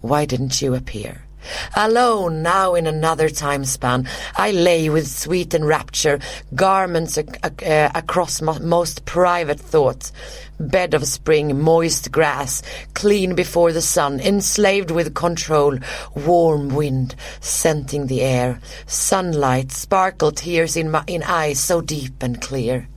why 0.00 0.26
didn't 0.26 0.60
you 0.60 0.74
appear? 0.74 1.29
Alone 1.74 2.42
now 2.42 2.74
in 2.74 2.86
another 2.86 3.28
time 3.28 3.64
span, 3.64 4.08
I 4.36 4.50
lay 4.50 4.88
with 4.88 5.08
sweet 5.08 5.54
enrapture, 5.54 6.18
garments 6.54 7.18
ac- 7.18 7.28
ac- 7.44 7.66
uh, 7.66 7.90
across 7.94 8.42
mo- 8.42 8.58
most 8.58 9.04
private 9.04 9.60
thoughts, 9.60 10.12
bed 10.58 10.94
of 10.94 11.06
spring, 11.06 11.60
moist 11.60 12.12
grass, 12.12 12.62
clean 12.94 13.34
before 13.34 13.72
the 13.72 13.80
sun, 13.82 14.20
enslaved 14.20 14.90
with 14.90 15.14
control, 15.14 15.78
warm 16.14 16.68
wind, 16.68 17.14
scenting 17.40 18.06
the 18.06 18.20
air, 18.22 18.60
sunlight, 18.86 19.72
sparkle 19.72 20.32
tears 20.32 20.76
in 20.76 20.90
my 20.90 21.02
in 21.06 21.22
eyes 21.22 21.58
so 21.58 21.80
deep 21.80 22.22
and 22.22 22.40
clear. 22.40 22.88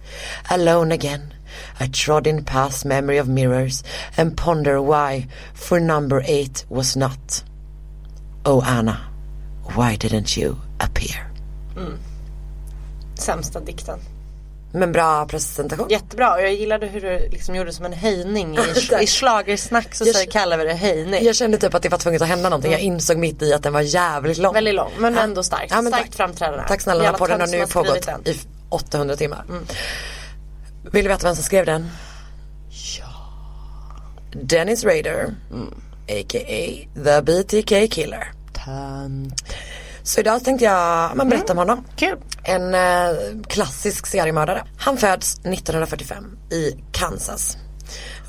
Alone 0.50 0.92
again, 0.92 1.34
I 1.80 1.88
trod 1.88 2.28
in 2.28 2.44
past 2.44 2.86
memory 2.86 3.18
of 3.18 3.30
mirrors 3.30 3.84
and 4.18 4.36
ponder 4.36 4.82
why, 4.82 5.28
for 5.54 5.80
number 5.80 6.22
eight 6.26 6.66
was 6.70 6.96
not. 6.96 7.44
Oh 8.46 8.78
Anna, 8.78 8.98
why 9.78 9.96
didn't 9.98 10.38
you 10.40 10.56
appear? 10.80 11.30
Sämsta 13.16 13.60
dikten. 13.60 14.00
Men 14.76 14.92
bra 14.92 15.26
presentation. 15.26 15.88
Jättebra 15.90 16.34
och 16.34 16.42
jag 16.42 16.54
gillade 16.54 16.88
hur 16.88 17.02
du 17.02 17.30
liksom 17.32 17.56
gjorde 17.56 17.74
som 17.74 17.86
en 17.86 17.94
höjning. 17.94 18.58
I, 18.58 19.04
i 19.04 19.08
schlagersnack 19.08 19.96
så 19.96 20.06
säger- 20.06 20.32
kallar 20.32 20.58
vi 20.58 20.64
det 20.66 20.74
höjning. 20.74 21.26
Jag 21.26 21.36
kände 21.36 21.58
typ 21.58 21.74
att 21.74 21.84
det 21.84 21.90
var 21.90 21.98
tvunget 21.98 22.22
att 22.22 22.28
hända 22.28 22.50
någonting. 22.50 22.72
Jag 22.72 22.82
insåg 22.82 23.18
mitt 23.18 23.42
i 23.42 23.54
att 23.54 23.64
den 23.64 23.74
var 23.74 23.82
jävligt 23.82 24.38
lång. 24.38 24.54
Väldigt 24.54 24.76
lång 24.76 24.92
men 24.98 25.14
Ja. 25.16 25.22
ändå 25.22 25.44
starkt. 25.44 25.72
Ja, 25.72 25.82
men 25.82 25.92
starkt 25.94 26.06
tack. 26.08 26.16
framträdande. 26.16 26.64
Tack 26.68 26.82
snälla, 26.82 26.98
den 26.98 27.06
här 27.06 27.14
Jävla 27.14 27.18
podden 27.26 27.40
har 27.42 27.48
nu 27.48 27.68
pågått 27.68 28.06
den. 28.06 28.34
i 28.34 28.40
800 28.70 29.16
timmar. 29.16 29.44
Vill 30.92 31.04
du 31.06 31.10
veta 31.10 31.28
vem 31.28 31.36
som 31.36 31.44
skrev 31.44 31.66
den? 31.66 31.90
Ja. 33.00 33.06
Dennis 34.42 34.84
Rader, 34.84 35.34
a.k.a. 36.08 36.88
the 37.04 37.22
BTK 37.22 37.92
killer. 37.92 38.32
Så 40.04 40.20
idag 40.20 40.44
tänkte 40.44 40.66
jag 40.66 41.16
men, 41.16 41.30
berätta 41.30 41.54
om 41.54 41.58
honom. 41.58 41.86
Kul. 41.96 42.18
En 42.44 42.74
eh, 42.74 43.16
klassisk 43.48 44.06
seriemördare. 44.08 44.64
Han 44.78 44.98
föds 44.98 45.40
1945 45.40 46.38
i 46.52 46.76
Kansas. 46.92 47.58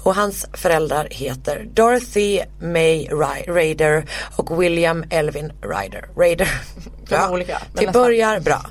Och 0.02 0.14
hans 0.14 0.46
föräldrar 0.52 1.08
heter 1.10 1.66
Dorothy 1.72 2.40
May 2.60 3.08
Rader 3.46 4.04
och 4.36 4.62
William 4.62 5.04
Elvin 5.10 5.52
Ryder. 5.62 6.08
De 7.08 7.14
är 7.14 7.32
olika, 7.32 7.58
Till 7.76 7.92
börjar 7.92 8.40
bra. 8.40 8.66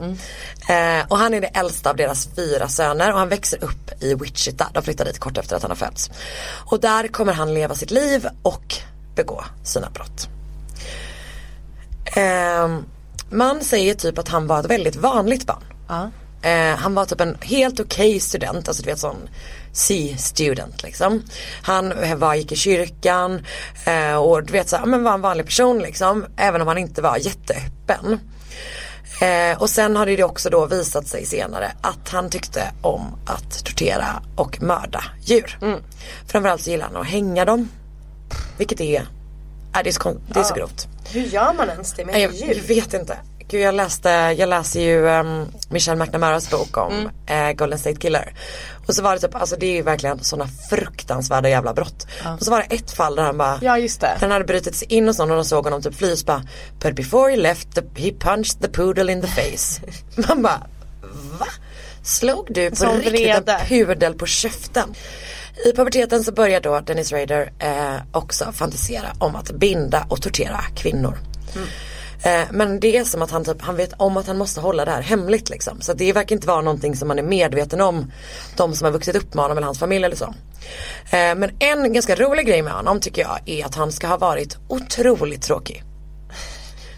Eh, 0.70 1.06
och 1.08 1.18
han 1.18 1.34
är 1.34 1.42
det 1.42 1.48
äldsta 1.48 1.90
av 1.90 1.96
deras 1.96 2.28
fyra 2.36 2.68
söner 2.68 3.12
och 3.12 3.20
han 3.20 3.30
växer 3.30 3.64
upp 3.64 4.04
i 4.04 4.16
Wichita. 4.16 4.68
De 4.74 4.84
flyttar 4.84 5.06
dit 5.06 5.20
kort 5.20 5.38
efter 5.38 5.56
att 5.56 5.62
han 5.62 5.72
har 5.72 5.76
fötts. 5.76 6.10
Och 6.66 6.80
där 6.80 7.08
kommer 7.08 7.34
han 7.34 7.54
leva 7.54 7.76
sitt 7.76 7.92
liv 7.92 8.28
och 8.44 8.76
begå 9.16 9.44
sina 9.64 9.90
brott. 9.90 10.28
Ehm, 12.16 12.86
man 13.30 13.64
säger 13.64 13.94
typ 13.94 14.18
att 14.18 14.28
han 14.28 14.48
var 14.48 14.60
ett 14.60 14.66
väldigt 14.66 14.96
vanligt 14.96 15.46
barn. 15.46 15.64
Eh, 16.42 16.76
han 16.76 16.96
var 16.96 17.06
typ 17.06 17.22
en 17.22 17.38
helt 17.42 17.80
okej 17.80 18.20
student, 18.20 18.68
alltså 18.68 18.84
du 18.84 18.90
vet 18.90 19.00
sån 19.00 19.30
C-student 19.72 20.84
liksom. 20.84 21.24
Han 21.62 21.94
var, 22.16 22.36
gick 22.36 22.52
i 22.52 22.56
kyrkan 22.56 23.46
eh, 23.86 24.16
och 24.16 24.44
du 24.44 24.54
vet 24.54 24.70
så 24.70 24.78
här, 24.78 24.86
men 24.86 25.04
var 25.04 25.14
en 25.14 25.22
vanlig 25.22 25.46
person 25.46 25.80
liksom. 25.80 26.26
Även 26.38 26.62
om 26.62 26.68
han 26.68 26.78
inte 26.78 27.02
var 27.02 27.18
jätteöppen. 27.18 28.20
Eh, 29.22 29.62
och 29.62 29.70
sen 29.70 29.96
har 29.96 30.06
det 30.06 30.24
också 30.24 30.50
då 30.50 30.66
visat 30.66 31.08
sig 31.08 31.26
senare 31.26 31.72
att 31.82 32.10
han 32.10 32.30
tyckte 32.30 32.72
om 32.82 33.20
att 33.26 33.66
tortera 33.66 34.24
och 34.36 34.62
mörda 34.62 35.04
djur. 35.22 35.58
Framförallt 36.28 36.62
så 36.62 36.70
gillar 36.70 36.86
han 36.86 37.02
att 37.02 37.08
hänga 37.08 37.46
dem. 37.46 37.70
Vilket 38.58 38.82
är, 38.82 39.08
är 39.74 39.84
det, 39.84 39.90
är 39.90 39.92
så, 39.92 40.16
det 40.34 40.40
är 40.40 40.44
så 40.44 40.54
grovt. 40.56 40.88
Hur 41.12 41.22
gör 41.24 41.54
man 41.54 41.70
ens 41.70 41.94
det 41.94 42.06
med 42.06 42.16
jag, 42.16 42.22
jag 42.22 42.34
djur? 42.56 42.62
vet 42.68 42.94
inte. 42.94 43.18
Gud, 43.48 43.62
jag 43.62 43.76
läste, 43.76 44.10
jag 44.38 44.50
läser 44.50 44.82
ju 44.82 45.06
um, 45.08 45.46
Michelle 45.70 46.04
McNamaras 46.06 46.50
bok 46.52 46.78
om 46.78 46.94
Mm. 47.28 47.50
eh, 47.50 47.56
Golden 47.56 47.80
State 47.80 47.96
Killer. 47.96 48.34
Och 48.88 48.96
så 48.96 49.02
var 49.04 49.14
det 49.14 49.20
typ, 49.20 49.36
alltså 49.36 49.56
det 49.60 49.66
är 49.66 49.72
ju 49.72 49.82
verkligen 49.82 50.24
sådana 50.24 50.50
fruktansvärda 50.70 51.50
jävla 51.50 51.74
brott. 51.74 52.08
Och 52.40 52.46
så 52.46 52.52
var 52.52 52.60
det 52.70 52.76
ett 52.76 52.92
fall 52.92 53.16
där 53.16 53.24
han 53.24 53.38
bara, 53.38 53.60
Ja, 53.62 53.78
just 53.78 54.02
det. 54.02 54.18
Han 54.22 54.32
hade 54.32 54.46
brutit 54.46 54.76
sig 54.76 54.94
in 54.94 55.10
och 55.10 55.16
så 55.16 55.24
och 55.24 55.30
de 55.30 55.46
såg 55.46 55.64
honom 55.64 55.82
typ 55.82 55.96
fly 55.96 56.16
så 56.16 56.26
bara, 56.26 56.44
But 56.82 56.96
before 56.96 57.32
he 57.32 57.38
left 57.38 57.76
the, 57.76 57.82
he 58.02 58.12
punched 58.20 58.62
the 58.62 58.68
poodle 58.68 59.12
in 59.12 59.22
the 59.22 59.28
face. 59.28 59.82
Man 60.28 60.42
bara, 60.42 60.62
va? 61.40 61.48
Slog 62.04 62.48
du 62.54 62.70
på 62.70 62.76
Sån 62.76 62.96
riktigt 62.98 63.12
vrede. 63.14 63.54
en 63.54 63.68
pudel 63.68 64.14
på 64.14 64.26
käften? 64.26 64.96
I 65.66 65.72
puberteten 65.74 66.24
så 66.24 66.32
börjar 66.32 66.62
då 66.62 66.80
Dennis 66.80 67.12
Rader 67.12 67.52
eh, 67.60 67.96
också 68.12 68.52
fantisera 68.52 69.08
om 69.20 69.36
att 69.36 69.52
binda 69.52 70.06
och 70.10 70.22
tortera 70.22 70.60
kvinnor. 70.76 71.18
Eh, 72.24 72.42
men 72.52 72.80
det 72.80 72.98
är 72.98 73.04
som 73.04 73.22
att 73.22 73.32
han, 73.32 73.46
typ, 73.46 73.62
han 73.62 73.76
vet 73.76 73.94
om 73.98 74.18
att 74.18 74.28
han 74.28 74.38
måste 74.38 74.62
hålla 74.62 74.86
det 74.86 74.92
här 74.92 75.02
hemligt 75.02 75.50
liksom. 75.50 75.82
Så 75.82 75.94
det 75.94 76.14
verkar 76.14 76.36
inte 76.36 76.48
vara 76.48 76.62
någonting 76.62 76.96
som 76.96 77.08
man 77.08 77.20
är 77.20 77.24
medveten 77.24 77.82
om. 77.82 78.12
De 78.58 78.76
som 78.76 78.86
har 78.86 78.92
vuxit 78.92 79.16
upp 79.16 79.34
med 79.34 79.44
honom 79.44 79.58
eller 79.58 79.66
hans 79.66 79.80
familj 79.80 80.06
eller 80.06 80.16
så. 80.16 80.26
Eh, 80.26 80.34
men 81.36 81.50
en 81.60 81.94
ganska 81.94 82.16
rolig 82.16 82.48
grej 82.48 82.62
med 82.62 82.74
honom 82.74 83.00
tycker 83.00 83.22
jag 83.22 83.40
är 83.46 83.66
att 83.66 83.76
han 83.76 83.92
ska 83.92 84.08
ha 84.08 84.18
varit 84.18 84.58
otroligt 84.68 85.42
tråkig. 85.42 85.84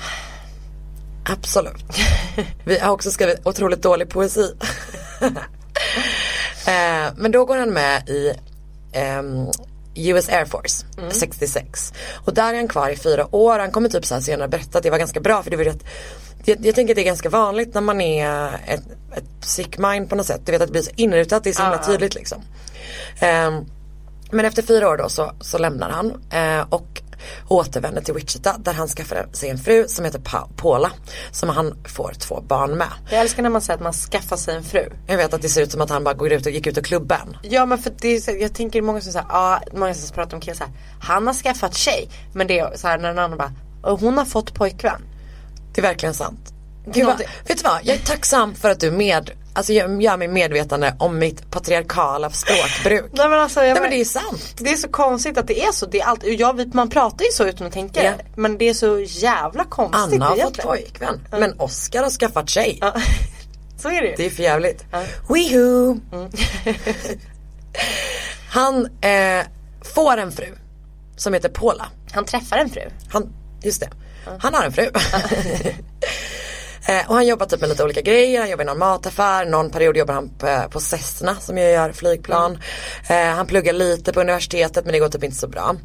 Absolut. 1.28 1.84
Vi 2.64 2.78
har 2.78 2.92
också 2.92 3.10
skrivit 3.10 3.46
otroligt 3.46 3.82
dålig 3.82 4.08
poesi. 4.08 4.54
eh, 6.66 7.12
men 7.16 7.32
då 7.32 7.44
går 7.44 7.56
han 7.56 7.70
med 7.70 8.08
i 8.08 8.32
ehm, 8.92 9.46
US 9.94 10.28
Air 10.28 10.44
Force 10.44 10.86
66. 11.10 11.92
Och 12.24 12.34
där 12.34 12.52
är 12.52 12.56
han 12.56 12.68
kvar 12.68 12.88
i 12.88 12.96
fyra 12.96 13.34
år. 13.34 13.58
Han 13.58 13.70
kommer 13.70 13.88
typ 13.88 14.06
så 14.06 14.14
här 14.14 14.20
senare 14.20 14.48
berätta 14.48 14.78
att 14.78 14.84
det 14.84 14.90
var 14.90 14.98
ganska 14.98 15.20
bra 15.20 15.42
för 15.42 15.50
det 15.50 15.56
var 15.56 15.64
rätt 15.64 15.84
jag, 16.48 16.66
jag 16.66 16.74
tänker 16.74 16.94
att 16.94 16.96
det 16.96 17.02
är 17.02 17.06
ganska 17.06 17.28
vanligt 17.28 17.74
när 17.74 17.80
man 17.80 18.00
är 18.00 18.50
ett, 18.66 18.82
ett 19.16 19.44
sick 19.44 19.78
mind 19.78 20.08
på 20.08 20.16
något 20.16 20.26
sätt. 20.26 20.40
Du 20.44 20.52
vet 20.52 20.60
att 20.60 20.68
det 20.68 20.72
blir 20.72 20.82
så 20.82 20.90
inrutat, 20.96 21.44
det 21.44 21.50
är 21.50 21.54
så 21.54 21.62
himla 21.62 21.78
tydligt 21.78 22.14
liksom. 22.14 22.42
Ehm, 23.20 23.64
men 24.30 24.44
efter 24.44 24.62
fyra 24.62 24.88
år 24.88 24.96
då 24.96 25.08
så, 25.08 25.32
så 25.40 25.58
lämnar 25.58 25.90
han 25.90 26.22
eh, 26.30 26.66
och 26.70 27.02
återvänder 27.48 28.02
till 28.02 28.14
Wichita 28.14 28.56
där 28.58 28.72
han 28.72 28.88
skaffar 28.88 29.28
sig 29.32 29.50
en 29.50 29.58
fru 29.58 29.88
som 29.88 30.04
heter 30.04 30.18
pa- 30.18 30.48
Paula. 30.56 30.90
Som 31.30 31.48
han 31.48 31.74
får 31.84 32.12
två 32.18 32.40
barn 32.40 32.70
med. 32.78 32.88
Jag 33.10 33.20
älskar 33.20 33.42
när 33.42 33.50
man 33.50 33.60
säger 33.60 33.74
att 33.76 33.82
man 33.82 33.92
skaffar 33.92 34.36
sig 34.36 34.56
en 34.56 34.62
fru. 34.62 34.90
Jag 35.06 35.16
vet 35.16 35.34
att 35.34 35.42
det 35.42 35.48
ser 35.48 35.62
ut 35.62 35.72
som 35.72 35.80
att 35.80 35.90
han 35.90 36.04
bara 36.04 36.14
går 36.14 36.32
ut 36.32 36.46
och 36.46 36.52
gick 36.52 36.66
ut 36.66 36.76
och 36.78 36.84
klubben. 36.84 37.36
Ja 37.42 37.66
men 37.66 37.78
för 37.78 37.92
det 38.00 38.08
är 38.08 38.20
så, 38.20 38.30
jag 38.30 38.54
tänker 38.54 38.82
många 38.82 39.00
som 39.00 39.12
säger, 39.12 39.26
ja 39.28 39.60
många 39.72 39.94
som 39.94 40.14
pratar 40.14 40.34
om 40.36 40.40
killar 40.40 40.54
så 40.56 40.64
här, 40.64 40.72
han 41.00 41.26
har 41.26 41.34
skaffat 41.34 41.74
tjej. 41.74 42.10
Men 42.34 42.46
det 42.46 42.58
är 42.58 42.76
så 42.76 42.88
här 42.88 42.98
när 42.98 43.08
den 43.08 43.18
andra 43.18 43.36
bara, 43.36 43.52
och 43.82 44.00
hon 44.00 44.18
har 44.18 44.24
fått 44.24 44.54
pojkvän. 44.54 45.02
Det 45.74 45.80
är 45.80 45.82
verkligen 45.82 46.14
sant. 46.14 46.52
Gud 46.86 47.04
Någonting- 47.04 47.28
vet 47.46 47.56
du 47.58 47.62
vad, 47.64 47.80
jag 47.82 47.96
är 47.96 48.00
tacksam 48.00 48.54
för 48.54 48.70
att 48.70 48.80
du 48.80 48.90
med 48.90 49.30
alltså 49.56 49.72
gör, 49.72 50.16
mig 50.16 50.28
medvetande 50.28 50.96
om 50.98 51.18
mitt 51.18 51.50
patriarkala 51.50 52.30
språkbruk. 52.30 53.04
Nej 53.12 53.28
men 53.28 53.40
alltså 53.40 53.60
Nej 53.60 53.80
men 53.80 53.90
det 53.90 54.00
är 54.00 54.04
sant. 54.04 54.54
Det 54.56 54.70
är 54.72 54.76
så 54.76 54.88
konstigt 54.88 55.38
att 55.38 55.46
det 55.46 55.62
är 55.62 55.72
så. 55.72 55.86
Det 55.86 56.00
är 56.00 56.04
allt, 56.04 56.24
jag, 56.24 56.74
man 56.74 56.90
pratar 56.90 57.24
ju 57.24 57.30
så 57.32 57.46
utan 57.46 57.66
att 57.66 57.72
tänka 57.72 58.04
Ja. 58.04 58.10
det. 58.10 58.24
Men 58.36 58.58
det 58.58 58.68
är 58.68 58.74
så 58.74 59.00
jävla 59.00 59.64
konstigt 59.64 60.12
Anna 60.22 60.24
har 60.24 60.36
fått 60.36 60.58
pojkvän. 60.62 61.20
Men 61.30 61.60
Oscar 61.60 62.02
har 62.02 62.10
skaffat 62.10 62.50
tjej. 62.50 62.78
Ja. 62.80 62.94
Så 63.78 63.88
är 63.88 64.02
det 64.02 64.08
ju. 64.08 64.14
Det 64.16 64.26
är 64.26 64.30
för 64.30 64.42
jävligt. 64.42 64.84
Wihoo! 65.28 66.00
Han 68.50 68.86
eh, 69.00 69.46
får 69.94 70.16
en 70.16 70.32
fru 70.32 70.54
som 71.16 71.34
heter 71.34 71.48
Paula. 71.48 71.86
Han 72.12 72.24
träffar 72.24 72.56
en 72.56 72.70
fru. 72.70 72.82
Han, 73.08 73.32
just 73.62 73.80
det. 73.80 73.90
Han 74.38 74.54
har 74.54 74.62
en 74.64 74.72
fru. 74.72 74.90
eh, 76.88 77.08
och 77.08 77.14
han 77.14 77.26
jobbar 77.26 77.46
typ 77.46 77.60
med 77.60 77.68
lite 77.68 77.84
olika 77.84 78.00
grejer. 78.00 78.40
Han 78.40 78.50
jobbar 78.50 78.64
i 78.64 78.66
någon 78.66 78.78
mataffär. 78.78 79.46
Någon 79.46 79.70
period 79.70 79.96
jobbar 79.96 80.14
han 80.14 80.28
på, 80.28 80.68
på 80.70 80.80
Cessna 80.80 81.34
som 81.34 81.58
ju 81.58 81.64
gör 81.64 81.92
flygplan. 81.92 82.58
Eh, 83.08 83.26
han 83.26 83.46
pluggar 83.46 83.72
lite 83.72 84.12
på 84.12 84.20
universitetet 84.20 84.84
men 84.84 84.92
det 84.92 84.98
går 84.98 85.08
typ 85.08 85.24
inte 85.24 85.36
så 85.36 85.48
bra. 85.48 85.76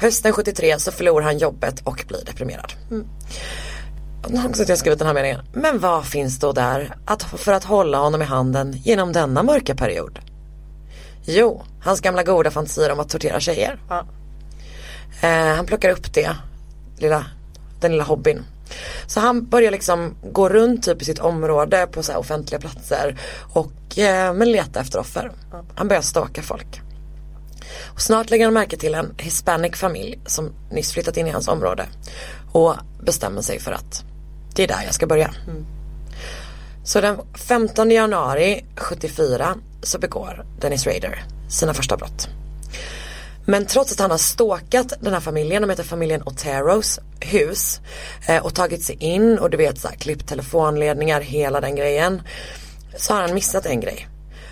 Hösten 0.00 0.32
73 0.32 0.78
så 0.78 0.92
förlorar 0.92 1.24
han 1.24 1.38
jobbet 1.38 1.80
och 1.84 2.04
blir 2.08 2.24
deprimerad. 2.24 2.72
Och 4.24 4.32
nu 4.32 4.38
har 4.38 4.50
jag 4.68 4.78
skrivit 4.78 4.98
den 4.98 5.06
här 5.06 5.14
meningen. 5.14 5.40
Men 5.52 5.78
vad 5.78 6.06
finns 6.06 6.38
då 6.38 6.52
där 6.52 6.96
att, 7.04 7.22
för 7.22 7.52
att 7.52 7.64
hålla 7.64 7.98
honom 7.98 8.22
i 8.22 8.24
handen 8.24 8.72
genom 8.72 9.12
denna 9.12 9.42
mörka 9.42 9.74
period? 9.74 10.18
Jo, 11.24 11.62
hans 11.80 12.00
gamla 12.00 12.22
goda 12.22 12.50
fantasier 12.50 12.92
om 12.92 13.00
att 13.00 13.08
tortera 13.08 13.40
tjejer. 13.40 13.78
Ja. 13.88 14.06
Eh, 15.20 15.56
han 15.56 15.66
plockar 15.66 15.90
upp 15.90 16.14
det, 16.14 16.36
lilla, 16.98 17.26
den 17.80 17.92
lilla 17.92 18.04
hobbyn. 18.04 18.44
Så 19.06 19.20
han 19.20 19.44
börjar 19.44 19.70
liksom 19.70 20.16
gå 20.22 20.48
runt 20.48 20.82
typ 20.82 21.02
i 21.02 21.04
sitt 21.04 21.18
område 21.18 21.86
på 21.86 22.02
så 22.02 22.16
offentliga 22.16 22.60
platser 22.60 23.18
och 23.52 23.98
eh, 23.98 24.34
men 24.34 24.52
leta 24.52 24.80
efter 24.80 24.98
offer. 24.98 25.32
Han 25.74 25.88
börjar 25.88 26.02
stalka 26.02 26.42
folk. 26.42 26.80
Och 27.84 28.00
snart 28.00 28.30
lägger 28.30 28.44
han 28.44 28.54
märke 28.54 28.76
till 28.76 28.94
en 28.94 29.14
hispanic 29.18 29.76
familj 29.76 30.20
som 30.26 30.52
nyss 30.70 30.92
flyttat 30.92 31.16
in 31.16 31.26
i 31.26 31.30
hans 31.30 31.48
område 31.48 31.86
och 32.52 32.74
bestämmer 33.02 33.42
sig 33.42 33.60
för 33.60 33.72
att 33.72 34.04
det 34.54 34.62
är 34.62 34.68
där 34.68 34.82
jag 34.84 34.94
ska 34.94 35.06
börja. 35.06 35.30
Så 36.84 37.00
den 37.00 37.18
15 37.34 37.90
januari 37.90 38.64
74 38.76 39.56
så 39.82 39.98
begår 39.98 40.46
Dennis 40.60 40.86
Rader 40.86 41.24
sina 41.48 41.74
första 41.74 41.96
brott. 41.96 42.28
Men 43.48 43.66
trots 43.66 43.92
att 43.92 44.00
han 44.00 44.10
har 44.10 44.18
ståkat 44.18 44.92
den 45.00 45.12
här 45.12 45.20
familjen, 45.20 45.62
de 45.62 45.70
heter 45.70 45.84
familjen 45.84 46.22
Oteros 46.22 47.00
hus 47.20 47.80
eh, 48.28 48.44
och 48.44 48.54
tagit 48.54 48.82
sig 48.82 48.96
in 49.00 49.38
och 49.38 49.50
du 49.50 49.56
vet 49.56 49.78
så 49.78 49.88
här, 49.88 49.96
klippt 49.96 50.28
telefonledningar, 50.28 51.20
hela 51.20 51.60
den 51.60 51.76
grejen. 51.76 52.22
Så 52.96 53.14
har 53.14 53.20
han 53.20 53.34
missat 53.34 53.66
en 53.66 53.80
grej. 53.80 54.08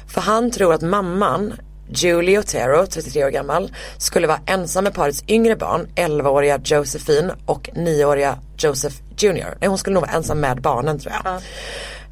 För 0.07 0.20
han 0.20 0.51
tror 0.51 0.74
att 0.74 0.82
mamman, 0.82 1.55
Julie 1.88 2.38
Otero, 2.38 2.86
33 2.86 3.24
år 3.24 3.30
gammal, 3.30 3.72
skulle 3.99 4.26
vara 4.26 4.40
ensam 4.47 4.84
med 4.84 4.95
parets 4.95 5.24
yngre 5.28 5.57
barn, 5.57 5.88
11-åriga 5.95 6.61
Josephine 6.64 7.34
och 7.47 7.68
9-åriga 7.74 8.38
Joseph 8.59 8.97
Jr. 9.16 9.55
Nej, 9.61 9.68
hon 9.68 9.78
skulle 9.78 9.95
nog 9.95 10.03
vara 10.03 10.12
ensam 10.12 10.40
med 10.40 10.61
barnen 10.61 10.99
tror 10.99 11.14
jag. 11.24 11.42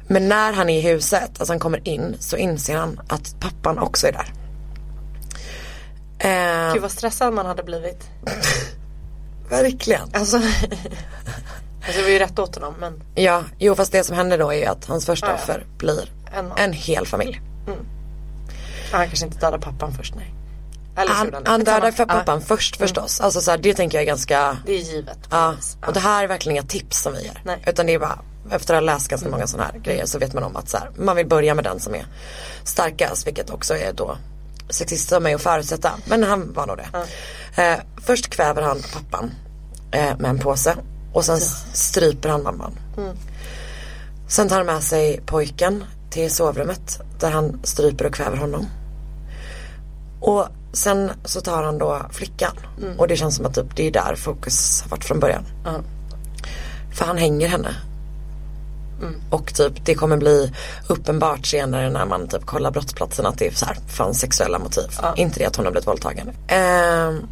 Men 0.07 0.29
när 0.29 0.53
han 0.53 0.69
är 0.69 0.79
i 0.79 0.81
huset, 0.81 1.29
alltså 1.37 1.53
han 1.53 1.59
kommer 1.59 1.87
in, 1.87 2.15
så 2.19 2.37
inser 2.37 2.75
han 2.75 3.01
att 3.07 3.35
pappan 3.39 3.79
också 3.79 4.07
är 4.07 4.11
där. 4.11 4.42
Eh, 6.23 6.73
Gud 6.73 6.81
vad 6.81 6.91
stressad 6.91 7.33
man 7.33 7.45
hade 7.45 7.63
blivit. 7.63 8.09
verkligen. 9.49 10.09
Alltså, 10.13 10.37
alltså 10.37 11.97
det 11.97 12.01
var 12.01 12.09
ju 12.09 12.19
rätt 12.19 12.39
åt 12.39 12.55
honom 12.55 12.73
men 12.79 13.03
Ja, 13.15 13.43
jo 13.59 13.75
fast 13.75 13.91
det 13.91 14.03
som 14.03 14.15
händer 14.15 14.37
då 14.37 14.49
är 14.51 14.57
ju 14.57 14.65
att 14.65 14.85
hans 14.85 15.05
första 15.05 15.27
Ja, 15.27 15.31
ja. 15.33 15.37
offer 15.43 15.65
blir 15.77 16.11
En- 16.37 16.51
en 16.57 16.73
hel 16.73 17.07
familj. 17.07 17.41
han 18.91 19.07
kanske 19.07 19.25
inte 19.25 19.37
dödade 19.37 19.63
pappan 19.63 19.93
först 19.93 20.15
nej. 20.15 20.33
Eller 20.97 21.11
Han, 21.11 21.17
han 21.33 21.41
Skitsamma. 21.43 21.57
dödar 21.57 21.91
för 21.91 22.03
Ja, 22.03 22.13
pappan 22.13 22.41
först 22.41 22.75
förstås. 22.75 23.21
Alltså 23.21 23.41
så 23.41 23.51
här, 23.51 23.57
det 23.57 23.73
tänker 23.73 23.97
jag 23.97 24.01
är 24.03 24.07
ganska 24.07 24.57
Det 24.65 24.73
är 24.73 24.77
givet. 24.79 25.17
Ja, 25.29 25.55
och 25.87 25.93
det 25.93 25.99
här 25.99 26.23
är 26.23 26.27
verkligen 26.27 26.55
inga 26.57 26.67
tips 26.67 27.01
som 27.01 27.13
vi 27.13 27.23
ger. 27.23 27.41
Nej. 27.45 27.63
Utan 27.67 27.85
det 27.85 27.93
är 27.93 27.99
bara, 27.99 28.19
efter 28.51 28.73
att 28.73 28.77
ha 28.81 28.85
läst 28.85 29.07
ganska 29.07 29.29
många 29.29 29.47
sådana 29.47 29.69
här 29.73 29.79
grejer 29.79 30.05
så 30.05 30.19
vet 30.19 30.33
man 30.33 30.43
om 30.43 30.55
att 30.55 30.69
så 30.69 30.77
här, 30.77 30.89
man 30.97 31.15
vill 31.15 31.27
börja 31.27 31.55
med 31.55 31.63
den 31.63 31.79
som 31.79 31.95
är 31.95 32.05
starkast. 32.63 33.27
Vilket 33.27 33.49
också 33.49 33.75
är 33.77 33.93
då 33.93 34.17
sexistiskt 34.69 35.11
av 35.11 35.21
mig 35.21 35.33
att 35.33 35.41
förutsätta. 35.41 35.91
Men 36.05 36.23
han 36.23 36.53
var 36.53 36.67
nog 36.67 36.77
det. 36.77 36.87
Eh, 37.63 37.79
först 38.05 38.29
kväver 38.29 38.61
han 38.61 38.81
pappan 38.93 39.31
eh, 39.91 40.17
med 40.17 40.29
en 40.29 40.39
påse. 40.39 40.75
Och 41.13 41.25
sen 41.25 41.39
stryper 41.73 42.29
han 42.29 42.43
mamman. 42.43 42.79
Sen 44.27 44.49
tar 44.49 44.57
han 44.57 44.65
med 44.65 44.83
sig 44.83 45.21
pojken 45.25 45.83
till 46.09 46.31
sovrummet 46.31 46.99
där 47.19 47.31
han 47.31 47.59
stryper 47.63 48.05
och 48.05 48.13
kväver 48.13 48.37
honom. 48.37 48.65
Och 50.19 50.47
sen 50.73 51.11
så 51.25 51.41
tar 51.41 51.63
han 51.63 51.77
då 51.77 52.01
flickan. 52.11 52.55
Och 52.97 53.07
det 53.07 53.15
känns 53.15 53.35
som 53.35 53.45
att 53.45 53.55
typ, 53.55 53.75
det 53.75 53.87
är 53.87 53.91
där 53.91 54.15
fokus 54.15 54.81
har 54.81 54.89
varit 54.89 55.05
från 55.05 55.19
början. 55.19 55.43
För 56.93 57.05
han 57.05 57.17
hänger 57.17 57.47
henne. 57.47 57.75
Och 59.29 59.53
typ 59.53 59.85
det 59.85 59.95
kommer 59.95 60.17
bli 60.17 60.51
uppenbart 60.87 61.45
senare 61.45 61.89
när 61.89 62.05
man 62.05 62.27
typ 62.27 62.45
kollar 62.45 62.71
brottsplatsen 62.71 63.25
att 63.25 63.37
det 63.37 63.47
är 63.47 63.51
så 63.51 63.65
här, 63.65 63.77
fanns 63.87 64.19
sexuella 64.19 64.59
motiv. 64.59 64.89
Inte 65.15 65.39
det 65.39 65.45
att 65.45 65.55
hon 65.55 65.65
har 65.65 65.71
blivit 65.71 65.87
våldtagen. 65.87 66.31
Ehm, 66.47 67.27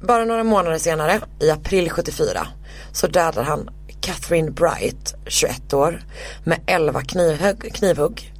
bara 0.00 0.24
några 0.24 0.44
månader 0.44 0.78
senare, 0.78 1.20
i 1.40 1.50
april 1.50 1.90
74, 1.90 2.46
så 2.92 3.06
dödar 3.06 3.42
han 3.42 3.70
Catherine 4.00 4.50
Bright, 4.50 5.14
21 5.26 5.72
år, 5.72 6.04
med 6.44 6.60
11 6.66 7.00
knivhugg, 7.02 7.74
knivhugg. 7.74 8.32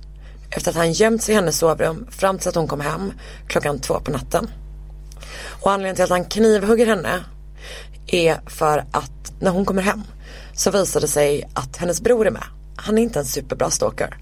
Efter 0.51 0.70
att 0.70 0.76
han 0.76 0.93
gömt 0.93 1.22
sig 1.22 1.33
i 1.33 1.37
hennes 1.37 1.59
sovrum 1.59 2.07
fram 2.11 2.39
tills 2.39 2.47
att 2.47 2.55
hon 2.55 2.68
kom 2.68 2.80
hem 2.80 3.12
klockan 3.47 3.78
två 3.78 4.01
på 4.01 4.11
natten. 4.11 4.51
Och 5.62 5.72
anledningen 5.72 5.95
till 5.97 6.05
att 6.05 6.11
han 6.11 6.24
knivhugger 6.24 6.87
henne 6.87 7.24
är 8.07 8.41
för 8.47 8.85
att 8.91 9.33
när 9.41 9.51
hon 9.51 9.64
kommer 9.64 9.83
hem 9.83 10.03
så 10.62 10.70
visar 10.70 11.00
det 11.00 11.08
sig 11.08 11.48
att 11.54 11.76
hennes 11.76 12.00
bror 12.00 12.26
är 12.26 12.30
med. 12.30 12.44
Han 12.76 12.98
är 12.98 13.02
inte 13.02 13.18
en 13.18 13.24
superbra 13.24 13.70
stalker. 13.70 14.16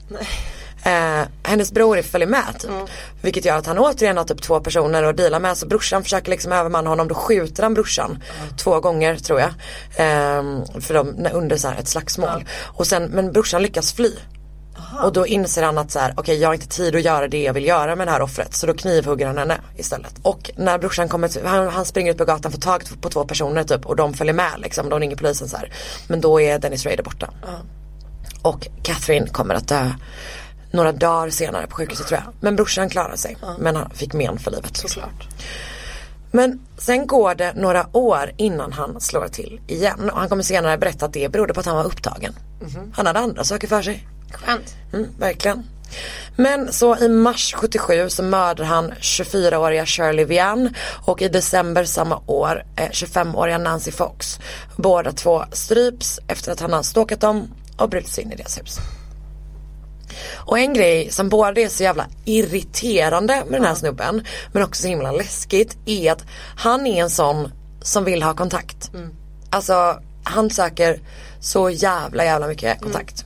Eh, 0.82 1.28
hennes 1.42 1.72
bror 1.72 2.02
följer 2.02 2.28
med 2.28 2.44
typ. 2.58 2.70
Vilket 3.22 3.44
gör 3.44 3.56
att 3.56 3.66
han 3.66 3.78
återigen 3.78 4.16
har 4.16 4.24
typ 4.24 4.42
två 4.42 4.60
personer 4.60 5.02
att 5.02 5.16
deala 5.16 5.38
med. 5.38 5.56
Så 5.56 5.66
brorsan 5.66 6.02
försöker 6.02 6.30
liksom 6.30 6.52
övermanna 6.52 6.90
honom. 6.90 7.08
Då 7.08 7.14
skjuter 7.14 7.62
han 7.62 7.74
brorsan 7.74 8.22
två 8.56 8.80
gånger 8.80 9.16
tror 9.16 9.40
jag. 9.40 9.48
Eh, 9.96 10.42
för 10.80 10.94
de, 10.94 11.28
under 11.32 11.56
så 11.56 11.68
här 11.68 11.78
ett 11.78 11.88
slagsmål. 11.88 12.44
Och 12.62 12.86
sen, 12.86 13.04
men 13.04 13.32
brorsan 13.32 13.62
lyckas 13.62 13.92
fly. 13.92 14.12
Och 15.02 15.12
då 15.12 15.26
inser 15.26 15.62
han 15.62 15.78
att 15.78 15.90
så 15.90 15.98
här, 15.98 16.14
okej 16.16 16.38
jag 16.38 16.48
har 16.48 16.54
inte 16.54 16.68
tid 16.68 16.96
att 16.96 17.02
göra 17.02 17.28
det 17.28 17.42
jag 17.42 17.52
vill 17.52 17.66
göra 17.66 17.96
med 17.96 18.06
det 18.06 18.10
här 18.10 18.22
offret. 18.22 18.54
Så 18.54 18.66
då 18.66 18.74
knivhugger 18.74 19.26
han 19.26 19.38
henne 19.38 19.60
istället. 19.76 20.14
Och 20.22 20.50
när 20.56 20.78
brorsan 20.78 21.08
kommer, 21.08 21.44
han, 21.44 21.68
han 21.68 21.84
springer 21.84 22.12
ut 22.12 22.18
på 22.18 22.24
gatan, 22.24 22.52
får 22.52 22.58
tag 22.58 22.84
på 23.00 23.08
två 23.08 23.24
personer 23.24 23.64
typ 23.64 23.86
och 23.86 23.96
de 23.96 24.14
följer 24.14 24.34
med 24.34 24.52
liksom. 24.58 24.88
De 24.88 25.00
ringer 25.00 25.16
polisen 25.16 25.48
så 25.48 25.56
här. 25.56 25.72
Men 26.08 26.20
då 26.20 26.40
är 26.40 26.58
Dennis 26.58 26.86
Rader 26.86 27.02
borta. 27.02 27.30
Och 28.42 28.68
Catherine 28.82 29.26
kommer 29.26 29.54
att 29.54 29.68
dö 29.68 29.92
några 30.70 30.92
dagar 30.92 31.30
senare 31.30 31.66
på 31.66 31.76
sjukhuset 31.76 32.06
tror 32.06 32.20
jag. 32.24 32.34
Men 32.40 32.56
brorsan 32.56 32.88
klarade 32.88 33.16
sig. 33.16 33.36
Men 33.58 33.76
han 33.76 33.90
fick 33.90 34.12
men 34.12 34.38
för 34.38 34.50
livet. 34.50 34.76
Såklart. 34.76 35.28
Men 36.32 36.60
sen 36.78 37.06
går 37.06 37.34
det 37.34 37.52
några 37.56 37.96
år 37.96 38.32
innan 38.36 38.72
han 38.72 39.00
slår 39.00 39.28
till 39.28 39.60
igen. 39.66 40.10
Och 40.10 40.18
han 40.18 40.28
kommer 40.28 40.42
senare 40.42 40.78
berätta 40.78 41.06
att 41.06 41.12
det 41.12 41.32
berodde 41.32 41.54
på 41.54 41.60
att 41.60 41.66
han 41.66 41.76
var 41.76 41.84
upptagen. 41.84 42.34
Han 42.94 43.06
hade 43.06 43.18
andra 43.18 43.44
saker 43.44 43.68
för 43.68 43.82
sig. 43.82 44.06
Skönt. 44.32 44.76
Mm, 44.92 45.08
verkligen. 45.18 45.64
Men 46.36 46.72
så 46.72 46.96
i 46.96 47.08
mars 47.08 47.54
77 47.56 48.10
så 48.10 48.22
mördar 48.22 48.64
han 48.64 48.92
24-åriga 48.92 49.86
Shirley 49.86 50.24
Vian 50.24 50.74
och 51.04 51.22
i 51.22 51.28
december 51.28 51.84
samma 51.84 52.22
år 52.26 52.64
eh, 52.76 52.88
25-åriga 52.90 53.58
Nancy 53.58 53.90
Fox. 53.90 54.38
Båda 54.76 55.12
två 55.12 55.44
stryps 55.52 56.20
efter 56.28 56.52
att 56.52 56.60
han 56.60 56.72
har 56.72 56.82
stalkat 56.82 57.20
dem 57.20 57.48
och 57.76 57.88
brutit 57.88 58.10
sig 58.10 58.24
in 58.24 58.32
i 58.32 58.36
deras 58.36 58.58
hus. 58.58 58.78
Och 60.34 60.58
en 60.58 60.74
grej 60.74 61.10
som 61.10 61.28
både 61.28 61.60
är 61.60 61.68
så 61.68 61.82
jävla 61.82 62.06
irriterande 62.24 63.42
med 63.48 63.60
den 63.60 63.68
här 63.68 63.74
snubben 63.74 64.26
men 64.52 64.62
också 64.62 64.82
så 64.82 64.88
himla 64.88 65.12
läskigt 65.12 65.76
är 65.86 66.12
att 66.12 66.24
han 66.56 66.86
är 66.86 67.02
en 67.02 67.10
sån 67.10 67.52
som 67.82 68.04
vill 68.04 68.22
ha 68.22 68.34
kontakt. 68.34 68.90
Alltså 69.50 70.00
han 70.24 70.50
söker 70.50 71.00
så 71.40 71.70
jävla 71.70 72.24
jävla 72.24 72.46
mycket 72.46 72.80
kontakt. 72.80 73.24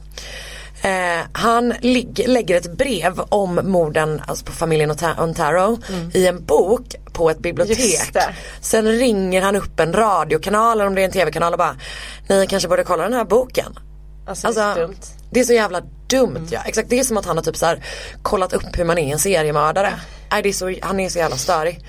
Eh, 0.85 1.27
han 1.33 1.75
lägger 1.81 2.57
ett 2.57 2.73
brev 2.73 3.21
om 3.21 3.61
morden 3.63 4.23
alltså 4.27 4.45
på 4.45 4.53
familjen 4.53 4.97
Ontaro 5.19 5.79
i 6.13 6.27
en 6.27 6.45
bok 6.45 6.95
på 7.13 7.31
ett 7.31 7.39
bibliotek. 7.39 8.17
Sen 8.61 8.89
ringer 8.89 9.43
han 9.43 9.57
upp 9.57 9.81
en 9.81 9.93
radiokanal 9.93 10.81
eller 10.81 10.87
om 10.87 10.95
det 10.95 11.01
är 11.01 11.05
en 11.05 11.11
tv-kanal 11.11 11.53
och 11.53 11.59
bara 11.59 11.77
Ni 12.29 12.47
kanske 12.47 12.69
borde 12.69 12.85
kolla 12.85 13.03
den 13.03 13.13
här 13.13 13.25
boken. 13.25 13.79
Alltså, 14.27 14.53
det 14.53 14.61
är 14.61 14.75
dumt. 14.75 15.01
Det 15.31 15.41
är 15.41 15.45
så 15.45 15.53
jävla 15.53 15.83
dumt 16.07 16.49
ja. 16.51 16.61
Exakt 16.67 16.91
det 16.91 16.99
är 16.99 17.05
som 17.05 17.17
att 17.17 17.27
han 17.27 17.37
har 17.37 17.45
typ 17.45 17.57
så 17.57 17.67
här 17.67 17.85
kollat 18.23 18.53
upp 18.53 18.79
hur 18.79 18.85
man 18.85 18.99
är 18.99 19.13
en 19.13 19.19
seriemördare. 19.19 19.93
Nej, 20.31 20.43
det 20.43 20.49
är 20.49 20.53
så, 20.53 20.75
han 20.83 21.01
är 21.01 21.09
så 21.09 21.19
jävla 21.19 21.37
störig. 21.37 21.85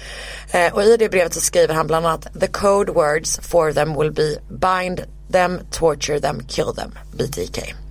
Eh, 0.51 0.73
och 0.73 0.83
i 0.83 0.97
det 0.97 1.09
brevet 1.09 1.33
så 1.33 1.41
skriver 1.41 1.73
han 1.73 1.87
bland 1.87 2.05
annat 2.05 2.27
The 2.39 2.47
code 2.47 2.91
words 2.91 3.39
for 3.39 3.71
them 3.71 3.99
will 3.99 4.11
be 4.11 4.37
bind 4.49 5.01
them, 5.31 5.59
torture 5.71 6.19
them, 6.19 6.47
kill 6.47 6.75
them, 6.75 6.91
BTK. 7.11 7.84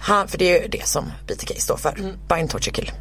Han, 0.00 0.28
för 0.28 0.38
det 0.38 0.44
är 0.44 0.62
ju 0.62 0.68
det 0.68 0.86
som 0.86 1.12
BTK 1.26 1.60
står 1.60 1.76
för, 1.76 2.14
Bind 2.28 2.50
Torture 2.50 2.72
Kill. 2.72 2.92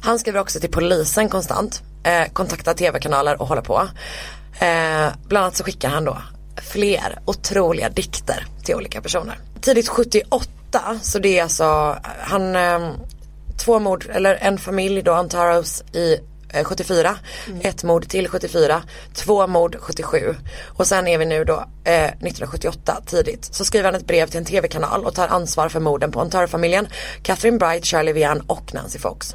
Han 0.00 0.18
skriver 0.18 0.40
också 0.40 0.60
till 0.60 0.70
polisen 0.70 1.28
konstant, 1.28 1.82
eh, 2.04 2.32
kontaktar 2.32 2.74
tv-kanaler 2.74 3.40
och 3.40 3.48
håller 3.48 3.62
på. 3.62 3.88
Eh, 4.58 5.12
bland 5.28 5.44
annat 5.44 5.56
så 5.56 5.64
skickar 5.64 5.88
han 5.88 6.04
då 6.04 6.18
fler 6.62 7.18
otroliga 7.24 7.88
dikter 7.88 8.46
till 8.64 8.74
olika 8.74 9.02
personer. 9.02 9.38
Tidigt 9.60 9.88
78, 9.88 10.98
så 11.02 11.18
det 11.18 11.38
är 11.38 11.42
alltså, 11.42 11.98
han, 12.20 12.56
eh, 12.56 12.90
två 13.64 13.78
mord, 13.78 14.06
eller 14.12 14.34
en 14.34 14.58
familj 14.58 15.02
då, 15.02 15.12
Antaros 15.12 15.82
i 15.92 16.18
eh, 16.54 16.64
74, 16.64 17.16
ett 17.60 17.84
mord 17.84 18.08
till 18.08 18.28
74, 18.28 18.82
två 19.14 19.46
mord 19.46 19.76
77 19.80 20.34
och 20.66 20.86
sen 20.86 21.08
är 21.08 21.18
vi 21.18 21.26
nu 21.26 21.44
då 21.44 21.64
eh, 21.84 22.04
1978 22.04 23.02
tidigt. 23.06 23.44
Så 23.44 23.64
skriver 23.64 23.84
han 23.84 23.94
ett 23.94 24.06
brev 24.06 24.26
till 24.26 24.38
en 24.38 24.44
tv-kanal 24.44 25.04
och 25.04 25.14
tar 25.14 25.28
ansvar 25.28 25.68
för 25.68 25.80
morden 25.80 26.12
på 26.12 26.20
Antaro-familjen, 26.20 26.88
Catherine 27.22 27.58
Bright, 27.58 27.84
Charlie 27.84 28.12
Vian 28.12 28.40
och 28.40 28.74
Nancy 28.74 28.98
Fox. 28.98 29.34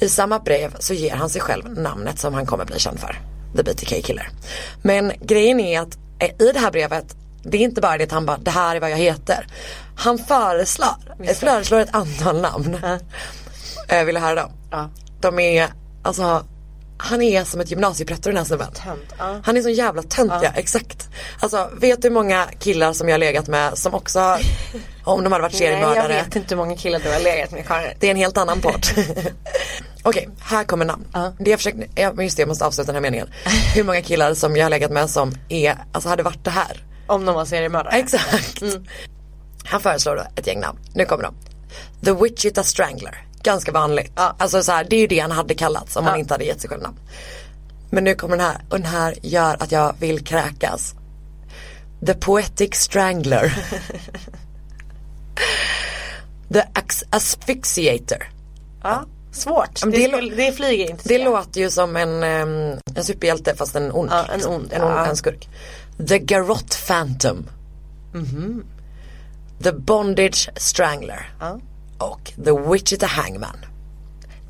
I 0.00 0.08
samma 0.08 0.38
brev 0.38 0.74
så 0.78 0.94
ger 0.94 1.14
han 1.14 1.30
sig 1.30 1.40
själv 1.40 1.78
namnet 1.78 2.18
som 2.18 2.34
han 2.34 2.46
kommer 2.46 2.64
bli 2.64 2.78
känd 2.78 3.00
för, 3.00 3.20
The 3.56 3.62
BTK 3.62 4.04
Killer. 4.04 4.30
Men 4.82 5.12
grejen 5.20 5.60
är 5.60 5.80
att 5.80 5.98
eh, 6.18 6.48
i 6.48 6.52
det 6.52 6.58
här 6.58 6.70
brevet 6.70 7.16
det 7.42 7.58
är 7.58 7.62
inte 7.62 7.80
bara 7.80 7.98
det 7.98 8.04
att 8.04 8.12
han 8.12 8.26
bara, 8.26 8.38
det 8.38 8.50
här 8.50 8.76
är 8.76 8.80
vad 8.80 8.90
jag 8.90 8.96
heter. 8.96 9.46
Han 9.96 10.18
föreslår, 10.18 11.34
föreslår 11.34 11.78
ett 11.78 11.94
antal 11.94 12.40
namn. 12.40 12.78
Eh, 13.88 14.04
vill 14.04 14.14
du 14.14 14.20
höra 14.20 14.34
dem? 14.34 14.50
Ja. 14.70 14.90
De 15.20 15.38
är, 15.38 15.68
alltså 16.02 16.44
han 17.00 17.22
är 17.22 17.44
som 17.44 17.60
ett 17.60 17.70
gymnasiepretto 17.70 18.28
den 18.28 18.36
här 18.36 18.44
snubben. 18.44 18.68
Ja. 19.18 19.40
Han 19.44 19.56
är 19.56 19.62
så 19.62 19.68
jävla 19.68 20.02
tönt 20.02 20.32
ja. 20.42 20.52
exakt. 20.54 21.08
Alltså 21.40 21.70
vet 21.80 22.02
du 22.02 22.08
hur 22.08 22.14
många 22.14 22.46
killar 22.58 22.92
som 22.92 23.08
jag 23.08 23.14
har 23.14 23.18
legat 23.18 23.48
med 23.48 23.78
som 23.78 23.94
också 23.94 24.38
om 25.04 25.24
de 25.24 25.32
hade 25.32 25.42
varit 25.42 25.52
Nej 25.60 25.70
jag 25.70 25.80
seriemördare. 25.80 26.22
vet 26.24 26.36
inte 26.36 26.54
hur 26.54 26.56
många 26.62 26.76
killar 26.76 27.00
du 27.00 27.12
har 27.12 27.20
legat 27.20 27.50
med 27.50 27.66
Karin. 27.66 27.96
Det 28.00 28.06
är 28.06 28.10
en 28.10 28.16
helt 28.16 28.36
annan 28.36 28.60
podd. 28.60 28.86
Okej, 30.02 30.28
här 30.40 30.64
kommer 30.64 30.84
namn. 30.84 31.04
Det 31.38 31.50
jag 31.50 31.58
försökte, 31.58 31.86
ja, 31.94 32.12
men 32.12 32.24
just 32.24 32.36
det 32.36 32.40
jag 32.40 32.48
måste 32.48 32.66
avsluta 32.66 32.86
den 32.86 32.94
här 32.94 33.10
meningen. 33.10 33.28
Hur 33.74 33.84
många 33.84 34.02
killar 34.02 34.34
som 34.34 34.56
jag 34.56 34.64
har 34.64 34.70
legat 34.70 34.90
med 34.90 35.10
som 35.10 35.34
är, 35.48 35.76
alltså 35.92 36.08
hade 36.08 36.22
varit 36.22 36.44
det 36.44 36.50
här. 36.50 36.84
Om 37.06 37.24
de 37.24 37.34
var 37.34 37.44
seriemördare. 37.44 37.98
Exakt. 37.98 38.62
Han 39.64 39.80
föreslår 39.80 40.16
då 40.16 40.22
ett 40.36 40.46
gäng 40.46 40.60
namn. 40.60 40.78
Nu 40.94 41.04
kommer 41.04 41.22
de. 41.22 41.34
The 42.04 42.12
Wichita 42.12 42.62
Strangler. 42.62 43.27
Ganska 43.42 43.72
vanligt. 43.72 44.12
Ja. 44.16 44.34
Alltså 44.38 44.62
så 44.62 44.72
här, 44.72 44.86
det 44.90 44.96
är 44.96 45.00
ju 45.00 45.06
det 45.06 45.18
han 45.18 45.30
hade 45.30 45.54
kallats 45.54 45.96
om 45.96 46.04
han 46.06 46.18
inte 46.18 46.34
hade 46.34 46.44
gett 46.44 46.60
sig 46.60 46.70
själv 46.70 46.82
namn. 46.82 46.96
Men 47.90 48.04
nu 48.04 48.14
kommer 48.14 48.36
den 48.36 48.46
här 48.46 48.56
och 48.70 48.76
den 48.80 48.86
här 48.86 49.14
gör 49.22 49.56
att 49.62 49.72
jag 49.72 49.94
vill 50.00 50.24
kräkas. 50.24 50.94
The 52.06 52.14
Poetic 52.14 52.74
Strangler. 52.74 53.58
The 56.52 56.60
ax- 56.74 57.04
Asphyxiator. 57.10 58.22
Ja. 58.82 59.04
Svårt. 59.32 59.80
Det, 59.82 59.90
det 59.90 60.08
skulle- 60.08 60.34
det 60.34 60.52
flyger 60.52 60.90
inte. 60.90 61.08
Det 61.08 61.24
låter 61.24 61.60
ju 61.60 61.70
som 61.70 61.96
en, 61.96 62.22
en 62.22 62.80
superhjälte 63.02 63.54
fast 63.56 63.76
en 63.76 63.92
ond. 63.92 64.10
Ja, 64.12 64.24
en 64.24 64.34
liksom. 64.34 64.54
ond, 64.54 64.72
En, 64.72 64.82
ond 64.82 64.92
ja. 64.92 65.06
en 65.06 65.16
skurk. 65.16 65.48
The 66.08 66.18
Garrotte 66.18 66.76
Phantom. 66.86 67.46
The 69.62 69.72
Bondage 69.72 70.50
Strangler. 70.56 71.30
Ja. 71.40 71.60
Och 71.98 72.32
The 72.44 72.52
Wichita 72.72 73.06
Hangman. 73.06 73.56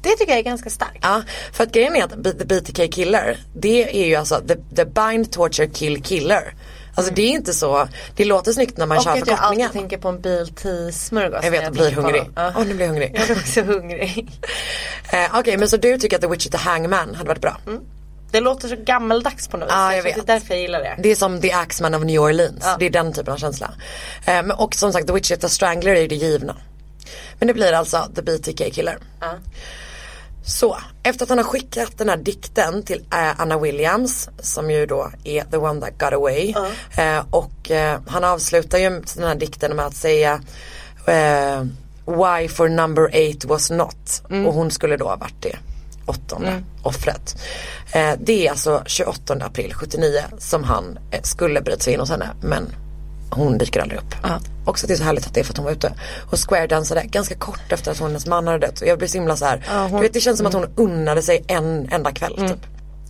Det 0.02 0.08
tycker 0.10 0.32
jag 0.32 0.38
är 0.38 0.42
ganska 0.42 0.70
starkt. 0.70 0.98
Ja, 1.02 1.22
för 1.52 1.64
att 1.64 1.72
grejen 1.72 1.96
är 1.96 2.04
att 2.04 2.10
The 2.38 2.44
BTK 2.44 2.92
Killer, 2.94 3.38
det 3.54 4.02
är 4.02 4.06
ju 4.06 4.14
alltså 4.14 4.40
the, 4.48 4.54
the 4.76 4.84
Bind 4.84 5.32
Torture 5.32 5.66
Kill 5.66 6.02
Killer. 6.02 6.54
Alltså 6.94 7.14
det 7.14 7.22
är 7.22 7.30
inte 7.30 7.54
så, 7.54 7.88
det 8.16 8.24
låter 8.24 8.52
snyggt 8.52 8.76
när 8.76 8.86
man 8.86 8.96
Och 8.98 9.04
kör 9.04 9.10
att 9.10 9.18
jag 9.18 9.26
förkortningen. 9.26 9.66
alltid 9.66 9.80
tänker 9.80 9.98
på 9.98 10.08
en 10.08 10.20
bil 10.20 10.48
till 10.54 10.92
smörgås. 10.94 11.40
Jag 11.44 11.50
vet, 11.50 11.62
jag 11.62 11.72
blir 11.72 11.90
hungrig. 11.92 12.22
Ja. 12.34 12.52
Åh, 12.56 12.64
nu 12.66 12.74
blir 12.74 12.80
jag 12.86 12.88
hungrig. 12.88 13.12
Jag 13.16 13.26
blir 13.26 13.36
också 13.36 13.62
hungrig. 13.62 14.30
Eh, 15.12 15.38
Okej, 15.38 15.56
men 15.56 15.68
så 15.68 15.76
du 15.76 15.98
tycker 15.98 16.16
att 16.16 16.22
The 16.22 16.28
Wichita 16.28 16.58
Hangman 16.58 17.14
hade 17.14 17.28
varit 17.28 17.40
bra? 17.40 17.56
Det 18.30 18.40
låter 18.40 18.68
så 18.68 18.76
gammaldags 18.76 19.48
på 19.48 19.56
något 19.56 19.68
vis. 19.68 19.72
jag 19.74 19.92
tror 19.92 20.02
vet. 20.02 20.14
Det 20.14 20.32
är 20.32 20.34
därför 20.38 20.54
jag 20.54 20.60
gillar 20.60 20.80
det. 20.80 20.96
Det 20.98 21.08
är 21.10 21.14
som 21.14 21.40
The 21.40 21.52
Axeman 21.52 21.94
of 21.94 22.02
New 22.04 22.20
Orleans. 22.20 22.62
Ja. 22.62 22.76
Det 22.78 22.86
är 22.86 22.90
den 22.90 23.12
typen 23.12 23.32
av 23.34 23.38
känsla. 23.38 23.70
Men 24.26 24.50
och 24.50 24.74
som 24.74 24.92
sagt, 24.92 25.06
The 25.06 25.12
Wichita 25.12 25.48
Strangler 25.48 25.94
är 25.94 26.00
ju 26.00 26.08
det 26.08 26.14
givna. 26.14 26.56
Men 27.38 27.48
det 27.48 27.54
blir 27.54 27.72
alltså 27.72 28.08
The 28.14 28.22
BTK 28.22 28.74
Killer. 28.74 28.98
Ja. 29.20 29.34
Så, 30.44 30.78
efter 31.02 31.24
att 31.24 31.28
han 31.28 31.38
har 31.38 31.44
skickat 31.44 31.98
den 31.98 32.08
här 32.08 32.16
dikten 32.16 32.82
till 32.82 33.04
eh, 33.12 33.40
Anna 33.40 33.58
Williams, 33.58 34.28
som 34.38 34.70
ju 34.70 34.86
då 34.86 35.10
är 35.24 35.44
the 35.44 35.56
one 35.56 35.80
that 35.80 35.98
got 35.98 36.12
away. 36.12 36.54
Eh, 36.96 37.24
och 37.30 37.70
eh, 37.70 38.00
han 38.06 38.24
avslutar 38.24 38.78
ju 38.78 38.90
den 39.16 39.28
här 39.28 39.34
dikten 39.34 39.76
med 39.76 39.86
att 39.86 39.94
säga 39.94 40.40
Why 42.06 42.48
for 42.48 42.68
number 42.68 43.10
eight 43.12 43.44
was 43.44 43.70
not. 43.70 44.22
Och 44.24 44.54
hon 44.54 44.70
skulle 44.70 44.96
då 44.96 45.08
ha 45.08 45.16
varit 45.16 45.42
det 45.42 45.58
åttonde 46.06 46.62
offret. 46.82 47.42
Eh, 47.92 48.12
det 48.20 48.46
är 48.46 48.50
alltså 48.50 48.82
28 48.86 49.34
april 49.40 49.74
79 49.74 50.20
som 50.38 50.64
han 50.64 50.98
skulle 51.22 51.60
bryta 51.60 51.80
sig 51.80 51.92
in 51.92 52.00
hos 52.00 52.10
henne 52.10 52.30
men 52.42 52.72
hon 53.30 53.58
dyker 53.58 53.80
aldrig 53.80 54.00
upp. 54.00 54.14
Också 54.64 54.84
att 54.84 54.88
det 54.88 54.94
är 54.94 54.98
så 54.98 55.04
härligt 55.04 55.26
att 55.26 55.34
det 55.34 55.40
är 55.40 55.44
för 55.44 55.52
att 55.52 55.56
hon 55.56 55.64
var 55.64 55.72
ute 55.72 55.94
och 56.30 56.38
square-dansade 56.48 57.02
ganska 57.04 57.34
kort 57.34 57.72
efter 57.72 57.90
att 57.90 57.98
hennes 57.98 58.26
man 58.26 58.46
hade 58.46 58.66
dött. 58.66 58.80
Och 58.80 58.86
jag 58.86 58.98
blir 58.98 59.08
så 59.08 59.18
himla 59.18 59.36
så 59.36 59.44
här, 59.44 59.88
du 59.90 60.02
vet 60.02 60.12
det 60.12 60.20
känns 60.20 60.38
som 60.38 60.46
att 60.46 60.54
hon 60.54 60.66
unnade 60.76 61.22
sig 61.22 61.44
en 61.48 61.88
enda 61.92 62.12
kväll 62.12 62.34
typ. 62.48 62.66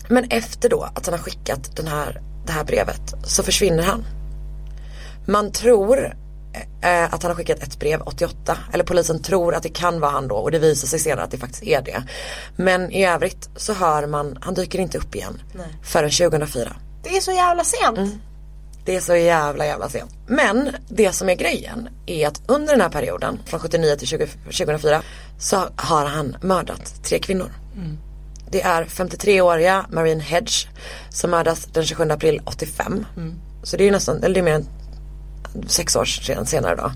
Men 0.09 0.25
efter 0.31 0.69
då 0.69 0.83
att 0.95 1.07
han 1.07 1.15
har 1.15 1.21
skickat 1.21 1.77
den 1.77 1.87
här, 1.87 2.21
det 2.47 2.53
här 2.53 2.65
brevet 2.65 3.15
så 3.25 3.43
försvinner 3.43 3.83
han. 3.83 4.05
Man 5.27 5.53
tror 5.53 6.15
eh, 6.83 7.15
att 7.15 7.23
han 7.23 7.31
har 7.31 7.35
skickat 7.35 7.63
ett 7.63 7.79
brev 7.79 8.03
88. 8.05 8.59
Eller 8.73 8.85
polisen 8.85 9.23
tror 9.23 9.55
att 9.55 9.63
det 9.63 9.69
kan 9.69 10.01
vara 10.01 10.11
han 10.11 10.29
då 10.29 10.37
och 10.37 10.51
det 10.51 10.59
visar 10.59 10.89
sig 10.89 10.99
senare 10.99 11.25
att 11.25 11.31
det 11.31 11.39
faktiskt 11.39 11.63
är 11.63 11.83
det. 11.83 12.03
Men 12.57 12.91
i 12.93 13.07
övrigt 13.07 13.49
så 13.57 13.73
hör 13.73 14.07
man, 14.07 14.39
han 14.41 14.55
dyker 14.55 14.79
inte 14.79 14.99
upp 14.99 15.15
igen 15.15 15.43
förrän 15.83 16.11
2004. 16.11 16.77
Det 17.03 17.17
är 17.17 17.21
så 17.21 17.33
jävla 17.33 17.65
sent. 17.65 17.99
Det 18.89 18.97
är 18.97 19.01
så 19.01 19.17
jävla 19.17 19.67
jävla 19.67 19.89
sent. 19.89 20.11
Men 20.27 20.71
det 20.89 21.13
som 21.13 21.29
är 21.29 21.35
grejen 21.35 21.89
är 22.07 22.27
att 22.29 22.41
under 22.47 22.73
den 22.73 22.81
här 22.81 22.89
perioden 22.89 23.39
från 23.47 23.61
79 23.61 23.97
till 23.97 24.07
20, 24.09 24.27
2004 24.27 25.03
så 25.39 25.57
har 25.77 26.07
han 26.07 26.37
mördat 26.43 27.05
tre 27.05 27.19
kvinnor. 27.19 27.53
Det 28.51 28.63
är 28.63 28.85
53-åriga 28.85 29.87
Marine 29.91 30.21
Hedge 30.23 30.67
som 31.11 31.31
mördas 31.31 31.65
den 31.65 31.85
27 31.85 32.11
april 32.11 32.41
85. 32.45 33.07
Så 33.63 33.77
det 33.77 33.89
är 33.89 33.91
nästan, 33.93 34.23
eller 34.23 34.35
det 34.35 34.41
är 34.41 34.45
mer 34.45 34.53
än 34.55 34.67
sex 35.69 35.97
år 35.97 36.05
sen- 36.05 36.47
senare 36.47 36.77
då. 36.77 36.93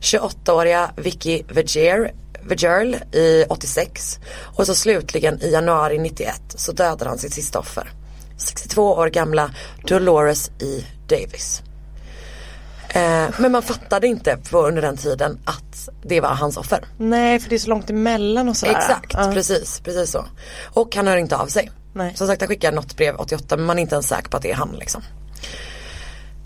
28-åriga 0.00 0.90
Vicky 0.96 1.42
Verger, 1.48 2.12
Vergerl 2.42 2.94
i 3.12 3.44
86 3.48 4.18
och 4.56 4.66
så 4.66 4.74
slutligen 4.74 5.42
i 5.42 5.50
januari 5.50 5.98
91 5.98 6.34
så 6.48 6.72
dödade 6.72 7.08
han 7.08 7.18
sitt 7.18 7.32
sista 7.34 7.58
offer. 7.58 7.92
62 8.36 8.82
år 8.94 9.06
gamla 9.08 9.50
Dolores 9.86 10.48
E. 10.48 10.84
Davis. 11.08 11.62
Eh, 12.88 13.26
men 13.38 13.52
man 13.52 13.62
fattade 13.62 14.06
inte 14.06 14.36
på, 14.50 14.66
under 14.66 14.82
den 14.82 14.96
tiden 14.96 15.38
att 15.44 15.88
det 16.02 16.20
var 16.20 16.28
hans 16.28 16.56
offer. 16.56 16.84
Nej 16.98 17.40
för 17.40 17.48
det 17.50 17.56
är 17.56 17.58
så 17.58 17.68
långt 17.68 17.90
emellan 17.90 18.48
och 18.48 18.56
sådär. 18.56 18.72
Exakt, 18.76 19.14
Ja. 19.14 19.30
precis, 19.34 19.80
precis 19.80 20.10
så. 20.10 20.24
Och 20.64 20.96
han 20.96 21.06
hör 21.06 21.16
inte 21.16 21.36
av 21.36 21.46
sig. 21.46 21.70
Nej. 21.92 22.12
Som 22.16 22.26
sagt 22.26 22.40
han 22.42 22.48
skickar 22.48 22.72
något 22.72 22.96
brev 22.96 23.16
88 23.16 23.56
men 23.56 23.66
man 23.66 23.78
är 23.78 23.82
inte 23.82 23.94
ens 23.94 24.08
säker 24.08 24.28
på 24.28 24.36
att 24.36 24.42
det 24.42 24.50
är 24.50 24.54
han 24.54 24.76
liksom. 24.78 25.02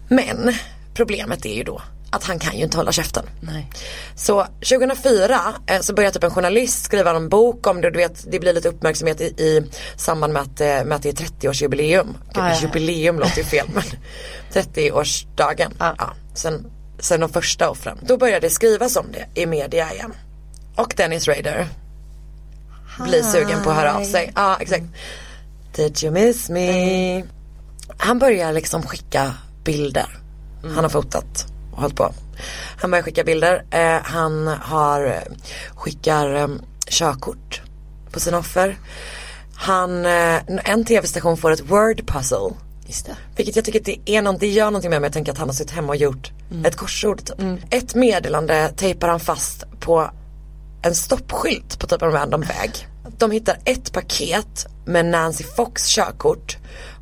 Men 0.09 0.55
problemet 0.95 1.47
är 1.47 1.55
ju 1.55 1.63
då 1.65 1.83
att 2.11 2.25
han 2.25 2.39
kan 2.39 2.57
ju 2.57 2.65
inte 2.65 2.77
hålla 2.77 2.93
käften. 2.93 3.27
Nej. 3.41 3.71
Så 4.15 4.45
2004 4.45 5.41
eh, 5.67 5.81
så 5.81 5.95
börjar 5.95 6.11
typ 6.11 6.25
en 6.25 6.31
journalist 6.31 6.85
skriva 6.85 7.11
en 7.17 7.29
bok 7.29 7.67
om 7.67 7.81
det. 7.81 7.91
Du 7.91 7.97
vet, 7.99 8.33
det 8.33 8.41
blir 8.41 8.53
lite 8.53 8.69
uppmärksamhet 8.69 9.21
i, 9.21 9.25
i 9.25 9.63
samband 9.97 10.33
med 10.33 10.43
att, 10.43 10.61
eh, 10.61 10.67
med 10.85 10.93
att 10.93 11.03
det 11.03 11.09
är 11.09 11.13
30-årsjubileum. 11.27 12.07
Gud, 12.35 12.43
Ah, 12.45 12.49
ja. 12.49 12.61
Jubileum 12.61 13.19
låter 13.19 13.39
ju 13.39 13.45
fel 13.45 13.67
men 13.75 13.83
30-årsdagen. 14.53 15.73
Ah. 15.79 15.95
Ja, 15.99 16.13
sen, 16.35 16.67
sen 16.99 17.21
de 17.21 17.29
första 17.29 17.71
offren. 17.71 17.99
Då 18.03 18.17
började 18.17 18.47
det 18.47 18.51
skrivas 18.51 18.97
om 18.97 19.07
det 19.13 19.41
i 19.41 19.47
media 19.47 19.93
igen. 19.93 20.13
Och 20.77 20.95
Dennis 20.97 21.29
Rader 21.29 21.67
blir 23.05 23.23
sugen 23.23 23.63
på 23.65 23.71
att 23.71 23.77
höra 23.77 23.95
av 23.95 24.05
sig. 24.05 24.33
Ja 24.37 24.57
exakt. 24.61 24.85
Did 25.77 26.05
you 26.05 26.13
miss 26.13 26.49
me? 26.51 27.25
Han 27.99 28.19
börjar 28.19 28.53
liksom 28.53 28.83
skicka 28.83 29.35
bilder. 29.65 30.19
Han 30.63 30.85
har 30.85 30.89
fotat 30.89 31.47
och 31.79 31.83
hållit 31.83 31.97
på. 31.97 32.13
Han 32.77 32.91
börjar 32.91 33.03
skicka 33.03 33.25
bilder. 33.25 33.65
Eh, 33.71 34.03
han 34.03 34.47
har 34.47 35.07
eh, 35.07 35.35
skickar 35.75 36.35
eh, 36.35 36.49
körkort 36.89 37.63
på 38.11 38.21
sina 38.21 38.39
offer. 38.39 38.79
Han, 39.55 40.07
eh, 40.07 40.41
en 40.65 40.85
tv-station 40.85 41.37
får 41.37 41.51
ett 41.51 41.61
word 41.61 42.07
puzzle. 42.07 42.51
Just 42.87 43.07
det. 43.07 43.17
Vilket 43.37 43.57
jag 43.57 43.65
tycker 43.65 43.81
det, 43.81 44.17
är 44.17 44.23
något, 44.23 44.41
det 44.41 44.47
gör 44.47 44.65
någonting 44.65 44.91
med 44.91 45.01
mig. 45.01 45.09
Jag 45.09 45.13
tänker 45.13 45.33
att 45.33 45.39
han 45.39 45.49
har 45.49 45.55
suttit 45.55 45.73
hemma 45.73 45.89
och 45.89 45.97
gjort 45.97 46.33
ett 46.65 46.77
korsord. 46.77 47.25
Typ. 47.25 47.39
Ett 47.71 47.95
meddelande 47.95 48.73
tejpar 48.77 49.09
han 49.09 49.21
fast 49.21 49.65
på 49.81 50.11
en 50.83 50.95
stoppskylt 50.95 51.79
på 51.79 51.87
typ 51.87 52.03
en 52.03 52.11
random 52.11 52.41
väg. 52.41 52.71
De 53.19 53.31
hittar 53.31 53.59
ett 53.65 53.93
paket 53.93 54.67
med 54.87 55.07
Nancy 55.07 55.45
Fox 55.45 55.89
körkort 55.89 56.57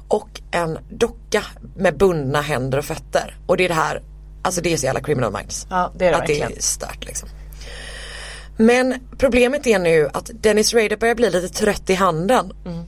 och 0.09 0.41
en 0.51 0.79
docka 0.91 1.43
med 1.77 1.97
bundna 1.97 2.41
händer 2.41 2.79
och 2.79 2.85
fötter. 2.85 3.37
Och 3.47 3.57
det 3.57 3.65
är 3.65 3.69
det 3.69 3.75
här 3.75 4.03
Alltså 4.47 4.61
det 4.61 4.73
är 4.73 4.77
så 4.77 4.87
jävla 4.87 5.01
criminal 5.01 5.33
minds. 5.33 5.67
Ja, 5.71 5.93
det 5.97 6.07
är 6.07 6.11
det 6.11 6.17
att 6.17 6.27
det 6.27 6.37
är 6.37 6.41
verkligen. 6.41 6.63
stört 6.63 7.05
liksom. 7.05 7.29
Men 8.57 8.95
problemet 9.19 9.67
är 9.67 9.79
nu 9.79 10.11
att 10.13 10.31
Dennis 10.35 10.75
Rader 10.75 10.97
börjar 10.97 11.15
bli 11.15 11.31
lite 11.31 11.49
trött 11.49 11.91
i 11.91 11.95
handen. 11.95 12.53
Mm. 12.65 12.85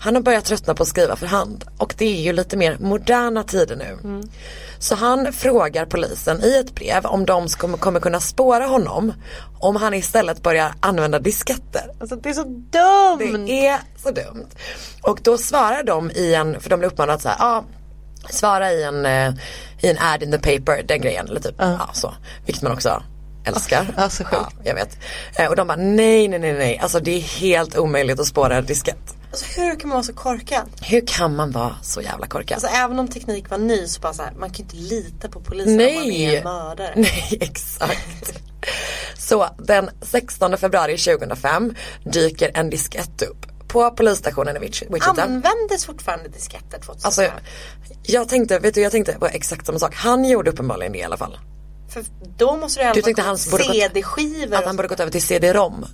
Han 0.00 0.14
har 0.14 0.22
börjat 0.22 0.44
tröttna 0.44 0.74
på 0.74 0.82
att 0.82 0.88
skriva 0.88 1.16
för 1.16 1.26
hand 1.26 1.64
och 1.78 1.94
det 1.98 2.04
är 2.04 2.20
ju 2.20 2.32
lite 2.32 2.56
mer 2.56 2.76
moderna 2.80 3.42
tider 3.42 3.76
nu. 3.76 3.98
Mm. 4.04 4.28
Så 4.78 4.94
han 4.94 5.32
frågar 5.32 5.86
polisen 5.86 6.40
i 6.44 6.58
ett 6.58 6.74
brev 6.74 7.06
om 7.06 7.26
de 7.26 7.48
kommer, 7.48 8.00
kunna 8.00 8.20
spåra 8.20 8.66
honom 8.66 9.12
om 9.60 9.76
han 9.76 9.94
istället 9.94 10.42
börjar 10.42 10.74
använda 10.80 11.18
disketter. 11.18 11.90
Alltså 12.00 12.16
det 12.16 12.28
är 12.28 12.32
så 12.32 12.44
dumt. 12.44 13.46
Det 13.46 13.66
är 13.66 13.80
så 13.96 14.10
dumt. 14.10 14.48
Och 15.02 15.20
då 15.22 15.38
svarar 15.38 15.82
de 15.82 16.10
i 16.10 16.34
en, 16.34 16.60
för 16.60 16.70
de 16.70 16.78
blir 16.78 16.88
uppmanade 16.88 17.22
så 17.22 17.28
här, 17.28 17.36
ja, 17.38 17.64
svara 18.30 18.72
i 18.72 18.82
en, 18.82 19.06
eh, 19.06 19.32
i 19.80 19.88
en 19.88 19.98
ad 19.98 20.22
in 20.22 20.32
the 20.32 20.38
paper, 20.38 20.82
den 20.82 21.00
grejen 21.00 21.28
eller 21.28 21.40
typ, 21.40 21.54
ja 21.58 21.90
så. 21.92 22.14
Vilket 22.46 22.62
man 22.62 22.72
också 22.72 23.02
älskar. 23.44 23.94
Ja, 23.96 24.08
så 24.08 24.24
sjukt. 24.24 24.56
jag 24.64 24.74
vet. 24.74 24.98
Eh, 25.38 25.46
och 25.46 25.56
de 25.56 25.66
bara 25.66 25.76
nej, 25.76 26.28
nej, 26.28 26.38
nej, 26.38 26.52
nej, 26.52 26.78
alltså 26.78 27.00
det 27.00 27.10
är 27.10 27.20
helt 27.20 27.78
omöjligt 27.78 28.20
att 28.20 28.26
spåra 28.26 28.56
en 28.56 28.66
diskett. 28.66 29.14
Alltså 29.30 29.60
hur 29.60 29.80
kan 29.80 29.88
man 29.88 29.96
vara 29.96 30.04
så 30.04 30.12
korkad? 30.12 30.64
Hur 30.82 31.06
kan 31.06 31.36
man 31.36 31.50
vara 31.50 31.76
så 31.82 32.00
jävla 32.00 32.26
korkad? 32.26 32.54
Alltså 32.54 32.68
även 32.68 32.98
om 32.98 33.08
teknik 33.08 33.50
var 33.50 33.58
ny 33.58 33.86
så 33.86 34.00
bara 34.00 34.12
så 34.12 34.22
här, 34.22 34.32
man 34.32 34.50
kan 34.50 34.56
ju 34.56 34.62
inte 34.62 34.76
lita 34.76 35.28
på 35.28 35.40
polisen 35.40 35.72
om 35.72 35.76
man 35.76 35.86
är 35.86 36.08
Nej, 36.08 36.36
en 36.36 36.44
mördare. 36.44 36.92
nej 36.96 37.38
exakt. 37.40 38.40
Så 39.18 39.48
den 39.58 39.90
16 40.02 40.58
februari 40.58 40.98
2005 40.98 41.74
dyker 42.04 42.50
en 42.54 42.70
diskett 42.70 43.22
upp 43.22 43.46
på 43.68 43.90
polisstationen 43.90 44.56
i 44.56 44.58
Wich- 44.60 44.92
Wichita. 44.94 45.22
Användes 45.22 45.84
fortfarande 45.86 46.28
disketter 46.28 46.78
2005? 46.78 47.00
Alltså 47.04 47.22
jag 48.02 48.28
tänkte, 48.28 48.58
vet 48.58 48.74
du 48.74 48.80
jag 48.80 48.92
tänkte 48.92 49.12
på 49.12 49.26
exakt 49.26 49.66
samma 49.66 49.78
sak. 49.78 49.94
Han 49.94 50.24
gjorde 50.24 50.50
uppenbarligen 50.50 50.92
det 50.92 50.98
i 50.98 51.02
alla 51.02 51.16
fall. 51.16 51.38
För 51.88 52.04
då 52.36 52.56
måste 52.56 52.84
det 52.84 52.92
Du 52.92 53.02
tänkte 53.02 53.22
han 53.22 53.38
CD-skivor 53.38 54.56
Att 54.56 54.64
han 54.64 54.76
borde 54.76 54.88
gått 54.88 55.00
över 55.00 55.12
till 55.12 55.22
CD-ROM. 55.22 55.86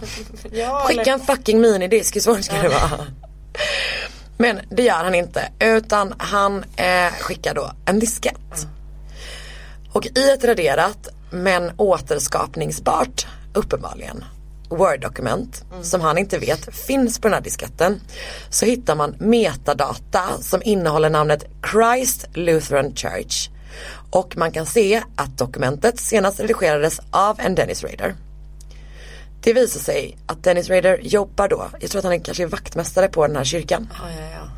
ja, 0.52 0.84
Skicka 0.86 1.02
eller- 1.02 1.12
en 1.12 1.20
fucking 1.20 1.60
minidisk, 1.60 2.14
hur 2.16 2.20
svårt 2.20 2.44
ska 2.44 2.54
det 2.62 2.68
vara? 2.68 3.06
Men 4.36 4.60
det 4.70 4.82
gör 4.82 5.04
han 5.04 5.14
inte 5.14 5.48
utan 5.58 6.14
han 6.18 6.64
eh, 6.76 7.12
skickar 7.20 7.54
då 7.54 7.72
en 7.84 7.98
diskett. 7.98 8.66
Och 9.92 10.06
i 10.06 10.30
ett 10.30 10.44
raderat 10.44 11.08
men 11.30 11.72
återskapningsbart 11.76 13.26
uppenbarligen 13.54 14.24
Word-dokument 14.76 15.64
som 15.82 16.00
han 16.00 16.18
inte 16.18 16.38
vet 16.38 16.74
finns 16.74 17.20
på 17.20 17.28
den 17.28 17.34
här 17.34 17.40
disketten 17.40 18.00
så 18.50 18.66
hittar 18.66 18.94
man 18.94 19.14
metadata 19.18 20.22
som 20.40 20.62
innehåller 20.64 21.10
namnet 21.10 21.44
Christ 21.72 22.26
Lutheran 22.34 22.96
Church 22.96 23.48
och 24.10 24.36
man 24.36 24.52
kan 24.52 24.66
se 24.66 25.02
att 25.16 25.38
dokumentet 25.38 26.00
senast 26.00 26.40
redigerades 26.40 27.00
av 27.10 27.40
en 27.40 27.54
Dennis 27.54 27.84
Rader. 27.84 28.14
Det 29.42 29.52
visar 29.52 29.80
sig 29.80 30.18
att 30.26 30.44
Dennis 30.44 30.68
Rader 30.70 30.98
jobbar 31.02 31.48
då, 31.48 31.66
jag 31.80 31.90
tror 31.90 31.98
att 31.98 32.04
han 32.04 32.12
är 32.12 32.18
kanske 32.18 32.42
är 32.42 32.46
vaktmästare 32.46 33.08
på 33.08 33.26
den 33.26 33.36
här 33.36 33.44
kyrkan. 33.44 33.88
Ja, 33.92 34.10
ja, 34.10 34.26
ja. 34.32 34.48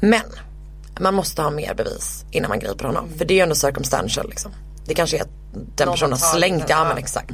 Men 0.00 0.22
man 1.00 1.14
måste 1.14 1.42
ha 1.42 1.50
mer 1.50 1.74
bevis 1.74 2.24
innan 2.30 2.48
man 2.48 2.58
griper 2.58 2.84
honom. 2.84 3.08
För 3.18 3.24
det 3.24 3.34
är 3.34 3.36
ju 3.36 3.42
ändå 3.42 3.54
circumstantial 3.54 4.28
liksom. 4.28 4.52
Det 4.86 4.94
kanske 4.94 5.16
är 5.16 5.22
att 5.22 5.28
den 5.52 5.86
Någon 5.86 5.94
personen 5.94 6.12
har 6.12 6.18
slängt, 6.18 6.64
ja. 6.68 6.84
men 6.84 6.98
exakt. 6.98 7.30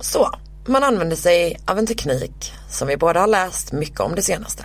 Så, 0.00 0.30
man 0.68 0.84
använder 0.84 1.16
sig 1.16 1.60
av 1.66 1.78
en 1.78 1.86
teknik 1.86 2.52
som 2.70 2.88
vi 2.88 2.96
båda 2.96 3.20
har 3.20 3.26
läst 3.26 3.72
mycket 3.72 4.00
om 4.00 4.14
det 4.14 4.22
senaste. 4.22 4.64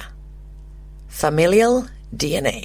Familial 1.11 1.81
DNA. 2.09 2.61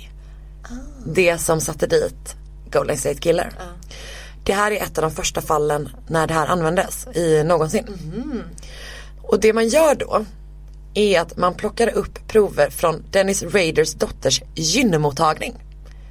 Det 1.06 1.38
som 1.38 1.60
satte 1.60 1.86
dit 1.86 2.36
Golden 2.72 2.96
State 2.96 3.18
Killer. 3.18 3.52
Det 4.44 4.52
här 4.52 4.70
är 4.72 4.82
ett 4.82 4.98
av 4.98 5.02
de 5.02 5.10
första 5.10 5.40
fallen 5.40 5.88
när 6.08 6.26
det 6.26 6.34
här 6.34 6.46
användes 6.46 7.06
i 7.06 7.44
någonsin. 7.44 7.86
Och 9.22 9.40
det 9.40 9.52
man 9.52 9.68
gör 9.68 9.94
då 9.94 10.24
är 10.94 11.20
att 11.20 11.36
man 11.36 11.54
plockar 11.54 11.88
upp 11.88 12.28
prover 12.28 12.70
från 12.70 13.04
Dennis 13.10 13.42
Raiders 13.42 13.94
dotters 13.94 14.42
gynnemottagning 14.54 15.54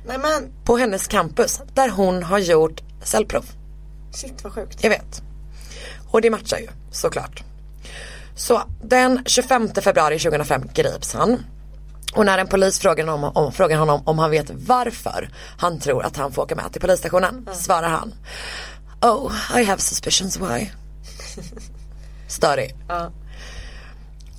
Nej 0.08 0.18
men 0.18 0.50
på 0.64 0.78
hennes 0.78 1.08
campus 1.08 1.62
där 1.74 1.90
hon 1.90 2.24
har 2.24 2.40
gjort 2.40 2.82
cellprov. 3.04 3.46
shit 4.14 4.44
vad 4.44 4.54
sjukt. 4.54 4.84
Jag 4.84 4.90
vet. 4.90 5.27
Och 6.08 6.22
det 6.22 6.30
matchar 6.30 6.58
ju 6.58 6.68
såklart. 6.92 7.44
Så 8.36 8.62
den 8.84 9.24
25 9.26 9.70
februari 9.82 10.20
2005 10.20 10.62
grips 10.74 11.14
han. 11.14 11.44
Och 12.16 12.26
när 12.26 12.38
en 12.38 12.48
polis 12.48 12.80
frågar 12.80 13.08
honom, 13.08 13.32
om, 13.36 13.52
frågar 13.52 13.78
honom 13.78 14.02
om 14.06 14.20
han 14.20 14.32
vet 14.32 14.52
varför 14.52 15.30
han 15.58 15.80
tror 15.80 16.06
att 16.06 16.18
han 16.18 16.32
får 16.32 16.42
åka 16.42 16.56
med 16.56 16.72
till 16.72 16.82
polisstationen 16.82 17.48
svarar 17.54 17.90
han 17.90 18.14
Oh, 19.02 19.32
I 19.56 19.64
have 19.64 19.82
suspicions 19.82 20.38
why. 20.38 20.70
Störig. 22.28 22.76
Ja. 22.88 23.12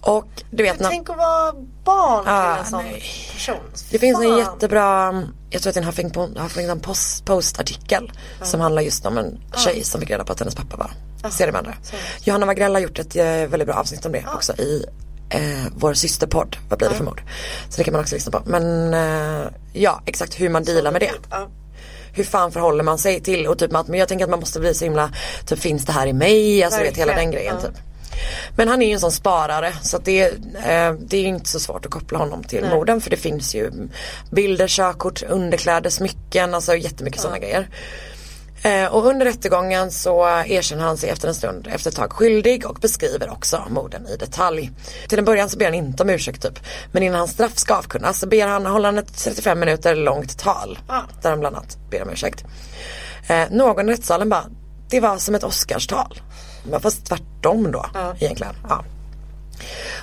Och 0.01 0.29
du 0.51 0.63
vet 0.63 0.81
när, 0.81 0.89
Tänk 0.91 1.11
att 1.11 1.17
vara 1.17 1.53
barn 1.85 2.23
till 2.25 2.33
Ah, 2.33 2.57
en 2.59 2.67
sån 2.67 2.85
nej. 2.85 3.03
person. 3.35 3.57
Det 3.91 3.99
finns 3.99 4.21
en 4.21 4.37
jättebra, 4.37 5.23
jag 5.51 5.63
tror 5.63 5.71
att 5.71 5.75
det 5.75 5.79
är 5.79 5.83
en 5.83 5.87
Huffington, 5.89 6.37
Huffington 6.37 6.81
Post, 6.81 7.25
Post-artikel 7.25 8.13
som 8.43 8.61
handlar 8.61 8.83
just 8.83 9.07
om 9.07 9.19
en 9.19 9.41
tjej 9.57 9.85
som 9.85 10.01
fick 10.01 10.11
reda 10.11 10.25
på 10.25 10.33
att 10.33 10.39
hennes 10.41 10.55
pappa 10.55 10.77
var 10.77 10.91
seriemördare. 11.31 11.75
Johanna 12.25 12.47
Wagrell 12.47 12.75
har 12.75 12.81
gjort 12.81 12.99
ett 12.99 13.17
eh, 13.17 13.25
väldigt 13.25 13.67
bra 13.67 13.75
avsnitt 13.75 14.07
om 14.07 14.13
det 14.13 14.25
också 14.35 14.53
i 14.53 14.85
eh, 15.31 15.41
vår 15.77 15.95
systerpodd, 15.95 16.57
Vad 16.69 16.79
blir 16.79 16.89
det 16.89 16.95
för 16.95 17.05
mord? 17.05 17.23
Så 17.69 17.77
det 17.77 17.85
kan 17.85 17.93
man 17.93 18.01
också 18.01 18.15
lyssna 18.15 18.33
på. 18.33 18.43
Men 18.51 18.95
eh, 18.95 19.49
ja, 19.73 20.03
exakt 20.07 20.41
hur 20.41 20.49
man 20.49 20.65
dealar 20.65 20.93
med 20.93 21.01
det. 21.01 21.11
Ja. 21.31 21.49
Hur 22.13 22.25
fan 22.25 22.53
förhåller 22.53 22.85
man 22.85 22.99
sig 22.99 23.21
till 23.21 23.47
och 23.47 23.59
typ 23.59 23.75
att, 23.75 23.89
men 23.89 23.99
jag 23.99 24.09
tänker 24.09 24.25
att 24.25 24.31
man 24.31 24.41
måste 24.41 24.61
bli 24.61 24.75
så 24.75 24.85
himla, 24.85 25.11
typ 25.47 25.59
finns 25.59 25.85
det 25.85 25.93
här 25.93 26.07
i 26.07 26.13
mig? 26.13 26.65
Alltså 26.65 26.81
du 26.81 26.87
vet 26.87 26.97
hela 26.97 27.13
den 27.13 27.17
Verkligen, 27.17 27.31
grejen 27.31 27.57
ja. 27.63 27.69
typ. 27.69 27.88
Men 28.57 28.69
han 28.69 28.83
är 28.83 28.87
ju 28.87 28.93
en 28.93 29.01
sån 29.01 29.13
sparare 29.13 29.73
så 29.83 29.99
det, 29.99 30.23
eh, 30.67 30.93
det 30.93 31.17
är 31.17 31.25
inte 31.25 31.51
så 31.51 31.61
svårt 31.61 31.87
att 31.87 31.93
koppla 31.93 32.19
honom 32.19 32.45
till 32.45 32.65
morden 32.65 33.01
för 33.01 33.11
det 33.11 33.17
finns 33.17 33.55
ju 33.55 33.71
bilder, 34.31 34.69
körkort, 34.69 35.23
underkläder, 35.23 35.91
smycken, 35.91 36.55
alltså 36.55 36.77
jättemycket 36.77 37.21
sådana 37.21 37.39
grejer. 37.39 37.69
Eh, 38.63 38.87
och 38.87 39.07
under 39.07 39.27
rättegången 39.27 39.91
så 39.91 40.29
erkänner 40.47 40.85
han 40.85 40.97
sig 40.97 41.11
efter 41.11 41.29
en 41.29 41.35
stund 41.35 41.69
efter 41.73 41.91
ett 41.91 41.97
tag 41.97 42.13
skyldig 42.13 42.67
och 42.67 42.75
beskriver 42.75 43.31
också 43.31 43.63
morden 43.71 44.07
i 44.07 44.17
detalj. 44.17 44.71
Till 45.09 45.19
en 45.19 45.25
början 45.25 45.49
så 45.49 45.59
ber 45.59 45.65
han 45.65 45.75
inte 45.75 46.03
om 46.03 46.11
ursäkt 46.11 46.43
typ. 46.43 46.59
Men 46.93 47.03
innan 47.03 47.19
hans 47.19 47.31
straff 47.31 47.59
ska 47.59 47.75
avkunnas 47.75 48.19
så 48.19 48.27
ber 48.27 48.47
han, 48.47 48.67
håller 48.67 48.89
han 48.89 48.99
ett 48.99 49.17
35 49.17 49.61
minuter 49.61 49.95
långt 49.95 50.39
tal. 50.39 50.79
Där 51.23 51.31
han 51.31 51.41
bland 51.41 51.57
annat 51.57 51.79
ber 51.91 52.03
om 52.03 52.11
ursäkt. 52.11 52.45
Eh, 53.27 53.51
någon 53.51 53.89
i 53.89 53.93
rättssalen 53.93 54.29
bara, 54.29 54.45
det 54.91 55.01
var 55.01 55.19
som 55.19 55.35
ett 55.35 55.45
Oscarstal. 55.45 56.21
Men 56.63 56.81
Fast 56.81 57.07
tvärtom 57.07 57.73
då 57.73 57.87
egentligen. 58.21 58.55
Ja. 58.69 58.85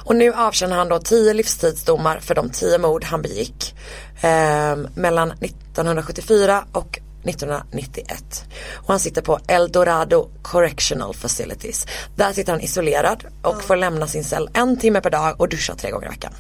Och 0.05 0.15
nu 0.15 0.33
avtjänar 0.33 0.77
han 0.77 0.89
då 0.89 0.99
10 0.99 1.33
livstidsdomar 1.33 2.19
för 2.19 2.35
de 2.35 2.49
10 2.49 2.77
mord 2.77 3.03
han 3.03 3.21
begick. 3.21 3.75
Eh, 4.21 4.75
mellan 4.95 5.31
1974 5.31 6.65
och 6.71 6.99
1991. 7.23 8.45
Och 8.73 8.89
han 8.89 8.99
sitter 8.99 9.21
på 9.21 9.39
Eldorado 9.47 10.29
Correctional 10.41 11.13
Facilities. 11.13 11.87
Där 12.15 12.33
sitter 12.33 12.51
han 12.51 12.61
isolerad 12.61 13.23
och 13.41 13.63
får 13.63 13.75
lämna 13.75 14.07
sin 14.07 14.23
cell 14.23 14.49
en 14.53 14.77
timme 14.77 15.01
per 15.01 15.09
dag 15.09 15.41
och 15.41 15.49
duscha 15.49 15.75
tre 15.75 15.91
gånger 15.91 16.07
i 16.07 16.09
veckan. 16.09 16.33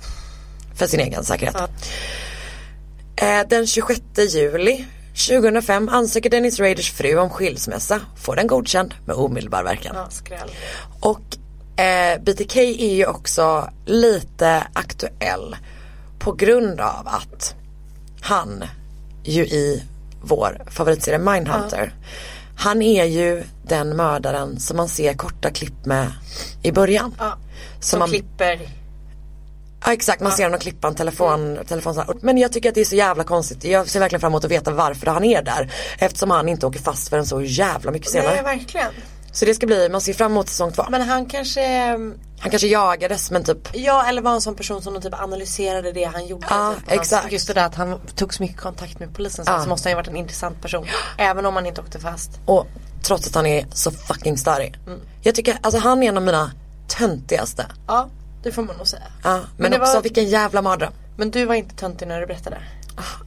För 0.75 0.87
sin 0.87 0.99
egen 0.99 1.23
säkerhet. 1.23 1.55
Eh, 3.15 3.47
den 3.49 3.67
26 3.67 4.01
juli 4.17 4.85
2005 5.15 5.89
ansöker 5.89 6.29
Dennis 6.29 6.59
Raiders 6.59 6.91
fru 6.91 7.17
om 7.17 7.29
skilsmässa. 7.29 8.01
Får 8.15 8.35
den 8.35 8.47
godkänd 8.47 8.93
med 9.05 9.15
omedelbar 9.15 9.63
verkan. 9.63 9.95
Ja. 10.29 10.37
Och 10.99 11.37
eh, 11.83 12.21
BTK 12.21 12.57
är 12.57 12.93
ju 12.93 13.05
också 13.05 13.69
lite 13.85 14.67
aktuell 14.73 15.55
på 16.19 16.31
grund 16.31 16.81
av 16.81 17.07
att 17.07 17.55
han 18.21 18.63
ju 19.23 19.45
i 19.45 19.83
vår 20.21 20.61
favoritserie 20.71 21.19
Mindhunter 21.19 21.93
han 22.55 22.81
är 22.81 23.05
ju 23.05 23.43
den 23.63 23.95
mördaren 23.95 24.59
som 24.59 24.77
man 24.77 24.89
ser 24.89 25.13
korta 25.13 25.51
klipp 25.51 25.85
med 25.85 26.11
i 26.63 26.71
början. 26.71 27.15
Ja. 27.19 27.37
Som 27.73 27.81
Som 27.81 27.99
man, 27.99 28.09
klipper. 28.09 28.59
Ja, 29.85 29.93
exakt, 29.93 30.21
man 30.21 30.31
ser 30.31 30.43
honom 30.43 30.59
klippa 30.59 30.87
en 30.87 30.95
telefon, 30.95 31.59
telefon 31.67 31.93
så 31.93 32.01
här. 32.01 32.13
Men 32.21 32.37
jag 32.37 32.51
tycker 32.51 32.69
att 32.69 32.75
det 32.75 32.81
är 32.81 32.85
så 32.85 32.95
jävla 32.95 33.23
konstigt. 33.23 33.63
Jag 33.63 33.89
ser 33.89 33.99
verkligen 33.99 34.19
fram 34.21 34.31
emot 34.31 34.45
att 34.45 34.51
veta 34.51 34.71
varför 34.71 35.07
han 35.07 35.23
är 35.23 35.41
där. 35.41 35.71
Eftersom 35.99 36.31
han 36.31 36.49
inte 36.49 36.65
åker 36.65 36.79
fast 36.79 37.09
förrän 37.09 37.25
så 37.25 37.41
jävla 37.41 37.91
mycket 37.91 38.09
senare. 38.11 38.33
Nej 38.33 38.43
verkligen. 38.43 38.91
Så 39.31 39.45
det 39.45 39.55
ska 39.55 39.67
bli, 39.67 39.89
man 39.89 40.01
ser 40.01 40.13
fram 40.13 40.31
emot 40.31 40.49
säsong 40.49 40.71
två. 40.71 40.85
Men 40.89 41.01
han 41.01 41.25
kanske, 41.25 41.61
mm, 41.65 42.19
Han 42.39 42.49
kanske 42.51 42.67
jagades 42.67 43.31
men 43.31 43.43
typ 43.43 43.57
ja 43.73 44.05
eller 44.07 44.21
var 44.21 44.31
en 44.33 44.41
sån 44.41 44.55
person 44.55 44.81
som 44.81 44.93
de 44.93 45.01
typ 45.01 45.13
analyserade 45.21 45.91
det 45.91 46.03
han 46.03 46.27
gjorde. 46.27 46.47
Ja, 46.49 46.73
typ. 46.75 46.89
Han- 46.89 46.99
exakt. 46.99 47.31
Just 47.31 47.47
det 47.47 47.53
där 47.53 47.65
att 47.65 47.75
han 47.75 47.99
tog 48.15 48.33
så 48.33 48.43
mycket 48.43 48.59
kontakt 48.61 48.99
med 48.99 49.15
polisen 49.15 49.45
så, 49.45 49.51
Ja. 49.51 49.63
så 49.63 49.69
måste 49.69 49.89
han 49.89 49.91
ju 49.91 49.95
varit 49.95 50.07
en 50.07 50.15
intressant 50.15 50.61
person. 50.61 50.85
Även 51.17 51.45
om 51.45 51.55
han 51.55 51.65
inte 51.65 51.81
åkte 51.81 51.99
fast. 51.99 52.29
Och 52.45 52.67
trots 53.03 53.27
att 53.27 53.35
han 53.35 53.45
är 53.45 53.65
så 53.73 53.91
fucking 53.91 54.37
störig. 54.37 54.77
Mm. 54.87 54.99
Jag 55.21 55.35
tycker, 55.35 55.57
alltså 55.61 55.79
han 55.79 56.03
är 56.03 56.07
en 56.07 56.17
av 56.17 56.23
mina 56.23 56.51
töntigaste. 56.87 57.65
Ja, 57.87 58.09
det 58.45 58.51
får 58.51 58.63
man 58.63 58.75
nog 58.77 58.87
säga. 58.87 59.03
Ja, 59.23 59.39
men, 59.57 59.71
det 59.71 59.79
också 59.79 59.93
var- 59.93 60.01
vilken 60.01 60.25
jävla 60.29 60.61
mardröm. 60.61 60.93
Men 61.17 61.31
du 61.31 61.45
var 61.45 61.55
inte 61.55 61.75
töntig 61.75 62.07
när 62.07 62.19
du 62.21 62.27
berättade. 62.27 62.57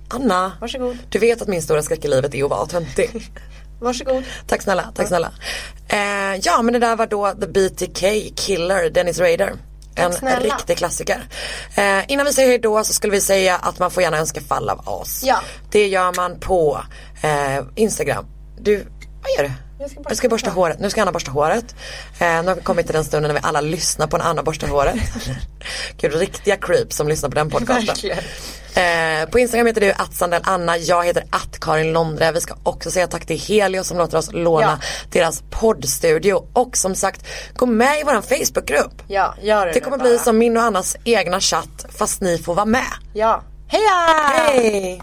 Anna, 0.08 0.52
Varsågod. 0.60 0.98
du 1.10 1.18
vet 1.18 1.42
att 1.42 1.48
min 1.48 1.62
stora 1.62 1.82
skräck 1.82 2.04
i 2.04 2.08
livet 2.08 2.34
är 2.34 2.44
att 2.44 2.50
vara 2.50 2.66
töntig. 2.66 3.30
Varsågod. 3.80 4.24
tack 4.46 4.62
snälla, 4.62 4.92
tack 4.94 5.08
snälla. 5.08 5.30
Eh, 5.88 6.36
ja 6.42 6.62
men 6.62 6.72
det 6.72 6.78
där 6.78 6.96
var 6.96 7.06
då 7.06 7.32
The 7.40 7.46
BTK 7.46 8.32
Killer, 8.36 8.90
Dennis 8.90 9.18
Rader. 9.18 9.52
En 9.94 10.12
snälla. 10.12 10.40
riktig 10.56 10.78
klassiker. 10.78 11.22
Eh, 11.74 12.10
innan 12.12 12.26
vi 12.26 12.32
säger 12.32 12.48
hejdå 12.48 12.84
så 12.84 12.92
skulle 12.92 13.10
vi 13.12 13.20
säga 13.20 13.56
att 13.56 13.78
man 13.78 13.90
får 13.90 14.02
gärna 14.02 14.18
önska 14.18 14.40
fall 14.40 14.68
av 14.70 14.88
oss. 14.88 15.22
Ja. 15.24 15.40
Det 15.70 15.88
gör 15.88 16.16
man 16.16 16.40
på 16.40 16.80
eh, 17.22 17.64
Instagram. 17.74 18.26
Du, 18.60 18.76
vad 19.22 19.30
gör 19.38 19.42
du? 19.44 19.52
Jag 19.80 19.90
ska 19.90 20.00
jag 20.08 20.16
ska 20.16 20.28
borsta 20.28 20.50
håret. 20.50 20.80
Nu 20.80 20.90
ska 20.90 21.02
Anna 21.02 21.12
borsta 21.12 21.30
håret. 21.30 21.74
Eh, 22.18 22.26
nu 22.42 22.48
har 22.48 22.54
vi 22.54 22.60
kommit 22.62 22.86
till 22.86 22.94
den 22.94 23.04
stunden 23.04 23.28
när 23.34 23.40
vi 23.40 23.46
alla 23.46 23.60
lyssnar 23.60 24.06
på 24.06 24.18
när 24.18 24.24
Anna 24.24 24.42
borstar 24.42 24.68
håret. 24.68 24.94
Gud, 26.00 26.14
riktiga 26.14 26.56
creeps 26.56 26.96
som 26.96 27.08
lyssnar 27.08 27.28
på 27.28 27.34
den 27.34 27.50
podcasten. 27.50 28.10
Eh, 28.74 29.28
på 29.30 29.38
Instagram 29.38 29.66
heter 29.66 29.80
du 29.80 29.92
att 29.92 30.48
Anna, 30.48 30.76
jag 30.76 31.04
heter 31.04 31.24
att 31.30 31.60
Karin 31.60 31.92
Londre. 31.92 32.32
Vi 32.32 32.40
ska 32.40 32.54
också 32.62 32.90
säga 32.90 33.06
tack 33.06 33.26
till 33.26 33.40
Helio 33.40 33.84
som 33.84 33.98
låter 33.98 34.18
oss 34.18 34.32
låna 34.32 34.80
deras 35.10 35.42
poddstudio. 35.50 36.46
Och 36.52 36.76
som 36.76 36.94
sagt, 36.94 37.26
gå 37.54 37.66
med 37.66 38.00
i 38.00 38.02
våran 38.02 38.22
Facebookgrupp. 38.22 39.02
Ja, 39.06 39.34
gör 39.42 39.66
det 39.66 39.72
Det 39.72 39.80
kommer 39.80 39.98
bara. 39.98 40.08
bli 40.08 40.18
som 40.18 40.38
min 40.38 40.56
och 40.56 40.62
Annas 40.62 40.96
egna 41.04 41.40
chatt 41.40 41.86
fast 41.98 42.20
ni 42.20 42.38
får 42.38 42.54
vara 42.54 42.66
med. 42.66 42.92
Ja. 43.12 43.42
Heja! 43.68 44.32
Hej! 44.34 45.02